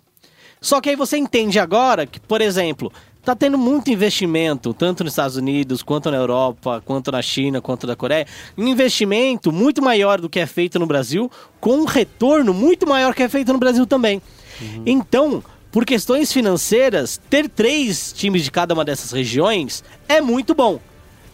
Só 0.62 0.80
que 0.80 0.90
aí 0.90 0.96
você 0.96 1.18
entende 1.18 1.60
agora 1.60 2.06
que, 2.06 2.20
por 2.20 2.40
exemplo, 2.40 2.92
tá 3.24 3.36
tendo 3.36 3.58
muito 3.58 3.92
investimento, 3.92 4.74
tanto 4.74 5.04
nos 5.04 5.14
Estados 5.14 5.36
Unidos, 5.36 5.84
quanto 5.84 6.10
na 6.10 6.18
Europa, 6.18 6.82
quanto 6.86 7.12
na 7.12 7.22
China, 7.22 7.62
quanto 7.62 7.86
na 7.86 7.96
Coreia. 7.96 8.26
Um 8.58 8.68
investimento 8.68 9.52
muito 9.52 9.82
maior 9.82 10.22
do 10.22 10.30
que 10.30 10.40
é 10.40 10.46
feito 10.46 10.80
no 10.80 10.86
Brasil, 10.86 11.30
com 11.60 11.78
um 11.78 11.86
retorno 11.86 12.54
muito 12.54 12.88
maior 12.88 13.14
que 13.14 13.24
é 13.24 13.30
feito 13.30 13.52
no 13.52 13.60
Brasil 13.60 13.86
também. 13.86 14.22
Então, 14.86 15.44
por 15.72 15.86
questões 15.86 16.32
financeiras, 16.32 17.20
ter 17.30 17.50
três 17.50 18.14
times 18.14 18.44
de 18.44 18.52
cada 18.52 18.74
uma 18.74 18.86
dessas 18.86 19.12
regiões 19.12 19.84
é 20.08 20.22
muito 20.22 20.54
bom 20.54 20.80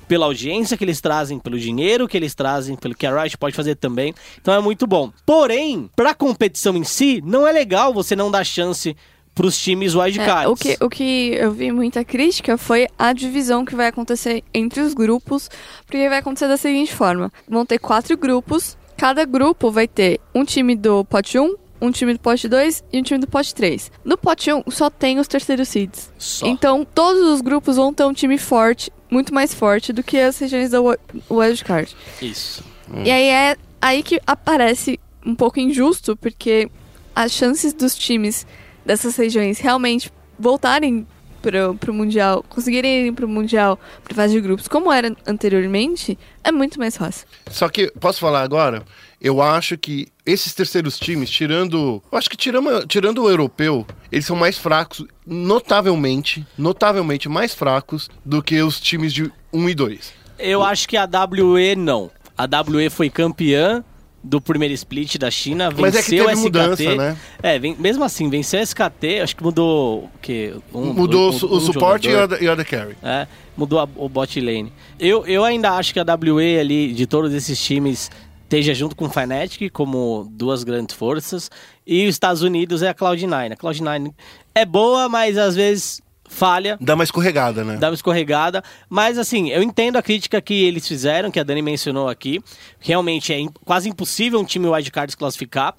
pela 0.10 0.26
audiência 0.26 0.76
que 0.76 0.84
eles 0.84 1.00
trazem, 1.00 1.38
pelo 1.38 1.60
dinheiro 1.60 2.08
que 2.08 2.18
eles 2.18 2.34
trazem, 2.34 2.76
pelo 2.76 2.96
que 2.96 3.06
a 3.06 3.22
Riot 3.22 3.38
pode 3.38 3.56
fazer 3.56 3.76
também. 3.76 4.14
Então 4.42 4.52
é 4.52 4.60
muito 4.60 4.88
bom. 4.88 5.14
Porém, 5.24 5.88
pra 5.96 6.16
competição 6.16 6.76
em 6.76 6.84
si, 6.84 7.22
não 7.24 7.48
é 7.48 7.52
legal 7.52 7.94
você 7.94 8.16
não 8.16 8.32
dar 8.32 8.44
chance 8.44 8.98
pros 9.36 9.56
times 9.58 9.94
wildcards. 9.94 10.46
É, 10.46 10.48
o, 10.48 10.56
que, 10.56 10.78
o 10.84 10.90
que 10.90 11.36
eu 11.36 11.52
vi 11.52 11.72
muita 11.72 12.04
crítica 12.04 12.58
foi 12.58 12.88
a 12.98 13.14
divisão 13.14 13.64
que 13.64 13.76
vai 13.76 13.86
acontecer 13.86 14.44
entre 14.52 14.82
os 14.82 14.96
grupos, 14.96 15.48
porque 15.86 16.10
vai 16.10 16.18
acontecer 16.18 16.48
da 16.48 16.58
seguinte 16.58 16.94
forma: 16.94 17.32
vão 17.48 17.64
ter 17.64 17.78
quatro 17.78 18.18
grupos, 18.18 18.76
cada 18.98 19.24
grupo 19.26 19.70
vai 19.70 19.88
ter 19.88 20.20
um 20.34 20.44
time 20.44 20.76
do 20.76 21.06
pote 21.06 21.38
1, 21.38 21.56
um 21.82 21.92
time 21.92 22.14
do 22.14 22.20
pote 22.20 22.48
2 22.48 22.84
e 22.92 23.00
um 23.00 23.04
time 23.04 23.20
do 23.20 23.28
pote 23.28 23.54
3. 23.56 23.92
No 24.04 24.18
pote 24.18 24.52
1 24.52 24.64
só 24.70 24.90
tem 24.90 25.20
os 25.20 25.28
terceiros 25.28 25.68
seeds. 25.70 26.12
Só. 26.18 26.46
Então 26.48 26.86
todos 26.86 27.22
os 27.30 27.42
grupos 27.42 27.76
vão 27.78 27.94
ter 27.94 28.04
um 28.04 28.14
time 28.14 28.38
forte, 28.38 28.92
muito 29.10 29.34
mais 29.34 29.54
forte 29.54 29.94
do 29.94 30.04
que 30.04 30.18
as 30.20 30.38
regiões 30.40 30.70
da 30.72 30.82
wi- 30.82 30.98
wildcard. 31.30 31.96
Isso. 32.22 32.64
E 33.04 33.10
aí 33.12 33.30
é 33.30 33.56
aí 33.82 34.04
que 34.04 34.20
aparece 34.28 35.00
um 35.26 35.36
pouco 35.36 35.60
injusto, 35.60 36.16
porque 36.18 36.70
as 37.16 37.32
chances 37.32 37.74
dos 37.74 37.96
times 37.96 38.46
dessas 38.86 39.16
regiões 39.16 39.60
realmente 39.60 40.12
voltarem 40.38 41.06
pro, 41.42 41.76
pro 41.76 41.94
Mundial, 41.94 42.44
conseguirem 42.50 43.08
ir 43.08 43.12
pro 43.14 43.28
Mundial, 43.28 43.80
pra 44.04 44.16
fase 44.16 44.34
de 44.34 44.42
grupos, 44.42 44.68
como 44.68 44.92
era 44.92 45.16
anteriormente, 45.28 46.18
é 46.44 46.52
muito 46.52 46.80
mais 46.80 46.98
fácil. 46.98 47.28
Só 47.50 47.70
que, 47.70 47.92
posso 48.00 48.20
falar 48.20 48.42
agora? 48.42 48.84
Eu 49.22 49.42
acho 49.42 49.78
que 49.78 50.08
esses 50.26 50.54
terceiros 50.54 50.98
times, 50.98 51.30
tirando. 51.30 52.02
Eu 52.12 52.18
acho 52.18 52.30
que 52.30 52.38
tirando, 52.38 52.86
tirando 52.88 53.24
o 53.24 53.30
europeu, 53.30 53.86
eles 54.12 54.26
são 54.26 54.36
mais 54.36 54.58
fracos, 54.58 55.06
notavelmente, 55.28 56.46
notavelmente 56.58 57.28
mais 57.28 57.54
fracos 57.54 58.10
do 58.24 58.42
que 58.42 58.62
os 58.62 58.80
times 58.80 59.12
de 59.14 59.30
1 59.52 59.70
e 59.70 59.76
2. 59.76 60.14
Eu 60.40 60.64
acho 60.64 60.88
que 60.88 60.96
a 60.96 61.04
WE 61.06 61.76
não. 61.76 62.10
A 62.38 62.46
WE 62.46 62.90
foi 62.90 63.10
campeã 63.10 63.84
do 64.24 64.40
primeiro 64.42 64.74
split 64.74 65.18
da 65.18 65.30
China, 65.32 65.70
venceu 65.70 65.82
Mas 65.82 65.96
é 65.96 66.02
que 66.04 66.10
teve 66.10 66.22
o 66.24 66.30
SKT. 66.30 66.42
mudança, 66.44 66.96
né? 66.96 67.18
É, 67.44 67.60
ven- 67.60 67.76
mesmo 67.80 68.04
assim, 68.04 68.30
venceu 68.30 68.60
o 68.60 68.64
SKT, 68.64 69.20
acho 69.22 69.36
que 69.36 69.44
mudou 69.44 70.06
o 70.06 70.10
quê? 70.22 70.54
Um- 70.74 70.94
Mudou 70.94 71.32
um- 71.32 71.36
o, 71.36 71.46
o 71.54 71.58
um 71.58 71.60
suporte 71.60 72.10
e 72.10 72.16
o, 72.16 72.44
e 72.44 72.50
o 72.50 72.56
the 72.56 72.64
carry. 72.66 72.96
É, 73.04 73.28
mudou 73.58 73.80
a- 73.80 73.88
o 73.96 74.08
bot 74.10 74.40
lane. 74.40 74.72
Eu, 75.00 75.26
eu 75.26 75.44
ainda 75.44 75.72
acho 75.72 75.94
que 75.94 76.00
a 76.00 76.04
WE 76.06 76.60
ali, 76.60 76.94
de 76.94 77.06
todos 77.08 77.34
esses 77.34 77.62
times, 77.62 78.10
esteja 78.50 78.74
junto 78.74 78.96
com 78.96 79.06
o 79.06 79.10
Fnatic 79.10 79.72
como 79.72 80.28
duas 80.32 80.64
grandes 80.64 80.96
forças. 80.96 81.52
E 81.86 82.08
os 82.08 82.16
Estados 82.16 82.42
Unidos 82.42 82.82
é 82.82 82.90
a 82.90 82.96
Cloud9. 82.96 83.54
A 83.54 83.56
Cloud9 83.56 84.12
é 84.56 84.66
boa, 84.66 85.08
mas 85.08 85.38
às 85.38 85.56
vezes 85.56 86.02
falha. 86.28 86.76
Dá 86.82 86.96
uma 86.96 87.04
escorregada, 87.04 87.64
né? 87.64 87.78
Dá 87.78 87.90
uma 87.90 87.94
escorregada, 87.94 88.64
mas 88.90 89.18
assim, 89.18 89.50
eu 89.50 89.62
entendo 89.62 89.98
a 89.98 90.02
crítica 90.02 90.42
que 90.42 90.64
eles 90.66 90.88
fizeram, 90.88 91.32
que 91.32 91.40
a 91.40 91.44
Dani 91.44 91.62
mencionou 91.62 92.08
aqui. 92.08 92.42
Realmente 92.80 93.32
é 93.32 93.38
quase 93.64 93.88
impossível 93.88 94.40
um 94.40 94.46
time 94.46 94.68
wildcard 94.68 95.12
se 95.12 95.18
classificar, 95.18 95.76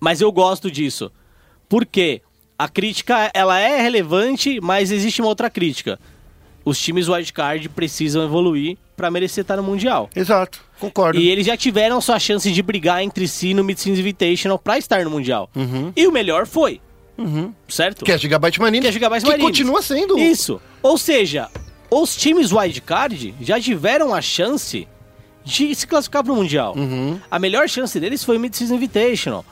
mas 0.00 0.20
eu 0.20 0.30
gosto 0.30 0.70
disso. 0.70 1.10
Por 1.68 1.84
quê? 1.84 2.22
A 2.56 2.68
crítica, 2.68 3.30
ela 3.34 3.58
é 3.58 3.80
relevante, 3.80 4.60
mas 4.60 4.92
existe 4.92 5.20
uma 5.20 5.28
outra 5.28 5.50
crítica. 5.50 5.98
Os 6.64 6.78
times 6.78 7.08
wildcard 7.08 7.68
precisam 7.70 8.24
evoluir 8.24 8.78
para 9.02 9.10
merecer 9.10 9.42
estar 9.42 9.56
no 9.56 9.64
Mundial. 9.64 10.08
Exato, 10.14 10.60
concordo. 10.78 11.18
E 11.18 11.28
eles 11.28 11.44
já 11.44 11.56
tiveram 11.56 12.00
sua 12.00 12.20
chance 12.20 12.48
de 12.52 12.62
brigar 12.62 13.02
entre 13.02 13.26
si 13.26 13.52
no 13.52 13.64
Mid-Season 13.64 13.98
Invitational 13.98 14.60
para 14.60 14.78
estar 14.78 15.02
no 15.02 15.10
Mundial. 15.10 15.50
E 15.96 16.06
o 16.06 16.12
melhor 16.12 16.46
foi. 16.46 16.80
Certo? 17.68 18.04
Que 18.04 18.12
é 18.12 18.18
Gigabyte 18.18 18.60
Marine. 18.60 18.80
Que 18.80 18.86
é 18.86 18.92
Gigabyte 18.92 19.24
que 19.24 19.30
Marines. 19.30 19.44
continua 19.50 19.82
sendo. 19.82 20.16
Isso. 20.16 20.62
Ou 20.80 20.96
seja, 20.96 21.48
os 21.90 22.14
times 22.14 22.52
wildcard 22.52 23.34
já 23.40 23.60
tiveram 23.60 24.14
a 24.14 24.22
chance 24.22 24.86
de 25.44 25.74
se 25.74 25.84
classificar 25.84 26.22
para 26.22 26.32
o 26.32 26.36
Mundial. 26.36 26.74
Uhum. 26.76 27.18
A 27.28 27.40
melhor 27.40 27.68
chance 27.68 27.98
deles 27.98 28.22
foi 28.22 28.36
o 28.36 28.40
Mid-Season 28.40 28.76
Invitational. 28.76 29.44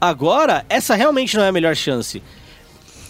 Agora, 0.00 0.64
essa 0.70 0.94
realmente 0.94 1.36
não 1.36 1.44
é 1.44 1.48
a 1.48 1.52
melhor 1.52 1.76
chance. 1.76 2.22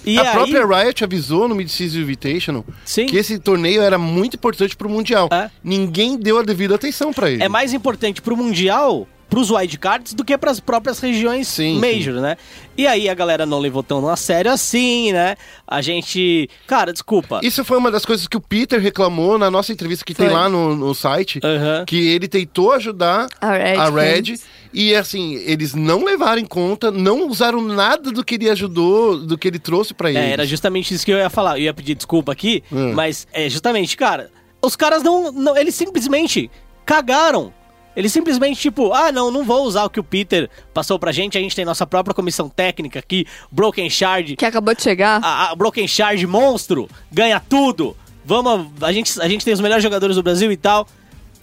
E 0.04 0.18
a 0.18 0.22
aí, 0.22 0.32
própria 0.32 0.66
Riot 0.66 1.02
avisou 1.04 1.48
no 1.48 1.54
Mid-Season 1.54 1.98
Invitational 1.98 2.64
Sim. 2.84 3.06
que 3.06 3.16
esse 3.16 3.38
torneio 3.38 3.82
era 3.82 3.98
muito 3.98 4.36
importante 4.36 4.76
pro 4.76 4.88
Mundial. 4.88 5.28
É. 5.32 5.50
Ninguém 5.62 6.16
deu 6.16 6.38
a 6.38 6.42
devida 6.42 6.74
atenção 6.74 7.12
pra 7.12 7.30
ele. 7.30 7.42
é 7.42 7.48
mais 7.48 7.72
importante 7.72 8.20
pro 8.20 8.36
Mundial, 8.36 9.08
pros 9.28 9.50
wildcards, 9.50 10.14
do 10.14 10.24
que 10.24 10.36
pras 10.38 10.60
próprias 10.60 11.00
regiões 11.00 11.48
Sim, 11.48 11.78
Major, 11.80 12.14
né? 12.20 12.36
E 12.76 12.86
aí 12.86 13.08
a 13.08 13.14
galera 13.14 13.44
não 13.46 13.58
levou 13.58 13.82
tão 13.82 14.08
a 14.08 14.16
sério 14.16 14.50
assim, 14.50 15.12
né? 15.12 15.36
A 15.66 15.80
gente... 15.80 16.48
Cara, 16.66 16.92
desculpa. 16.92 17.40
Isso 17.42 17.64
foi 17.64 17.78
uma 17.78 17.90
das 17.90 18.04
coisas 18.04 18.26
que 18.28 18.36
o 18.36 18.40
Peter 18.40 18.80
reclamou 18.80 19.38
na 19.38 19.50
nossa 19.50 19.72
entrevista 19.72 20.04
que 20.04 20.14
tem 20.14 20.26
Foi. 20.26 20.34
lá 20.34 20.48
no, 20.48 20.74
no 20.76 20.94
site. 20.94 21.40
Aham. 21.42 21.84
Que 21.86 21.96
ele 22.08 22.26
tentou 22.28 22.72
ajudar 22.72 23.28
A 23.40 23.52
Red 23.52 23.76
a 23.76 23.90
Red. 23.90 24.34
E 24.72 24.94
assim, 24.94 25.34
eles 25.36 25.72
não 25.72 26.04
levaram 26.04 26.40
em 26.40 26.44
conta, 26.46 26.90
não 26.90 27.28
usaram 27.28 27.60
nada 27.62 28.10
do 28.10 28.24
que 28.24 28.34
ele 28.34 28.50
ajudou, 28.50 29.16
do 29.16 29.38
que 29.38 29.46
ele 29.46 29.60
trouxe 29.60 29.94
pra 29.94 30.10
eles. 30.10 30.22
É, 30.22 30.30
era 30.32 30.44
justamente 30.44 30.92
isso 30.92 31.04
que 31.04 31.12
eu 31.12 31.16
ia 31.18 31.30
falar. 31.30 31.58
Eu 31.58 31.62
ia 31.64 31.74
pedir 31.74 31.94
desculpa 31.94 32.32
aqui, 32.32 32.62
Hum. 32.72 32.92
mas 32.92 33.26
é 33.32 33.48
justamente, 33.48 33.96
cara, 33.96 34.30
os 34.60 34.74
caras 34.74 35.02
não, 35.02 35.30
não. 35.30 35.56
Eles 35.56 35.74
simplesmente 35.76 36.50
cagaram. 36.84 37.52
Eles 37.96 38.12
simplesmente, 38.12 38.60
tipo, 38.60 38.92
ah, 38.92 39.12
não, 39.12 39.30
não 39.30 39.44
vou 39.44 39.64
usar 39.64 39.84
o 39.84 39.90
que 39.90 40.00
o 40.00 40.04
Peter 40.04 40.50
passou 40.72 40.98
pra 40.98 41.12
gente. 41.12 41.38
A 41.38 41.40
gente 41.40 41.54
tem 41.54 41.64
nossa 41.64 41.86
própria 41.86 42.14
comissão 42.14 42.48
técnica 42.48 42.98
aqui, 42.98 43.26
Broken 43.50 43.88
Shard. 43.88 44.36
Que 44.36 44.46
acabou 44.46 44.74
de 44.74 44.82
chegar. 44.82 45.20
A, 45.22 45.50
a 45.50 45.54
Broken 45.54 45.86
Shard 45.86 46.26
monstro, 46.26 46.88
ganha 47.10 47.40
tudo. 47.40 47.96
Vamos, 48.24 48.68
a 48.82 48.92
gente, 48.92 49.20
a 49.20 49.28
gente 49.28 49.44
tem 49.44 49.54
os 49.54 49.60
melhores 49.60 49.82
jogadores 49.82 50.16
do 50.16 50.22
Brasil 50.22 50.50
e 50.50 50.56
tal. 50.56 50.88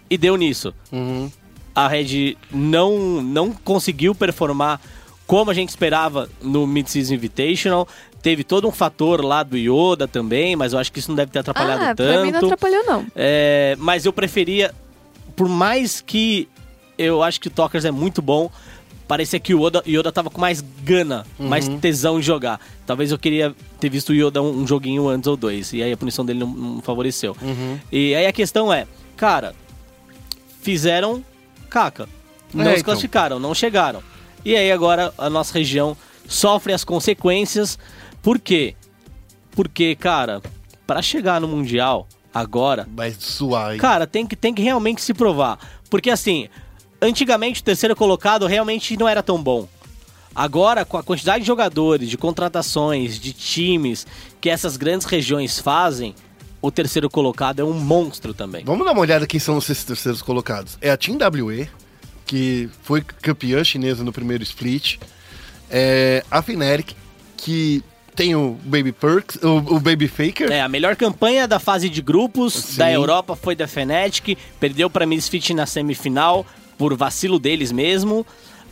E 0.09 0.17
deu 0.17 0.35
nisso. 0.35 0.73
Uhum. 0.91 1.31
A 1.73 1.87
Red 1.87 2.35
não, 2.51 3.21
não 3.21 3.53
conseguiu 3.53 4.13
performar 4.13 4.81
como 5.25 5.49
a 5.49 5.53
gente 5.53 5.69
esperava 5.69 6.27
no 6.41 6.67
Mid-Season 6.67 7.13
Invitational. 7.13 7.87
teve 8.21 8.43
todo 8.43 8.67
um 8.67 8.71
fator 8.71 9.23
lá 9.23 9.43
do 9.43 9.55
Yoda 9.55 10.05
também, 10.05 10.57
mas 10.57 10.73
eu 10.73 10.79
acho 10.79 10.91
que 10.91 10.99
isso 10.99 11.09
não 11.09 11.15
deve 11.15 11.31
ter 11.31 11.39
atrapalhado 11.39 11.81
ah, 11.81 11.95
tanto. 11.95 12.13
pra 12.13 12.25
mim 12.25 12.31
não 12.31 12.39
atrapalhou, 12.39 12.83
não. 12.83 13.05
É, 13.15 13.77
mas 13.79 14.05
eu 14.05 14.11
preferia, 14.11 14.75
por 15.35 15.47
mais 15.49 16.01
que 16.01 16.47
eu 16.97 17.21
acho 17.23 17.39
que 17.39 17.47
o 17.47 17.51
Talkers 17.51 17.85
é 17.85 17.91
muito 17.91 18.21
bom, 18.21 18.49
parecia 19.07 19.39
que 19.39 19.53
o 19.53 19.65
Yoda, 19.67 19.83
Yoda 19.87 20.11
tava 20.11 20.29
com 20.29 20.39
mais 20.39 20.61
gana, 20.83 21.25
mais 21.39 21.67
tesão 21.79 22.19
de 22.19 22.25
jogar. 22.25 22.59
Talvez 22.85 23.11
eu 23.11 23.17
queria 23.19 23.55
ter 23.79 23.89
visto 23.89 24.09
o 24.09 24.13
Yoda 24.13 24.41
um, 24.41 24.61
um 24.61 24.67
joguinho 24.67 25.07
antes 25.09 25.27
ou 25.27 25.35
dois, 25.35 25.73
e 25.73 25.81
aí 25.81 25.91
a 25.91 25.97
punição 25.97 26.23
dele 26.25 26.39
não, 26.39 26.47
não 26.47 26.81
favoreceu. 26.81 27.35
E 27.91 28.13
aí 28.15 28.25
a 28.25 28.31
questão 28.31 28.71
é, 28.71 28.87
cara, 29.17 29.53
fizeram 30.61 31.23
caca. 31.69 32.07
Não 32.53 32.63
É, 32.63 32.67
se 32.67 32.71
então. 32.73 32.83
classificaram, 32.85 33.39
não 33.39 33.53
chegaram. 33.55 34.03
E 34.43 34.55
aí 34.55 34.71
agora 34.71 35.13
a 35.17 35.29
nossa 35.29 35.53
região 35.53 35.95
sofre 36.27 36.73
as 36.73 36.83
consequências. 36.83 37.77
Por 38.21 38.37
quê? 38.39 38.75
Porque, 39.51 39.95
cara, 39.95 40.41
pra 40.85 41.01
chegar 41.01 41.39
no 41.41 41.47
Mundial 41.47 42.07
agora, 42.33 42.87
Vai 42.95 43.15
suar, 43.17 43.73
hein? 43.73 43.79
Cara, 43.79 44.07
tem 44.07 44.25
que, 44.25 44.35
tem 44.35 44.53
que 44.53 44.61
realmente 44.61 45.01
se 45.01 45.13
provar. 45.13 45.59
Porque 45.89 46.09
assim, 46.09 46.47
antigamente 47.01 47.61
o 47.61 47.63
terceiro 47.63 47.95
colocado 47.95 48.45
realmente 48.47 48.97
não 48.97 49.07
era 49.07 49.23
tão 49.23 49.41
bom. 49.41 49.67
Agora, 50.33 50.85
com 50.85 50.97
a 50.97 51.03
quantidade 51.03 51.41
de 51.41 51.47
jogadores, 51.47 52.09
de 52.09 52.17
contratações, 52.17 53.19
de 53.19 53.33
times 53.33 54.07
que 54.39 54.49
essas 54.49 54.77
grandes 54.77 55.05
regiões 55.05 55.59
fazem, 55.59 56.15
o 56.61 56.71
terceiro 56.71 57.09
colocado 57.09 57.59
é 57.59 57.63
um 57.63 57.73
monstro 57.73 58.33
também. 58.33 58.63
Vamos 58.63 58.85
dar 58.85 58.93
uma 58.93 59.01
olhada 59.01 59.27
quem 59.27 59.39
são 59.39 59.57
esses 59.57 59.83
terceiros 59.83 60.21
colocados. 60.21 60.77
É 60.79 60.89
a 60.89 60.95
Team 60.95 61.17
WE, 61.17 61.69
que 62.25 62.69
foi 62.83 63.01
campeã 63.01 63.63
chinesa 63.63 64.03
no 64.03 64.13
primeiro 64.13 64.43
split. 64.43 64.97
É 65.69 66.23
a 66.31 66.41
Fnatic, 66.41 66.95
que 67.35 67.83
tem 68.15 68.35
o 68.35 68.57
Baby 68.63 68.91
Perks, 68.91 69.37
o, 69.41 69.75
o 69.75 69.79
Baby 69.79 70.07
Faker. 70.07 70.51
É, 70.51 70.61
a 70.61 70.67
melhor 70.67 70.95
campanha 70.95 71.47
da 71.47 71.59
fase 71.59 71.89
de 71.89 72.01
grupos 72.01 72.53
Sim. 72.53 72.77
da 72.77 72.91
Europa 72.91 73.35
foi 73.35 73.55
da 73.55 73.67
Fnatic, 73.67 74.37
perdeu 74.59 74.89
pra 74.89 75.05
Misfit 75.05 75.53
na 75.53 75.65
semifinal 75.65 76.45
por 76.77 76.95
vacilo 76.95 77.39
deles 77.39 77.71
mesmo. 77.71 78.25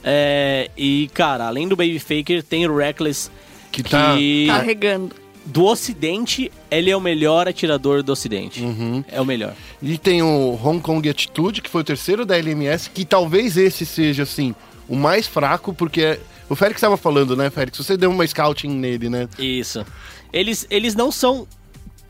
É, 0.03 0.69
e, 0.77 1.09
cara, 1.13 1.47
além 1.47 1.67
do 1.67 1.75
Baby 1.75 1.99
Faker, 1.99 2.43
tem 2.43 2.65
o 2.67 2.75
Reckless, 2.75 3.29
Que 3.71 3.83
tá- 3.83 4.15
Carregando. 4.47 5.15
do 5.45 5.65
Ocidente, 5.65 6.51
ele 6.71 6.89
é 6.89 6.95
o 6.95 7.01
melhor 7.01 7.47
atirador 7.47 8.01
do 8.03 8.11
Ocidente. 8.11 8.61
Uhum. 8.61 9.03
É 9.11 9.19
o 9.19 9.25
melhor. 9.25 9.53
E 9.81 9.97
tem 9.97 10.21
o 10.21 10.59
Hong 10.63 10.79
Kong 10.81 11.07
Attitude, 11.09 11.61
que 11.61 11.69
foi 11.69 11.81
o 11.81 11.83
terceiro 11.83 12.25
da 12.25 12.37
LMS, 12.37 12.89
que 12.89 13.03
talvez 13.05 13.57
esse 13.57 13.85
seja, 13.85 14.23
assim, 14.23 14.53
o 14.87 14.95
mais 14.95 15.27
fraco, 15.27 15.73
porque 15.73 16.19
o 16.49 16.55
Félix 16.55 16.77
estava 16.79 16.97
falando, 16.97 17.35
né, 17.35 17.49
Félix? 17.49 17.77
Você 17.77 17.95
deu 17.95 18.09
uma 18.11 18.25
scouting 18.25 18.69
nele, 18.69 19.09
né? 19.09 19.27
Isso. 19.37 19.85
Eles, 20.33 20.65
eles 20.69 20.95
não 20.95 21.11
são 21.11 21.47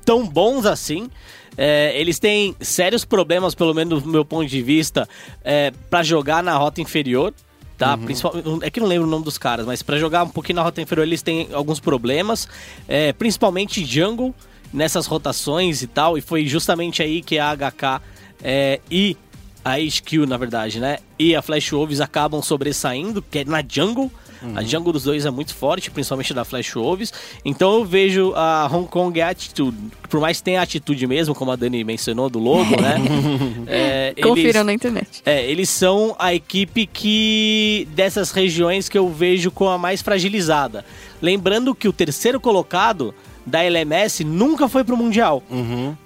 tão 0.05 0.25
bons 0.27 0.65
assim. 0.65 1.09
É, 1.57 1.99
eles 1.99 2.19
têm 2.19 2.55
sérios 2.61 3.03
problemas, 3.03 3.53
pelo 3.53 3.73
menos 3.73 4.01
do 4.03 4.09
meu 4.09 4.23
ponto 4.23 4.47
de 4.47 4.61
vista, 4.61 5.07
é, 5.43 5.71
para 5.89 6.03
jogar 6.03 6.41
na 6.41 6.55
rota 6.57 6.81
inferior. 6.81 7.33
Tá? 7.77 7.97
Principal- 7.97 8.33
é 8.61 8.69
que 8.69 8.79
não 8.81 8.87
lembro 8.87 9.07
o 9.07 9.09
nome 9.09 9.23
dos 9.23 9.37
caras, 9.37 9.65
mas 9.65 9.81
pra 9.81 9.97
jogar 9.97 10.23
um 10.23 10.29
pouquinho 10.29 10.57
na 10.57 10.63
rota 10.63 10.81
inferior 10.81 11.07
eles 11.07 11.21
têm 11.21 11.47
alguns 11.53 11.79
problemas, 11.79 12.45
é, 12.87 13.13
principalmente 13.13 13.85
jungle 13.85 14.35
nessas 14.73 15.05
rotações 15.05 15.81
e 15.81 15.87
tal, 15.87 16.17
e 16.17 16.21
foi 16.21 16.45
justamente 16.45 17.01
aí 17.01 17.21
que 17.21 17.39
a 17.39 17.55
HK 17.55 18.01
é, 18.43 18.81
e 18.91 19.15
a 19.63 19.75
HQ, 19.79 20.25
na 20.27 20.35
verdade, 20.35 20.79
né? 20.79 20.97
E 21.17 21.33
a 21.35 21.41
Flash 21.41 21.71
Wolves 21.71 22.01
acabam 22.01 22.41
sobressaindo, 22.41 23.21
que 23.21 23.39
é 23.39 23.45
na 23.45 23.63
jungle. 23.67 24.11
A 24.55 24.63
jungle 24.63 24.93
dos 24.93 25.03
dois 25.03 25.25
é 25.25 25.29
muito 25.31 25.53
forte, 25.53 25.91
principalmente 25.91 26.33
da 26.33 26.45
Flash 26.45 26.73
Wolves. 26.73 27.11
Então 27.43 27.73
eu 27.75 27.85
vejo 27.85 28.33
a 28.35 28.69
Hong 28.71 28.87
Kong 28.87 29.21
Attitude, 29.21 29.77
por 30.09 30.19
mais 30.19 30.37
que 30.37 30.43
tenha 30.43 30.61
atitude 30.61 31.05
mesmo, 31.07 31.35
como 31.35 31.51
a 31.51 31.55
Dani 31.55 31.83
mencionou, 31.83 32.29
do 32.29 32.39
logo, 32.39 32.79
né? 32.81 32.95
É, 33.67 34.13
Confiram 34.21 34.47
eles- 34.61 34.65
na 34.65 34.73
internet. 34.73 35.21
é, 35.25 35.45
eles 35.49 35.69
são 35.69 36.15
a 36.17 36.33
equipe 36.33 36.87
que 36.87 37.87
dessas 37.93 38.31
regiões 38.31 38.87
que 38.89 38.97
eu 38.97 39.09
vejo 39.09 39.51
com 39.51 39.67
a 39.69 39.77
mais 39.77 40.01
fragilizada. 40.01 40.83
Lembrando 41.21 41.75
que 41.75 41.87
o 41.87 41.93
terceiro 41.93 42.39
colocado 42.39 43.13
da 43.45 43.63
LMS 43.63 44.23
nunca 44.23 44.67
foi 44.69 44.83
pro 44.83 44.95
Mundial. 44.97 45.41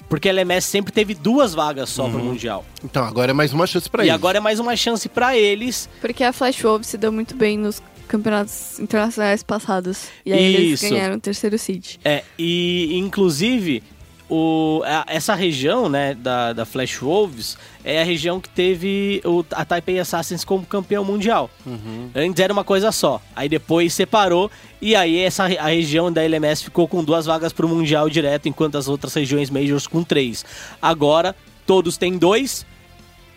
Porque 0.09 0.29
a 0.29 0.31
LMS 0.31 0.67
sempre 0.67 0.91
teve 0.93 1.13
duas 1.15 1.53
vagas 1.53 1.89
só 1.89 2.07
pro 2.07 2.19
Mundial. 2.19 2.63
Então, 2.83 3.03
agora 3.03 3.31
é 3.31 3.33
mais 3.33 3.51
uma 3.53 3.65
chance 3.67 3.89
pra 3.89 4.03
e 4.03 4.07
eles. 4.07 4.15
agora 4.15 4.37
é 4.37 4.41
mais 4.41 4.59
uma 4.59 4.75
chance 4.75 5.09
pra 5.09 5.35
eles. 5.37 5.89
Porque 5.99 6.23
a 6.23 6.31
Flash 6.31 6.61
Wolves 6.61 6.87
se 6.87 6.97
deu 6.97 7.11
muito 7.11 7.35
bem 7.35 7.57
nos 7.57 7.81
campeonatos 8.13 8.79
internacionais 8.79 9.41
passados. 9.41 10.05
E 10.23 10.31
aí 10.31 10.55
eles 10.55 10.81
Isso. 10.83 10.93
ganharam 10.93 11.15
o 11.15 11.19
terceiro 11.19 11.57
seed. 11.57 11.95
É, 12.05 12.23
e 12.37 12.95
inclusive 12.99 13.81
o, 14.29 14.83
a- 14.85 15.03
essa 15.07 15.33
região 15.33 15.89
né, 15.89 16.13
da, 16.13 16.53
da 16.53 16.63
Flash 16.63 16.97
Wolves 16.99 17.57
é 17.83 18.01
a 18.01 18.05
região 18.05 18.39
que 18.39 18.47
teve 18.49 19.19
o, 19.25 19.43
a 19.51 19.65
Taipei 19.65 19.99
Assassins 19.99 20.45
como 20.45 20.63
campeão 20.65 21.03
mundial. 21.03 21.49
Antes 22.15 22.39
era 22.39 22.53
uma 22.53 22.63
coisa 22.63 22.91
só, 22.91 23.19
aí 23.35 23.49
depois 23.49 23.93
separou 23.93 24.49
e 24.79 24.95
aí 24.95 25.19
essa, 25.19 25.45
a 25.45 25.67
região 25.69 26.11
da 26.11 26.23
LMS 26.23 26.63
ficou 26.63 26.87
com 26.87 27.03
duas 27.03 27.25
vagas 27.25 27.51
para 27.51 27.65
o 27.65 27.69
mundial 27.69 28.07
direto, 28.09 28.47
enquanto 28.47 28.77
as 28.77 28.87
outras 28.87 29.11
regiões 29.15 29.49
majors 29.49 29.87
com 29.87 30.03
três. 30.03 30.45
Agora 30.79 31.35
todos 31.65 31.97
têm 31.97 32.15
dois 32.17 32.63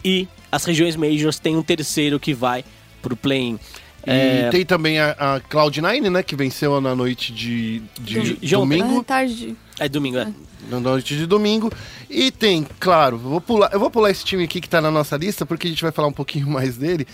e 0.05 0.29
as 0.53 0.65
regiões 0.65 0.97
majors 0.97 1.39
têm 1.39 1.57
um 1.57 1.63
terceiro 1.63 2.21
que 2.21 2.35
vai 2.35 2.63
pro 3.03 3.17
play-in. 3.17 3.59
E 4.07 4.11
É, 4.11 4.51
tem 4.51 4.65
também 4.65 4.99
a, 5.01 5.11
a 5.19 5.41
Cloud9, 5.41 6.11
né, 6.11 6.23
que 6.23 6.37
venceu 6.37 6.81
na 6.81 6.95
noite 6.95 7.33
de, 7.33 7.83
de 8.01 8.37
domingo. 8.51 9.01
Ah, 9.01 9.05
tarde. 9.05 9.57
é 9.79 9.89
domingo, 9.89 10.19
é. 10.19 10.29
Na 10.71 10.79
noite 10.81 11.17
de 11.17 11.27
domingo. 11.27 11.71
E 12.09 12.31
tem, 12.31 12.67
claro, 12.79 13.17
eu 13.17 13.21
vou 13.21 13.41
pular, 13.41 13.71
eu 13.73 13.81
vou 13.81 13.91
pular 13.91 14.11
esse 14.11 14.25
time 14.25 14.45
aqui 14.45 14.61
que 14.61 14.69
tá 14.69 14.81
na 14.81 14.91
nossa 14.91 15.17
lista, 15.17 15.45
porque 15.45 15.67
a 15.67 15.71
gente 15.71 15.83
vai 15.83 15.91
falar 15.93 16.09
um 16.09 16.13
pouquinho 16.13 16.47
mais 16.51 16.77
dele. 16.77 17.07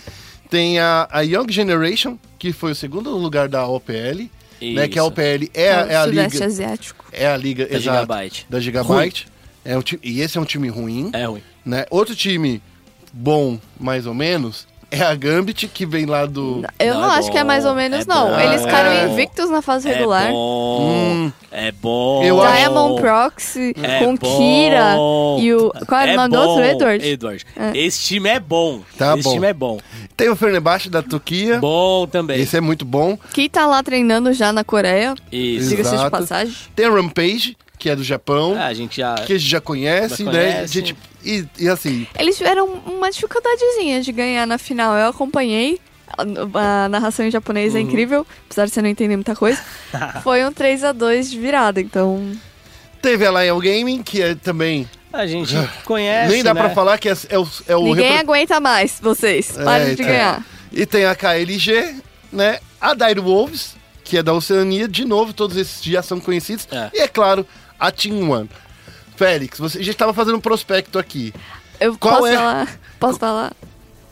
Tem 0.49 0.77
a, 0.79 1.07
a 1.11 1.21
Young 1.21 1.51
Generation, 1.51 2.17
que 2.37 2.53
foi 2.53 2.71
o 2.71 2.75
segundo 2.75 3.09
lugar 3.17 3.47
da 3.49 3.65
OPL, 3.67 4.29
né? 4.61 4.87
Que 4.87 4.99
a 4.99 5.01
Isso. 5.01 5.05
OPL 5.07 5.49
é, 5.53 5.71
a- 5.71 5.87
é 5.87 5.95
a 5.95 6.03
Sudeste 6.05 6.33
liga. 6.35 6.45
Asiático. 6.45 7.05
É 7.11 7.27
a 7.27 7.35
liga 7.37 7.65
Da 7.65 7.75
exato, 7.75 7.99
Gigabyte. 8.01 8.45
da 8.49 8.59
Gigabyte. 8.59 9.27
É 9.65 9.77
um 9.77 9.81
time, 9.81 9.99
e 10.03 10.21
esse 10.21 10.37
é 10.37 10.41
um 10.41 10.45
time 10.45 10.67
ruim, 10.69 11.09
É 11.13 11.25
ruim. 11.25 11.41
né? 11.65 11.85
Outro 11.89 12.15
time 12.15 12.61
bom, 13.11 13.59
mais 13.79 14.05
ou 14.05 14.13
menos, 14.13 14.67
é 14.93 15.03
a 15.03 15.15
Gambit, 15.15 15.67
que 15.67 15.85
vem 15.85 16.05
lá 16.05 16.25
do. 16.25 16.63
Eu 16.79 16.93
Não, 16.95 17.01
não, 17.01 17.13
é 17.13 17.17
acho 17.19 17.31
que 17.31 17.37
é 17.37 17.41
bom, 17.41 17.47
mais 17.47 17.65
ou 17.65 17.73
menos, 17.75 18.01
é 18.01 18.05
não. 18.07 18.29
bom, 18.29 18.39
Eles 18.39 18.61
é 18.61 18.65
ficaram 18.65 19.07
bom. 19.07 19.13
invictos 19.13 19.49
na 19.49 19.61
fase 19.61 19.87
regular. 19.89 20.27
É 20.27 20.31
bom. 20.31 21.31
É 21.51 21.71
bom. 21.71 22.23
Eu 22.23 22.41
acho- 22.41 22.55
Diamond 22.57 23.01
Proxy 23.01 23.75
É 23.81 23.99
com 23.99 24.15
bom. 24.15 24.37
Kira 24.37 24.95
e 25.39 25.53
o. 25.53 25.71
Qual 25.87 26.01
era 26.01 26.11
é 26.11 26.13
o 26.13 26.17
nome 26.17 26.29
do 26.29 26.37
bom, 26.37 26.47
outro? 26.47 26.63
Edward. 26.65 27.05
Edward. 27.07 27.45
É. 27.55 27.77
Esse 27.77 28.01
time 28.03 28.29
é 28.29 28.39
bom. 28.39 28.81
Tá 28.97 29.13
Esse 29.13 29.23
bom. 29.23 29.33
time 29.33 29.47
é 29.47 29.53
bom. 29.53 29.79
Tem 30.17 30.29
o 30.29 30.35
Fenerbahçe 30.35 30.89
da 30.89 31.01
Turquia. 31.03 31.59
Bom 31.59 32.07
também. 32.07 32.39
Esse 32.41 32.57
é 32.57 32.61
muito 32.61 32.85
bom. 32.85 33.17
Que 33.33 33.47
tá 33.49 33.65
lá 33.67 33.83
treinando 33.83 34.33
já 34.33 34.51
na 34.51 34.63
Coreia. 34.63 35.13
Isso. 35.31 35.69
Diga-se 35.69 35.95
de 35.95 36.09
passagem. 36.09 36.55
Tem 36.75 36.85
a 36.85 36.89
Rampage, 36.89 37.55
que 37.83 37.89
é 37.89 37.95
do 37.97 38.03
Japão. 38.03 38.55
Ah, 38.57 38.67
a 38.67 38.73
gente 38.73 38.95
já. 38.95 39.13
que 39.15 39.33
a 39.33 39.37
gente 39.37 39.49
já 39.49 39.59
conhece, 39.59 40.23
Já 40.23 40.31
né? 40.31 40.53
conhece. 40.53 40.73
Gente, 40.73 40.95
e, 41.21 41.45
e 41.59 41.67
assim, 41.67 42.07
Eles 42.17 42.37
tiveram 42.37 42.65
uma 42.85 43.11
dificuldadezinha 43.11 44.01
de 44.01 44.09
ganhar 44.13 44.47
na 44.47 44.57
final. 44.57 44.95
Eu 44.95 45.09
acompanhei. 45.09 45.81
A, 46.17 46.87
narração 46.87 47.25
em 47.25 47.31
japonês 47.31 47.75
é 47.75 47.79
Uhum. 47.79 47.83
incrível, 47.85 48.25
apesar 48.45 48.65
de 48.67 48.71
você 48.71 48.81
não 48.81 48.87
entender 48.87 49.17
muita 49.17 49.35
coisa. 49.35 49.61
Foi 50.23 50.45
um 50.45 50.51
3 50.53 50.85
a 50.85 50.91
2 50.93 51.29
de 51.31 51.37
virada, 51.39 51.81
então. 51.81 52.31
teve 53.01 53.25
a 53.25 53.31
Lion 53.43 53.59
Gaming, 53.59 54.01
que 54.01 54.21
é 54.21 54.33
também. 54.35 54.87
A 55.11 55.27
gente 55.27 55.53
conhece. 55.83 56.31
nem 56.31 56.41
dá 56.41 56.53
né? 56.53 56.61
pra 56.61 56.69
falar 56.69 56.97
que 56.97 57.09
é, 57.09 57.17
é 57.29 57.37
o, 57.37 57.47
é 57.67 57.75
o 57.75 57.83
Ninguém 57.83 58.05
repre- 58.13 58.19
aguenta 58.21 58.59
mais, 58.61 58.97
vocês. 59.01 59.57
É, 59.57 59.63
Parem 59.65 59.87
de 59.87 59.93
então. 59.93 60.05
ganhar. 60.05 60.45
E 60.71 60.85
tem 60.85 61.03
a 61.05 61.13
KLG, 61.15 61.95
né? 62.31 62.59
A 62.79 62.93
Dire 62.93 63.19
Wolves, 63.19 63.75
que 64.05 64.17
é 64.17 64.23
da 64.23 64.31
Oceania, 64.33 64.87
de 64.87 65.03
novo, 65.05 65.33
todos 65.33 65.57
esses 65.57 65.83
já 65.83 66.01
são 66.01 66.19
conhecidos. 66.19 66.65
É. 66.71 66.89
E 66.93 66.99
é 67.01 67.07
claro, 67.07 67.45
a 67.83 67.91
Team 67.91 68.29
One. 68.29 68.49
Félix, 69.17 69.59
você 69.59 69.83
já 69.83 69.91
estava 69.91 70.13
fazendo 70.13 70.37
um 70.37 70.41
prospecto 70.41 70.97
aqui. 70.97 71.33
Eu 71.79 71.97
Qual 71.97 72.15
posso 72.15 72.27
é? 72.27 72.31
Hum. 72.31 72.37
falar? 72.37 72.79
Posso 72.97 73.19
falar? 73.19 73.53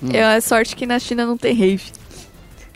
Eu, 0.04 0.26
é 0.26 0.42
sorte 0.42 0.76
que 0.76 0.86
na 0.86 1.00
China 1.00 1.26
não 1.26 1.38
tem 1.38 1.56
rave. 1.56 1.86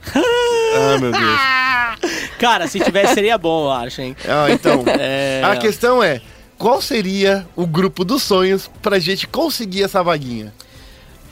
Ah, 0.77 0.97
meu 0.99 1.09
Deus. 1.09 2.19
Cara, 2.37 2.67
se 2.67 2.81
tivesse 2.81 3.13
seria 3.13 3.37
bom, 3.37 3.67
eu 3.67 3.71
acho, 3.71 4.01
hein? 4.01 4.13
Ah, 4.27 4.51
então, 4.51 4.83
É... 4.99 5.41
a 5.41 5.55
questão 5.55 6.03
é, 6.03 6.21
qual 6.57 6.81
seria 6.81 7.47
o 7.55 7.65
grupo 7.65 8.03
dos 8.03 8.21
sonhos 8.21 8.69
pra 8.81 8.99
gente 8.99 9.25
conseguir 9.25 9.83
essa 9.83 10.03
vaguinha? 10.03 10.53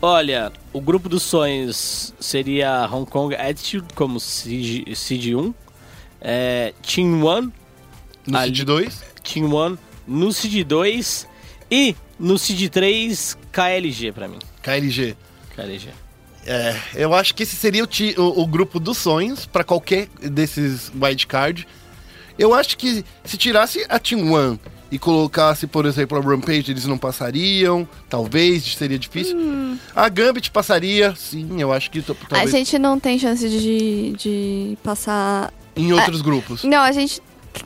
Olha, 0.01 0.49
o 0.72 0.80
grupo 0.80 1.09
dos 1.09 1.24
sonhos 1.24 2.14
seria 2.22 2.88
Hong 2.89 3.05
Kong 3.05 3.36
Attitude 3.36 3.88
como 3.93 4.18
Seed, 4.18 4.95
seed 4.95 5.36
1. 5.36 5.53
É, 6.22 6.74
Team 6.82 7.22
One, 7.22 7.51
No 8.26 8.39
Seed 8.39 8.64
2? 8.64 9.12
Team 9.24 9.53
One 9.53 9.78
no 10.07 10.32
Seed 10.34 10.65
2 10.67 11.28
e 11.71 11.95
no 12.19 12.38
Seed 12.38 12.69
3 12.69 13.38
KLG 13.51 14.11
pra 14.11 14.28
mim. 14.28 14.39
KLG. 14.61 15.15
KLG. 15.55 15.89
É, 16.45 16.76
eu 16.95 17.13
acho 17.13 17.34
que 17.34 17.43
esse 17.43 17.55
seria 17.55 17.84
o, 17.84 17.88
ti- 17.88 18.15
o- 18.17 18.41
o 18.41 18.45
grupo 18.47 18.80
dos 18.80 18.97
sonhos 18.97 19.45
pra 19.45 19.63
qualquer 19.63 20.07
desses 20.21 20.91
wildcard. 21.01 21.65
Eu 22.38 22.53
acho 22.53 22.78
que 22.78 23.05
se 23.24 23.38
tirasse 23.38 23.86
a 23.88 23.97
Team 23.99 24.32
One 24.34 24.59
e 24.91 24.99
colocasse, 24.99 25.65
por 25.67 25.86
exemplo, 25.86 26.17
a 26.17 26.21
Rampage, 26.21 26.71
eles 26.71 26.86
não 26.86 26.97
passariam. 26.97 27.88
Talvez, 28.09 28.76
seria 28.76 28.99
difícil. 28.99 29.38
A 29.95 30.09
Gambit 30.09 30.51
passaria, 30.51 31.15
sim, 31.15 31.61
eu 31.61 31.71
acho 31.71 31.89
que 31.89 32.01
t- 32.01 32.11
A 32.11 32.15
talvez 32.28 32.51
gente 32.51 32.78
não 32.78 32.99
tem 32.99 33.17
chance 33.17 33.47
de, 33.47 34.11
de 34.17 34.78
passar. 34.84 35.53
em 35.76 35.93
outros 35.93 36.21
grupos. 36.21 36.63
Não, 36.63 36.80
a 36.82 36.91
gente 36.91 37.21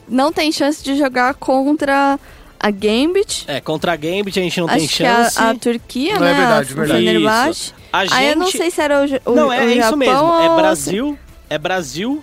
não 0.08 0.32
tem 0.32 0.50
chance 0.52 0.82
de 0.82 0.96
jogar 0.96 1.34
contra 1.34 2.18
a 2.60 2.70
Gambit. 2.70 3.44
É, 3.46 3.60
contra 3.60 3.92
a 3.92 3.96
Gambit 3.96 4.38
a 4.38 4.42
gente 4.42 4.60
não 4.60 4.66
tem 4.68 4.76
Acho 4.78 4.88
que 4.88 4.94
chance. 4.94 5.38
a, 5.38 5.50
a 5.50 5.54
Turquia, 5.54 6.14
Não, 6.14 6.20
né? 6.22 6.30
é 6.30 6.34
verdade, 6.34 6.72
a, 6.72 6.74
verdade. 6.76 7.50
Isso. 7.58 7.74
A 7.92 8.04
gente... 8.04 8.14
Aí 8.14 8.28
eu 8.30 8.36
não 8.36 8.50
sei 8.50 8.70
se 8.70 8.80
era 8.80 9.00
o, 9.24 9.32
o, 9.32 9.34
Não, 9.34 9.52
é, 9.52 9.58
o 9.58 9.62
é 9.62 9.66
isso 9.66 9.76
Japão 9.76 9.96
mesmo. 9.96 10.24
ou 10.24 10.40
É 10.40 10.48
se- 10.48 10.56
Brasil, 10.56 11.18
é 11.50 11.58
Brasil, 11.58 12.22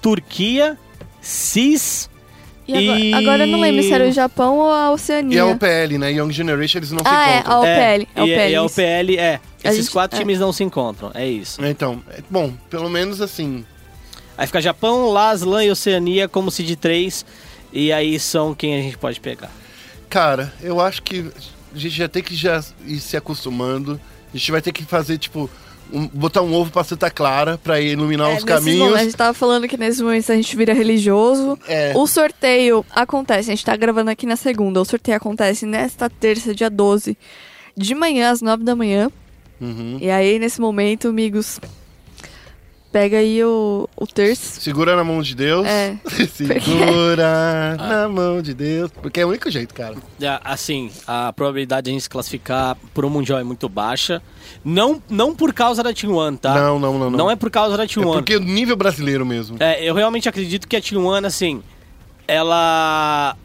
Turquia, 0.00 0.78
CIS. 1.20 2.08
E 2.66 2.72
agora, 2.78 2.98
E- 3.00 3.14
agora 3.14 3.42
eu 3.42 3.46
não 3.48 3.60
lembro 3.60 3.82
se 3.82 3.92
era 3.92 4.08
o 4.08 4.12
Japão 4.12 4.56
ou 4.58 4.72
a 4.72 4.86
E 4.86 4.94
Oceania. 4.94 5.42
a 5.42 5.46
OPL, 5.48 5.98
né? 5.98 6.12
Young 6.12 6.32
Generation, 6.32 6.78
eles 6.78 6.92
não 6.92 7.00
se 7.00 7.08
ah, 7.10 7.30
é, 7.30 7.38
encontram. 7.40 7.56
a 7.56 7.60
OPL. 7.60 7.68
É, 7.68 7.92
a 8.14 8.20
e, 8.20 8.22
OPL, 8.22 8.50
e 8.50 8.54
a. 8.54 8.62
UPL, 8.62 9.18
é. 9.18 9.34
A 9.34 9.68
Esses 9.68 9.84
gente- 9.84 9.92
quatro 9.92 10.16
é. 10.16 10.20
times 10.20 10.38
não 10.38 10.50
se 10.52 10.64
encontram, 10.64 11.10
é 11.14 11.26
isso. 11.28 11.62
Então, 11.64 12.02
é- 12.10 12.22
bom, 12.30 12.52
pelo 12.70 12.88
menos 12.88 13.20
assim. 13.20 13.66
Aí 14.36 14.46
fica 14.46 14.60
Japão, 14.60 15.10
Laslan 15.10 15.64
e 15.64 15.70
Oceania 15.70 16.28
como 16.28 16.50
seed 16.50 16.76
3. 16.76 17.24
E 17.72 17.92
aí 17.92 18.18
são 18.18 18.54
quem 18.54 18.78
a 18.78 18.82
gente 18.82 18.98
pode 18.98 19.20
pegar. 19.20 19.50
Cara, 20.08 20.52
eu 20.62 20.80
acho 20.80 21.02
que 21.02 21.30
a 21.74 21.78
gente 21.78 21.96
já 21.96 22.08
tem 22.08 22.22
que 22.22 22.34
já 22.36 22.62
ir 22.86 23.00
se 23.00 23.16
acostumando. 23.16 24.00
A 24.32 24.36
gente 24.36 24.50
vai 24.52 24.62
ter 24.62 24.72
que 24.72 24.84
fazer, 24.84 25.18
tipo, 25.18 25.50
um- 25.92 26.06
botar 26.08 26.42
um 26.42 26.52
ovo 26.54 26.70
pra 26.70 26.82
Santa 26.84 27.10
Clara 27.10 27.58
pra 27.58 27.80
iluminar 27.80 28.30
É, 28.32 28.36
os 28.36 28.44
caminhos. 28.44 28.78
momentos, 28.78 29.00
a 29.00 29.04
gente 29.04 29.16
tava 29.16 29.34
falando 29.34 29.66
que 29.68 29.76
nesses 29.76 30.00
momentos 30.00 30.30
a 30.30 30.34
gente 30.34 30.56
vira 30.56 30.72
religioso. 30.72 31.58
É. 31.68 31.92
O 31.96 32.06
sorteio 32.06 32.84
acontece, 32.90 33.50
a 33.50 33.54
gente 33.54 33.64
tá 33.64 33.76
gravando 33.76 34.10
aqui 34.10 34.24
na 34.26 34.36
segunda. 34.36 34.80
O 34.80 34.84
sorteio 34.84 35.16
acontece 35.16 35.66
nesta 35.66 36.08
terça, 36.08 36.54
dia 36.54 36.70
12, 36.70 37.16
de 37.76 37.94
manhã 37.94 38.30
às 38.30 38.40
9 38.40 38.62
da 38.64 38.74
manhã. 38.76 39.10
Uhum. 39.60 39.98
E 40.00 40.10
aí, 40.10 40.38
nesse 40.38 40.60
momento, 40.60 41.08
amigos, 41.08 41.58
pega 42.94 43.18
aí 43.18 43.42
o, 43.42 43.88
o 43.96 44.06
terço. 44.06 44.60
Segura 44.60 44.94
na 44.94 45.02
mão 45.02 45.20
de 45.20 45.34
Deus. 45.34 45.66
É. 45.66 45.96
Segura 46.32 47.76
na 47.76 48.08
mão 48.08 48.40
de 48.40 48.54
Deus. 48.54 48.88
Porque 49.02 49.18
é 49.20 49.26
o 49.26 49.30
único 49.30 49.50
jeito, 49.50 49.74
cara. 49.74 49.96
É, 50.20 50.38
Assim, 50.44 50.92
a 51.04 51.32
probabilidade 51.32 51.86
de 51.86 51.90
a 51.90 51.92
gente 51.92 52.02
se 52.02 52.08
classificar 52.08 52.76
pro 52.94 53.10
Mundial 53.10 53.40
é 53.40 53.42
muito 53.42 53.68
baixa. 53.68 54.22
Não, 54.64 55.02
não 55.10 55.34
por 55.34 55.52
causa 55.52 55.82
da 55.82 55.92
Team 55.92 56.14
One, 56.14 56.38
tá? 56.38 56.54
Não, 56.54 56.78
não, 56.78 56.96
não, 56.96 57.10
não. 57.10 57.18
Não 57.18 57.30
é 57.30 57.34
por 57.34 57.50
causa 57.50 57.76
da 57.76 57.82
É 57.82 57.86
Team 57.88 58.06
One. 58.06 58.18
porque 58.18 58.36
o 58.36 58.40
nível 58.40 58.76
brasileiro 58.76 59.26
mesmo. 59.26 59.56
É, 59.58 59.82
eu 59.82 59.92
realmente 59.92 60.28
acredito 60.28 60.68
que 60.68 60.76
a 60.76 60.80
Team 60.80 61.04
One, 61.04 61.26
assim, 61.26 61.64
ela. 62.28 63.36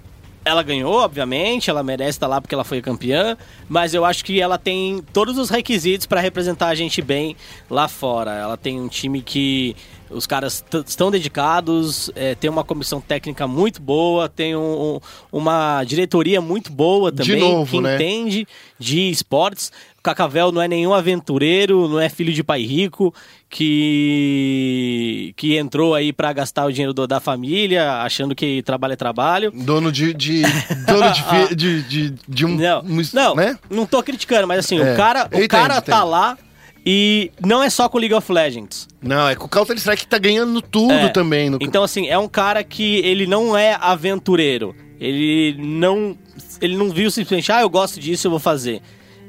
Ela 0.45 0.63
ganhou, 0.63 0.93
obviamente, 0.95 1.69
ela 1.69 1.83
merece 1.83 2.11
estar 2.11 2.27
lá 2.27 2.39
porque 2.39 2.55
ela 2.55 2.63
foi 2.63 2.81
campeã, 2.81 3.37
mas 3.67 3.93
eu 3.93 4.05
acho 4.05 4.23
que 4.23 4.39
ela 4.41 4.57
tem 4.57 5.03
todos 5.13 5.37
os 5.37 5.49
requisitos 5.49 6.07
para 6.07 6.21
representar 6.21 6.67
a 6.69 6.75
gente 6.75 7.01
bem 7.01 7.35
lá 7.69 7.87
fora. 7.87 8.31
Ela 8.33 8.55
tem 8.57 8.79
um 8.79 8.87
time 8.87 9.21
que 9.21 9.75
os 10.09 10.25
caras 10.25 10.63
estão 10.87 11.11
dedicados, 11.11 12.09
é, 12.15 12.33
tem 12.33 12.49
uma 12.49 12.63
comissão 12.63 12.99
técnica 12.99 13.47
muito 13.47 13.79
boa, 13.81 14.27
tem 14.27 14.55
um- 14.55 14.95
um- 14.95 14.99
uma 15.31 15.83
diretoria 15.83 16.41
muito 16.41 16.71
boa 16.71 17.11
De 17.11 17.17
também, 17.17 17.39
novo, 17.41 17.69
que 17.69 17.81
né? 17.81 17.95
entende 17.95 18.47
de 18.79 19.09
esportes. 19.11 19.71
O 19.99 20.01
Cacavel 20.01 20.51
não 20.51 20.61
é 20.61 20.67
nenhum 20.67 20.93
aventureiro, 20.93 21.87
não 21.87 21.99
é 21.99 22.07
filho 22.09 22.33
de 22.33 22.43
pai 22.43 22.63
rico 22.63 23.13
que 23.49 25.33
que 25.35 25.57
entrou 25.57 25.93
aí 25.95 26.11
pra 26.13 26.31
gastar 26.33 26.65
o 26.65 26.71
dinheiro 26.71 26.93
do- 26.93 27.07
da 27.07 27.19
família, 27.19 28.01
achando 28.01 28.33
que 28.35 28.61
trabalho 28.63 28.93
é 28.93 28.95
trabalho. 28.95 29.51
Dono 29.51 29.91
de. 29.91 30.13
de 30.13 30.41
dono 30.87 31.11
de, 31.11 31.55
de, 31.55 31.81
de, 31.83 32.13
de 32.27 32.45
um. 32.45 32.55
Não, 32.55 32.83
não, 33.13 33.35
Né? 33.35 33.57
não 33.69 33.85
tô 33.85 34.01
criticando, 34.03 34.47
mas 34.47 34.59
assim, 34.59 34.79
É, 34.79 34.93
o 34.93 34.95
cara, 34.97 35.25
o 35.31 35.47
cara 35.47 35.77
entendo, 35.77 35.85
tá 35.85 36.03
lá 36.03 36.37
e 36.85 37.31
não 37.45 37.61
é 37.61 37.69
só 37.69 37.87
com 37.89 37.97
League 37.97 38.13
of 38.13 38.31
Legends. 38.31 38.87
Não, 39.01 39.27
é 39.29 39.35
que 39.35 39.43
o 39.43 39.47
Counter 39.47 39.75
Strike 39.77 40.07
tá 40.07 40.17
ganhando 40.17 40.61
tudo 40.61 40.93
É. 40.93 41.09
também. 41.09 41.49
No... 41.49 41.57
Então, 41.61 41.83
assim, 41.83 42.07
é 42.07 42.17
um 42.17 42.27
cara 42.27 42.63
que 42.63 42.97
ele 42.97 43.27
não 43.27 43.55
é 43.57 43.77
aventureiro. 43.79 44.75
Ele 44.99 45.55
não. 45.59 46.17
Ele 46.61 46.75
não 46.75 46.89
viu 46.89 47.09
simplesmente, 47.09 47.51
ah, 47.51 47.61
eu 47.61 47.69
gosto 47.69 47.99
disso, 47.99 48.27
eu 48.27 48.31
vou 48.31 48.39
fazer. 48.39 48.81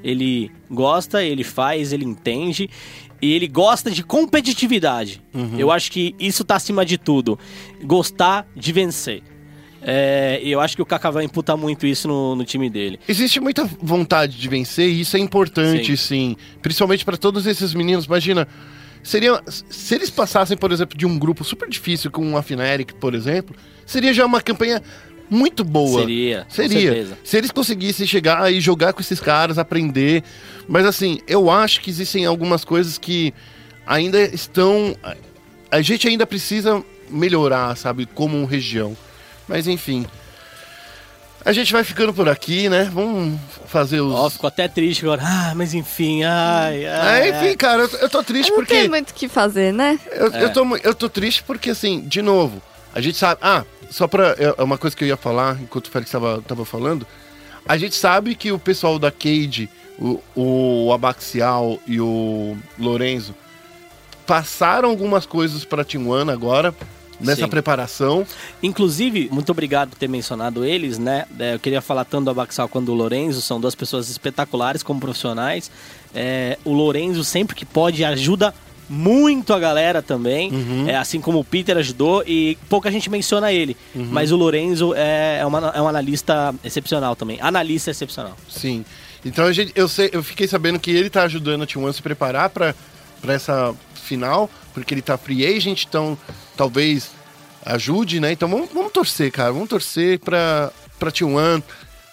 Ele 0.02 0.50
gosta, 0.70 1.22
ele 1.22 1.44
faz, 1.44 1.92
ele 1.92 2.04
entende. 2.04 2.68
E 3.22 3.32
ele 3.32 3.46
gosta 3.46 3.90
de 3.90 4.02
competitividade. 4.02 5.22
Uhum. 5.34 5.58
Eu 5.58 5.70
acho 5.70 5.92
que 5.92 6.14
isso 6.18 6.44
tá 6.44 6.56
acima 6.56 6.84
de 6.84 6.96
tudo. 6.96 7.38
Gostar 7.84 8.46
de 8.56 8.72
vencer. 8.72 9.22
É, 9.82 10.40
e 10.42 10.50
eu 10.50 10.60
acho 10.60 10.76
que 10.76 10.82
o 10.82 10.86
Kaká 10.86 11.10
vai 11.10 11.24
imputar 11.24 11.56
muito 11.56 11.86
isso 11.86 12.06
no, 12.06 12.36
no 12.36 12.44
time 12.44 12.68
dele. 12.68 13.00
Existe 13.08 13.40
muita 13.40 13.64
vontade 13.64 14.36
de 14.36 14.48
vencer 14.48 14.88
e 14.88 15.00
isso 15.00 15.16
é 15.16 15.20
importante, 15.20 15.96
sim. 15.96 16.36
Principalmente 16.60 17.04
pra 17.04 17.16
todos 17.16 17.46
esses 17.46 17.72
meninos. 17.72 18.04
Imagina, 18.04 18.46
seria, 19.02 19.40
se 19.46 19.94
eles 19.94 20.10
passassem, 20.10 20.56
por 20.56 20.70
exemplo, 20.70 20.96
de 20.96 21.06
um 21.06 21.18
grupo 21.18 21.44
super 21.44 21.68
difícil 21.68 22.10
com 22.10 22.36
a 22.36 22.42
Fnatic, 22.42 22.92
por 22.94 23.14
exemplo, 23.14 23.56
seria 23.86 24.12
já 24.12 24.26
uma 24.26 24.40
campanha 24.40 24.82
muito 25.31 25.62
boa. 25.64 26.01
Seria, 26.01 26.47
Seria. 26.49 27.09
Se 27.24 27.37
eles 27.39 27.51
conseguissem 27.53 28.07
chegar 28.07 28.53
e 28.53 28.61
jogar 28.61 28.93
com 28.93 29.01
esses 29.01 29.20
caras, 29.20 29.57
aprender. 29.59 30.22
Mas 30.68 30.85
assim, 30.85 31.20
eu 31.26 31.49
acho 31.51 31.81
que 31.81 31.89
existem 31.89 32.26
algumas 32.26 32.64
coisas 32.64 32.99
que 32.99 33.33
ainda 33.87 34.20
estão. 34.22 34.97
a- 35.70 35.81
gente 35.81 36.09
ainda 36.09 36.26
precisa 36.26 36.83
melhorar, 37.09 37.76
sabe, 37.76 38.07
como 38.07 38.45
região. 38.45 38.97
Mas 39.49 39.66
enfim. 39.68 40.05
A 41.43 41.53
gente 41.53 41.72
vai 41.72 41.83
ficando 41.83 42.12
por 42.12 42.28
aqui, 42.28 42.68
né? 42.68 42.91
Vamos 42.93 43.41
fazer 43.66 44.01
os. 44.03 44.12
Ó, 44.12 44.28
ficou 44.28 44.49
até 44.49 44.68
triste 44.68 45.05
agora. 45.07 45.22
Ah, 45.24 45.55
mas 45.57 45.72
enfim, 45.72 46.22
ai, 46.22 46.85
ai. 46.87 47.31
É, 47.31 47.31
enfim, 47.31 47.57
cara, 47.57 47.85
eu, 47.85 47.89
eu 48.01 48.11
tô 48.11 48.22
triste 48.22 48.51
Não 48.51 48.57
porque. 48.57 48.74
tem 48.74 48.89
muito 48.91 49.11
o 49.11 49.14
que 49.14 49.26
fazer, 49.26 49.72
né? 49.72 49.99
Eu, 50.12 50.35
É. 50.35 50.45
eu, 50.45 50.53
tô, 50.53 50.76
eu 50.76 50.95
tô 50.95 51.09
triste 51.09 51.43
porque, 51.43 51.70
assim, 51.70 52.01
de 52.03 52.20
novo, 52.20 52.61
a 52.95 53.01
gente 53.01 53.16
sabe. 53.16 53.41
Ah, 53.43 53.64
só 53.91 54.07
pra. 54.07 54.36
É 54.38 54.55
é 54.57 54.62
uma 54.62 54.78
coisa 54.78 54.97
que 54.97 55.05
eu 55.05 55.09
ia 55.09 55.16
falar 55.16 55.61
enquanto 55.61 55.86
o 55.86 55.91
Félix 55.91 56.11
tava, 56.11 56.43
tava 56.47 56.64
falando. 56.64 57.07
A 57.66 57.76
gente 57.76 57.95
sabe 57.95 58.34
que 58.34 58.51
o 58.53 58.59
pessoal 58.59 58.99
da 58.99 59.11
Cade, 59.11 59.68
o, 59.99 60.20
o 60.34 60.93
Abaxial 60.93 61.78
e 61.86 62.01
o 62.01 62.57
Lorenzo, 62.78 63.34
passaram 64.26 64.88
algumas 64.88 65.26
coisas 65.26 65.64
pra 65.64 65.84
Team 65.84 66.09
One 66.09 66.30
agora, 66.30 66.74
nessa 67.20 67.43
Sim. 67.43 67.49
preparação. 67.49 68.26
Inclusive, 68.62 69.28
muito 69.30 69.51
obrigado 69.51 69.91
por 69.91 69.99
ter 69.99 70.09
mencionado 70.09 70.64
eles, 70.64 70.99
né? 70.99 71.26
É, 71.38 71.55
Eu 71.55 71.59
queria 71.59 71.80
falar 71.82 72.05
tanto 72.05 72.24
do 72.24 72.30
Abaxal 72.30 72.68
quanto 72.68 72.86
do 72.86 72.95
Lorenzo, 72.95 73.43
são 73.43 73.61
duas 73.61 73.74
pessoas 73.74 74.09
espetaculares 74.09 74.82
como 74.82 75.01
profissionais. 75.01 75.70
É, 76.14 76.59
o 76.64 76.72
Lorenzo, 76.72 77.22
sempre 77.22 77.55
que 77.55 77.66
pode, 77.66 78.05
ajuda 78.05 78.55
muito 78.93 79.55
a 79.55 79.59
galera 79.61 80.03
também, 80.03 80.51
é, 80.88 80.97
assim 80.97 81.20
como 81.20 81.38
o 81.38 81.45
Peter 81.45 81.76
ajudou, 81.76 82.24
e 82.26 82.59
pouca 82.68 82.91
gente 82.91 83.09
menciona 83.09 83.53
ele. 83.53 83.76
Mas 83.95 84.32
o 84.32 84.36
Lorenzo 84.36 84.93
é, 84.97 85.38
é, 85.41 85.47
uma- 85.47 85.72
é 85.74 85.80
um 85.80 85.86
analista 85.86 86.53
excepcional 86.64 87.14
também. 87.14 87.38
Analista 87.41 87.93
excepcional. 87.93 88.36
Sim. 88.49 88.84
Então 89.24 89.45
a 89.45 89.53
gente, 89.53 89.70
eu, 89.76 89.86
sei, 89.86 90.11
eu 90.12 90.22
fiquei 90.24 90.49
sabendo 90.49 90.78
que 90.80 90.91
ele 90.91 91.09
tá 91.09 91.22
ajudando 91.22 91.62
a 91.62 91.66
Team 91.66 91.82
One 91.84 91.91
a 91.91 91.93
se 91.93 92.03
preparar 92.03 92.51
pra 92.51 92.74
essa 93.28 93.72
final, 93.95 94.51
porque 94.74 94.93
ele 94.93 95.03
tá 95.03 95.16
free 95.16 95.47
agent, 95.47 95.84
então 95.84 96.18
talvez 96.57 97.11
ajude, 97.64 98.18
né? 98.18 98.32
Então 98.32 98.49
vamos, 98.49 98.70
vamos 98.72 98.91
torcer, 98.93 99.30
cara. 99.30 99.53
Vamos 99.53 99.68
torcer 99.68 100.18
pra, 100.18 100.72
pra 100.99 101.11
Team 101.11 101.34
One 101.36 101.62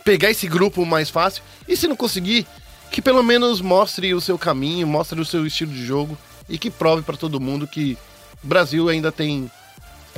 pegar 0.05 0.29
esse 0.29 0.47
grupo 0.47 0.85
mais 0.85 1.09
fácil. 1.09 1.41
E 1.67 1.75
se 1.75 1.87
não 1.87 1.95
conseguir, 1.95 2.45
que 2.91 3.01
pelo 3.01 3.23
menos 3.23 3.61
mostre 3.61 4.13
o 4.13 4.21
seu 4.21 4.37
caminho, 4.37 4.85
mostre 4.85 5.19
o 5.19 5.25
seu 5.25 5.45
estilo 5.47 5.71
de 5.71 5.85
jogo 5.85 6.17
e 6.49 6.57
que 6.57 6.69
prove 6.69 7.03
pra 7.03 7.17
todo 7.17 7.39
mundo 7.39 7.67
que 7.67 7.97
o 8.43 8.47
Brasil 8.47 8.89
ainda 8.89 9.11
tem 9.11 9.49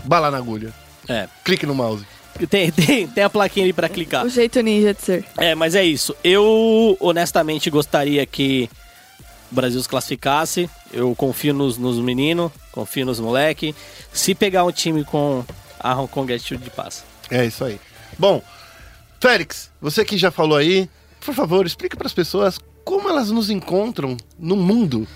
bala 0.03 0.29
na 0.29 0.37
agulha. 0.37 0.73
É. 1.07 1.27
Clique 1.43 1.65
no 1.65 1.75
mouse. 1.75 2.05
Tem, 2.49 2.71
tem, 2.71 3.07
tem 3.07 3.23
a 3.23 3.29
plaquinha 3.29 3.65
ali 3.65 3.73
pra 3.73 3.89
clicar. 3.89 4.25
O 4.25 4.29
jeito 4.29 4.61
ninja 4.61 4.93
de 4.93 5.01
ser. 5.01 5.25
É, 5.37 5.55
mas 5.55 5.75
é 5.75 5.83
isso. 5.83 6.15
Eu 6.23 6.95
honestamente 6.99 7.69
gostaria 7.69 8.25
que 8.25 8.69
o 9.51 9.55
Brasil 9.55 9.81
se 9.81 9.89
classificasse. 9.89 10.69
Eu 10.93 11.13
confio 11.15 11.53
nos, 11.53 11.77
nos 11.77 11.97
meninos, 11.97 12.51
confio 12.71 13.05
nos 13.05 13.19
moleque. 13.19 13.75
Se 14.13 14.33
pegar 14.33 14.63
um 14.63 14.71
time 14.71 15.03
com 15.03 15.43
a 15.79 15.93
Hong 15.93 16.07
Kong 16.07 16.31
Attitude 16.33 16.63
de 16.63 16.69
passa. 16.69 17.03
É 17.29 17.45
isso 17.45 17.63
aí. 17.63 17.79
Bom, 18.17 18.41
Félix, 19.19 19.69
você 19.81 20.05
que 20.05 20.17
já 20.17 20.31
falou 20.31 20.57
aí, 20.57 20.89
por 21.25 21.33
favor, 21.33 21.65
explica 21.65 21.97
para 21.97 22.07
as 22.07 22.13
pessoas 22.13 22.59
como 22.83 23.09
elas 23.09 23.29
nos 23.31 23.49
encontram 23.49 24.15
no 24.37 24.55
mundo. 24.55 25.07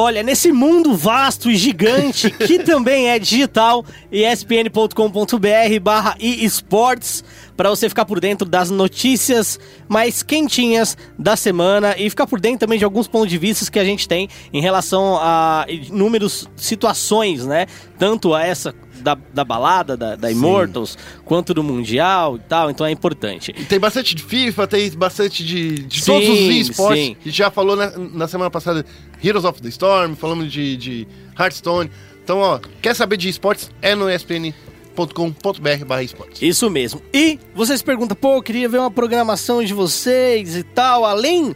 Olha, 0.00 0.22
nesse 0.22 0.52
mundo 0.52 0.94
vasto 0.94 1.50
e 1.50 1.56
gigante, 1.56 2.30
que 2.46 2.60
também 2.60 3.08
é 3.08 3.18
digital, 3.18 3.84
espn.com.br 4.12 5.80
barra 5.82 6.14
esportes, 6.20 7.24
para 7.56 7.68
você 7.68 7.88
ficar 7.88 8.04
por 8.04 8.20
dentro 8.20 8.48
das 8.48 8.70
notícias 8.70 9.58
mais 9.88 10.22
quentinhas 10.22 10.96
da 11.18 11.34
semana 11.34 11.96
e 11.98 12.08
ficar 12.08 12.28
por 12.28 12.38
dentro 12.38 12.60
também 12.60 12.78
de 12.78 12.84
alguns 12.84 13.08
pontos 13.08 13.28
de 13.28 13.38
vista 13.38 13.68
que 13.68 13.78
a 13.80 13.84
gente 13.84 14.06
tem 14.06 14.28
em 14.52 14.62
relação 14.62 15.18
a 15.20 15.66
inúmeras 15.68 16.48
situações, 16.54 17.44
né? 17.44 17.66
Tanto 17.98 18.34
a 18.34 18.44
essa 18.46 18.72
da, 19.00 19.16
da 19.32 19.44
balada, 19.44 19.96
da, 19.96 20.16
da 20.16 20.30
Immortals, 20.30 20.96
quanto 21.24 21.52
do 21.54 21.62
Mundial 21.62 22.36
e 22.36 22.40
tal, 22.40 22.70
então 22.70 22.86
é 22.86 22.90
importante. 22.90 23.54
E 23.56 23.64
Tem 23.64 23.78
bastante 23.78 24.14
de 24.14 24.22
FIFA, 24.22 24.66
tem 24.66 24.90
bastante 24.90 25.44
de, 25.44 25.82
de 25.84 26.00
Sim, 26.02 26.12
todos 26.12 26.28
os 26.28 26.38
esportes. 26.68 27.04
sim. 27.04 27.16
A 27.20 27.24
gente 27.24 27.36
já 27.36 27.50
falou 27.50 27.76
na, 27.76 27.90
na 27.96 28.28
semana 28.28 28.50
passada 28.50 28.84
Heroes 29.22 29.44
of 29.44 29.60
the 29.62 29.68
Storm, 29.68 30.14
falamos 30.14 30.52
de, 30.52 30.76
de 30.76 31.08
Hearthstone. 31.38 31.90
Então, 32.22 32.38
ó, 32.40 32.60
quer 32.82 32.94
saber 32.94 33.16
de 33.16 33.28
esportes? 33.28 33.70
É 33.80 33.94
no 33.94 34.08
espn.com.br 34.10 35.84
barra 35.86 36.02
esportes. 36.02 36.42
Isso 36.42 36.68
mesmo. 36.70 37.00
E 37.12 37.38
você 37.54 37.76
se 37.76 37.84
pergunta, 37.84 38.14
pô, 38.14 38.34
eu 38.36 38.42
queria 38.42 38.68
ver 38.68 38.78
uma 38.78 38.90
programação 38.90 39.62
de 39.62 39.72
vocês 39.72 40.56
e 40.56 40.62
tal, 40.62 41.04
além 41.04 41.54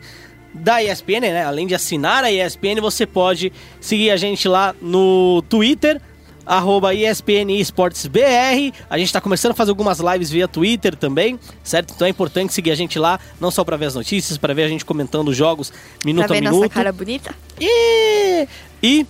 da 0.55 0.83
ESPN, 0.83 1.21
né? 1.21 1.45
Além 1.45 1.67
de 1.67 1.75
assinar 1.75 2.25
a 2.25 2.31
ESPN, 2.31 2.81
você 2.81 3.07
pode 3.07 3.53
seguir 3.81 4.11
a 4.11 4.17
gente 4.17 4.47
lá 4.49 4.75
no 4.81 5.43
Twitter, 5.49 6.01
arroba 6.47 6.95
ESPN 6.95 7.51
Esportes 7.59 8.07
BR. 8.07 8.73
A 8.89 8.99
gente 8.99 9.13
tá 9.13 9.21
começando 9.21 9.53
a 9.53 9.55
fazer 9.55 9.71
algumas 9.71 9.99
lives 9.99 10.31
via 10.31 10.49
Twitter 10.49 10.97
também, 10.97 11.39
certo? 11.63 11.93
Então 11.95 12.07
é 12.07 12.11
importante 12.11 12.53
seguir 12.53 12.71
a 12.71 12.75
gente 12.75 12.99
lá, 12.99 13.19
não 13.41 13.51
só 13.51 13.65
para 13.65 13.77
ver 13.77 13.87
as 13.87 13.95
notícias, 13.95 14.39
para 14.39 14.55
ver 14.55 14.65
a 14.65 14.69
gente 14.69 14.85
comentando 14.85 15.29
os 15.29 15.37
jogos 15.37 15.73
minuto 16.05 16.27
pra 16.27 16.37
a 16.37 16.41
ver 16.41 16.45
minuto. 16.45 16.61
nossa 16.61 16.69
cara 16.69 16.93
bonita? 16.93 17.35
E, 17.61 18.49
e 18.83 19.07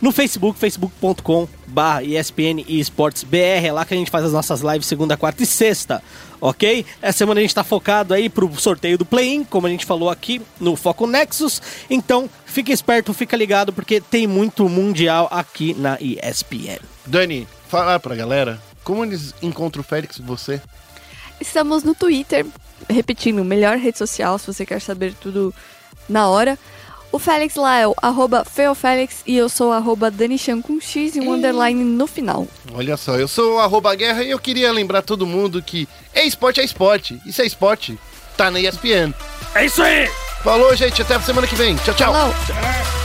no 0.00 0.12
Facebook, 0.12 0.58
facebook.com 0.58 1.48
barra 1.66 2.02
ESPN 2.02 2.64
e 2.66 2.78
Esportes 2.78 3.24
BR, 3.24 3.66
é 3.66 3.72
lá 3.72 3.84
que 3.84 3.94
a 3.94 3.96
gente 3.96 4.10
faz 4.10 4.24
as 4.24 4.32
nossas 4.32 4.60
lives 4.60 4.86
segunda, 4.86 5.16
quarta 5.16 5.42
e 5.42 5.46
sexta, 5.46 6.02
ok? 6.40 6.84
Essa 7.00 7.18
semana 7.18 7.40
a 7.40 7.42
gente 7.42 7.54
tá 7.54 7.64
focado 7.64 8.12
aí 8.12 8.28
pro 8.28 8.52
sorteio 8.60 8.98
do 8.98 9.04
play-in, 9.04 9.44
como 9.44 9.66
a 9.66 9.70
gente 9.70 9.86
falou 9.86 10.10
aqui 10.10 10.42
no 10.60 10.76
Foco 10.76 11.06
Nexus, 11.06 11.60
então 11.88 12.28
fica 12.44 12.72
esperto, 12.72 13.14
fica 13.14 13.36
ligado, 13.36 13.72
porque 13.72 14.00
tem 14.00 14.26
muito 14.26 14.68
mundial 14.68 15.28
aqui 15.30 15.74
na 15.74 15.98
ESPN. 16.00 16.80
Dani, 17.06 17.48
fala 17.68 17.98
pra 17.98 18.14
galera 18.14 18.60
como 18.84 19.04
eles 19.04 19.34
encontram 19.42 19.80
o 19.80 19.84
Félix 19.84 20.18
e 20.18 20.22
você. 20.22 20.60
Estamos 21.40 21.82
no 21.82 21.94
Twitter, 21.94 22.46
repetindo, 22.88 23.42
melhor 23.42 23.76
rede 23.78 23.98
social, 23.98 24.38
se 24.38 24.46
você 24.46 24.64
quer 24.64 24.80
saber 24.80 25.14
tudo 25.14 25.52
na 26.08 26.28
hora. 26.28 26.58
O 27.14 27.18
Félix 27.20 27.54
lá 27.54 27.78
é 27.78 27.86
o 27.86 27.94
arroba 28.02 28.44
feofélix 28.44 29.18
e 29.24 29.36
eu 29.36 29.48
sou 29.48 29.68
o 29.68 29.72
arroba 29.72 30.10
danichan 30.10 30.60
com 30.60 30.80
X 30.80 31.14
e 31.14 31.20
um 31.20 31.32
underline 31.32 31.84
no 31.84 32.08
final. 32.08 32.44
Olha 32.74 32.96
só, 32.96 33.14
eu 33.14 33.28
sou 33.28 33.54
o 33.54 33.58
arroba 33.60 33.94
guerra 33.94 34.24
e 34.24 34.32
eu 34.32 34.38
queria 34.40 34.72
lembrar 34.72 35.00
todo 35.00 35.24
mundo 35.24 35.62
que 35.62 35.86
é 36.12 36.24
esporte 36.24 36.60
é 36.60 36.64
esporte. 36.64 37.20
E 37.24 37.32
se 37.32 37.40
é 37.40 37.46
esporte, 37.46 37.96
tá 38.36 38.50
na 38.50 38.58
ESPN. 38.58 39.14
É 39.54 39.64
isso 39.64 39.80
aí! 39.80 40.10
Falou, 40.42 40.74
gente, 40.74 41.02
até 41.02 41.14
a 41.14 41.20
semana 41.20 41.46
que 41.46 41.54
vem. 41.54 41.76
Tchau, 41.76 41.94
tchau. 41.94 42.12
Falou! 42.12 43.03